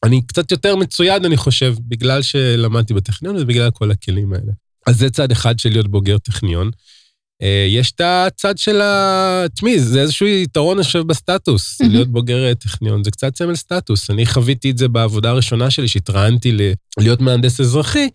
אני 0.03 0.21
קצת 0.21 0.51
יותר 0.51 0.75
מצויד, 0.75 1.25
אני 1.25 1.37
חושב, 1.37 1.75
בגלל 1.87 2.21
שלמדתי 2.21 2.93
בטכניון 2.93 3.35
ובגלל 3.39 3.71
כל 3.71 3.91
הכלים 3.91 4.33
האלה. 4.33 4.51
אז 4.87 4.97
זה 4.97 5.09
צד 5.09 5.31
אחד 5.31 5.59
של 5.59 5.69
להיות 5.69 5.87
בוגר 5.87 6.17
טכניון. 6.17 6.71
אה, 7.41 7.65
יש 7.69 7.91
את 7.91 8.01
הצד 8.01 8.57
של 8.57 8.81
ה... 8.81 9.43
תשמעי, 9.55 9.79
זה 9.79 10.01
איזשהו 10.01 10.27
יתרון, 10.27 10.77
אני 10.77 10.83
חושב, 10.83 10.99
בסטטוס, 10.99 11.81
להיות 11.81 12.07
בוגר 12.07 12.53
טכניון, 12.53 13.03
זה 13.03 13.11
קצת 13.11 13.35
סמל 13.35 13.55
סטטוס. 13.55 14.09
אני 14.09 14.25
חוויתי 14.25 14.71
את 14.71 14.77
זה 14.77 14.87
בעבודה 14.87 15.29
הראשונה 15.29 15.71
שלי, 15.71 15.87
שהתראיינתי 15.87 16.57
להיות 16.99 17.21
מהנדס 17.21 17.59
אזרחי, 17.59 18.09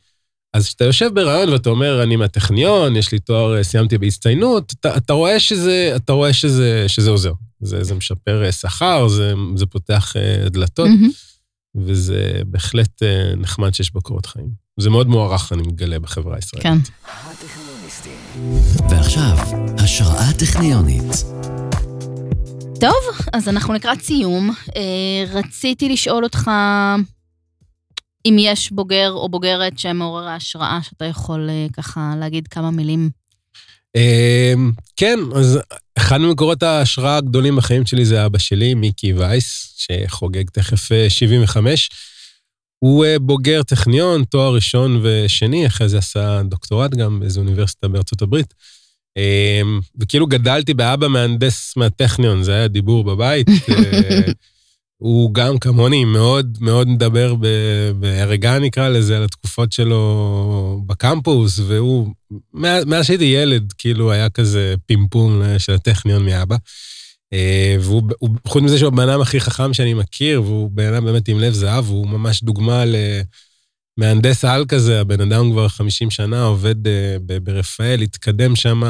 אז 0.55 0.67
כשאתה 0.67 0.85
יושב 0.85 1.11
ברעיון 1.15 1.49
ואתה 1.49 1.71
אומר, 1.71 2.03
אני 2.03 2.17
מהטכניון, 2.17 2.97
יש 2.97 3.13
לי 3.13 3.19
תואר, 3.19 3.57
אה, 3.57 3.65
סיימתי 3.65 3.99
בהצטיינות, 3.99 4.73
אתה, 4.81 4.97
אתה 4.97 5.13
רואה, 5.13 5.41
שזה, 5.41 5.93
אתה 5.97 6.13
רואה 6.13 6.33
שזה, 6.33 6.85
שזה 6.89 7.11
עוזר. 7.11 7.33
זה, 7.61 7.85
זה 7.85 7.95
משפר 7.95 8.45
אה, 8.45 8.53
שכר, 8.53 9.09
זה, 9.09 9.35
זה 9.57 9.67
פותח 9.67 10.15
דלתות, 10.47 10.89
mm-hmm. 10.89 11.79
וזה 11.81 12.33
בהחלט 12.47 13.03
נחמד 13.37 13.75
שיש 13.75 13.93
בו 13.93 14.01
קורות 14.01 14.27
חיים. 14.27 14.49
זה 14.81 14.91
מאוד 14.91 15.09
מוערך, 15.09 15.53
אני 15.53 15.63
מגלה, 15.63 15.99
בחברה 15.99 16.37
הישראלית. 16.37 16.63
כן. 16.63 16.79
ועכשיו, 18.91 19.37
השראה 19.79 20.33
טכניונית. 20.39 21.25
טוב, 22.81 23.27
אז 23.33 23.49
אנחנו 23.49 23.75
לקראת 23.75 24.01
סיום. 24.03 24.51
אה, 24.77 25.25
רציתי 25.33 25.89
לשאול 25.89 26.25
אותך 26.25 26.51
אם 28.27 28.37
יש 28.39 28.71
בוגר 28.73 29.11
או 29.11 29.29
בוגרת 29.29 29.79
שהם 29.79 29.99
מעוררי 29.99 30.33
השראה, 30.33 30.79
שאתה 30.83 31.05
יכול 31.05 31.51
אה, 31.51 31.67
ככה 31.73 32.15
להגיד 32.21 32.49
כמה 32.49 32.71
מילים. 32.71 33.11
אה, 33.97 34.55
כן, 34.97 35.19
אז 35.35 35.59
אחד 35.99 36.19
ממקורות 36.19 36.63
ההשראה 36.63 37.17
הגדולים 37.17 37.57
בחיים 37.57 37.87
שלי 37.87 38.05
זה 38.05 38.27
אבא 38.27 38.39
שלי, 38.39 38.75
מיקי 38.75 39.13
וייס, 39.13 39.75
שחוגג 39.77 40.51
תכף 40.51 40.89
75. 41.09 41.91
הוא 42.79 43.05
אה, 43.05 43.19
בוגר 43.19 43.63
טכניון, 43.63 44.25
תואר 44.25 44.55
ראשון 44.55 45.01
ושני, 45.03 45.67
אחרי 45.67 45.89
זה 45.89 45.99
עשה 45.99 46.43
דוקטורט 46.43 46.95
גם 46.95 47.21
באיזו 47.21 47.41
אוניברסיטה 47.41 47.89
בארצות 47.89 48.23
הברית. 48.23 48.55
אמ, 49.17 49.81
וכאילו 50.01 50.27
גדלתי 50.27 50.75
באבא 50.75 51.09
מהנדס 51.09 51.77
מהטכניון, 51.77 52.43
זה 52.43 52.55
היה 52.55 52.69
דיבור 52.69 53.05
בבית. 53.05 53.47
אה, 55.03 55.09
הוא 55.09 55.35
גם 55.35 55.59
כמוני 55.59 56.05
מאוד 56.05 56.59
מאוד 56.61 56.89
מדבר 56.89 57.35
בהרגע 57.99 58.59
נקרא 58.59 58.89
לזה, 58.89 59.17
על 59.17 59.25
התקופות 59.25 59.73
שלו 59.73 60.83
בקמפוס, 60.87 61.59
והוא, 61.59 62.09
מאז 62.53 63.07
שהייתי 63.07 63.25
ילד, 63.25 63.73
כאילו 63.79 64.13
היה 64.13 64.31
כזה 64.31 64.75
פימפום 64.87 65.43
של 65.59 65.73
הטכניון 65.73 66.27
מאבא. 66.27 66.57
אה, 67.33 67.77
והוא, 67.81 68.03
חוץ 68.47 68.63
מזה 68.63 68.79
שהוא 68.79 68.89
הבן 68.89 69.09
אדם 69.09 69.21
הכי 69.21 69.41
חכם 69.41 69.75
שאני 69.75 69.95
מכיר, 69.95 70.43
והוא 70.43 70.71
בן 70.71 70.95
אדם 70.95 71.05
באמת 71.05 71.29
עם 71.29 71.39
לב 71.39 71.53
זהב, 71.53 71.89
הוא 71.89 72.07
ממש 72.07 72.43
דוגמה 72.43 72.85
למהנדס 73.99 74.45
על 74.45 74.65
כזה, 74.69 75.01
הבן 75.01 75.21
אדם 75.21 75.51
כבר 75.53 75.69
50 75.69 76.11
שנה 76.11 76.43
עובד 76.43 76.87
אה, 76.87 77.17
ברפאל, 77.43 78.01
התקדם 78.01 78.57
שם 78.57 78.83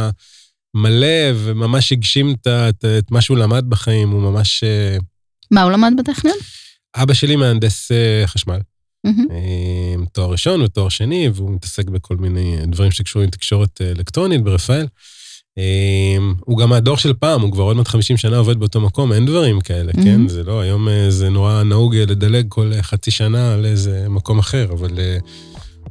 מלא, 0.75 1.31
וממש 1.35 1.93
הגשים 1.93 2.35
את, 2.35 2.47
את, 2.47 2.85
את 2.99 3.11
מה 3.11 3.21
שהוא 3.21 3.39
למד 3.39 3.65
בחיים, 3.69 4.11
הוא 4.11 4.23
ממש... 4.23 4.65
אה, 5.53 5.57
מה 5.57 5.63
הוא 5.63 5.73
למד 5.73 5.93
בטכניון? 5.99 6.37
אבא 6.97 7.15
שלי 7.15 7.37
מהנדס 7.37 7.91
חשמל. 8.27 8.59
Mm-hmm. 9.07 10.07
תואר 10.13 10.31
ראשון 10.31 10.63
ותואר 10.63 10.89
שני, 10.89 11.29
והוא 11.35 11.51
מתעסק 11.51 11.89
בכל 11.89 12.17
מיני 12.17 12.57
דברים 12.67 12.91
שקשורים 12.91 13.29
לתקשורת 13.29 13.81
אלקטרונית 13.81 14.45
ברפאל. 14.45 14.87
הוא 16.41 16.59
גם 16.59 16.69
מהדור 16.69 16.97
של 16.97 17.13
פעם, 17.15 17.41
הוא 17.41 17.53
כבר 17.53 17.63
עוד 17.63 17.77
מעט 17.77 17.89
50 17.89 18.17
שנה 18.17 18.37
עובד 18.37 18.59
באותו 18.59 18.81
מקום, 18.81 19.13
אין 19.13 19.27
דברים 19.27 19.61
כאלה, 19.61 19.93
mm-hmm. 19.93 20.05
כן? 20.05 20.29
זה 20.29 20.43
לא, 20.43 20.61
היום 20.61 20.89
אה, 20.89 21.11
זה 21.11 21.31
נורא 21.31 21.63
נהוג 21.63 21.97
אה, 21.97 22.07
לדלג 22.07 22.47
כל 22.49 22.73
אה, 22.75 22.83
חצי 22.83 23.11
שנה 23.11 23.55
על 23.55 23.67
איזה 23.67 24.07
מקום 24.09 24.39
אחר, 24.39 24.73
אבל 24.73 24.99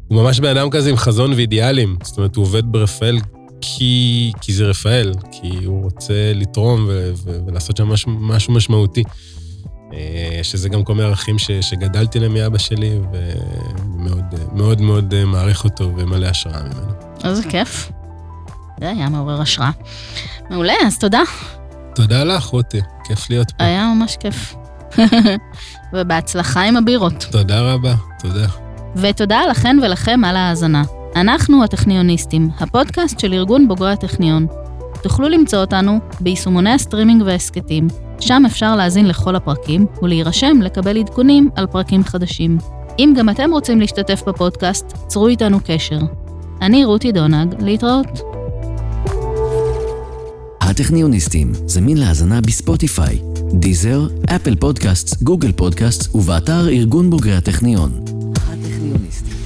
הוא 0.08 0.24
ממש 0.24 0.40
בן 0.40 0.58
אדם 0.58 0.70
כזה 0.70 0.90
עם 0.90 0.98
חזון 0.98 1.34
ואידיאלים. 1.34 1.98
זאת 2.04 2.18
אומרת, 2.18 2.36
הוא 2.36 2.44
עובד 2.44 2.64
ברפאל 2.66 3.20
כי, 3.62 4.32
כי 4.42 4.54
זה 4.54 4.66
רפאל, 4.66 5.12
כי 5.32 5.66
הוא 5.66 5.84
רוצה 5.84 6.32
לתרום 6.36 6.86
ו, 6.88 7.12
ו, 7.24 7.38
ולעשות 7.48 7.78
שם 7.78 7.88
משהו, 7.88 8.12
משהו 8.12 8.54
משמעותי. 8.54 9.04
שזה 10.44 10.70
גם 10.70 10.84
כל 10.84 10.94
מיני 10.96 11.08
ערכים 11.08 11.40
ש, 11.40 11.52
שגדלתי 11.52 12.20
להם 12.20 12.34
מאבא 12.34 12.58
שלי, 12.58 13.00
ומאוד 13.12 14.24
מאוד 14.54 14.82
מאוד 14.82 15.24
מעריך 15.24 15.64
אותו 15.64 15.92
ומלא 15.98 16.26
השראה 16.26 16.64
ממנו. 16.64 16.92
איזה 17.24 17.44
כיף. 17.50 17.92
זה 18.80 18.90
היה 18.90 19.10
מעורר 19.10 19.42
השראה. 19.42 19.72
מעולה, 20.50 20.74
אז 20.86 21.00
תודה. 21.00 21.22
תודה 21.96 22.24
לך, 22.24 22.44
רותי, 22.44 22.82
כיף 23.04 23.30
להיות 23.30 23.52
פה. 23.52 23.64
היה 23.64 23.94
ממש 23.96 24.18
כיף. 24.20 24.56
ובהצלחה 25.94 26.62
עם 26.62 26.78
הבירות. 26.78 27.26
תודה 27.32 27.62
רבה, 27.62 27.96
תודה. 28.20 28.48
ותודה 28.96 29.42
לכן 29.52 29.78
ולכם 29.84 30.22
על 30.26 30.36
ההאזנה. 30.36 30.84
אנחנו 31.16 31.64
הטכניוניסטים, 31.64 32.50
הפודקאסט 32.60 33.20
של 33.20 33.34
ארגון 33.34 33.68
בוגרי 33.68 33.92
הטכניון. 33.92 34.48
תוכלו 35.04 35.30
למצוא 35.30 35.60
אותנו 35.60 36.00
ביישומוני 36.20 36.70
הסטרימינג 36.70 37.24
וההסכתים, 37.26 37.88
שם 38.20 38.44
אפשר 38.46 38.76
להאזין 38.76 39.08
לכל 39.08 39.36
הפרקים 39.36 39.86
ולהירשם 40.02 40.62
לקבל 40.62 40.98
עדכונים 40.98 41.50
על 41.56 41.68
פרקים 41.68 42.04
חדשים. 42.04 42.58
אם 43.00 43.14
גם 43.18 43.30
אתם 43.30 43.52
רוצים 43.52 43.80
להשתתף 43.80 44.24
בפודקאסט, 44.28 44.86
צרו 45.08 45.28
איתנו 45.28 45.60
קשר. 45.66 46.00
אני 46.62 46.86
רותי 46.86 47.12
דונג, 47.12 47.56
להתראות. 47.60 48.22
הטכניוניסטים, 50.62 51.52
זמין 51.66 51.98
להאזנה 51.98 52.42
בספוטיפיי, 52.42 53.20
דיזר, 53.54 54.08
אפל 54.36 54.56
פודקאסט, 54.56 55.24
גוגל 55.24 55.52
פודקאסט 55.52 56.16
ובאתר 56.16 56.70
ארגון 56.70 57.10
בוגרי 57.10 57.36
הטכניון. 57.36 57.92
הטכניוניסטים 58.36 59.43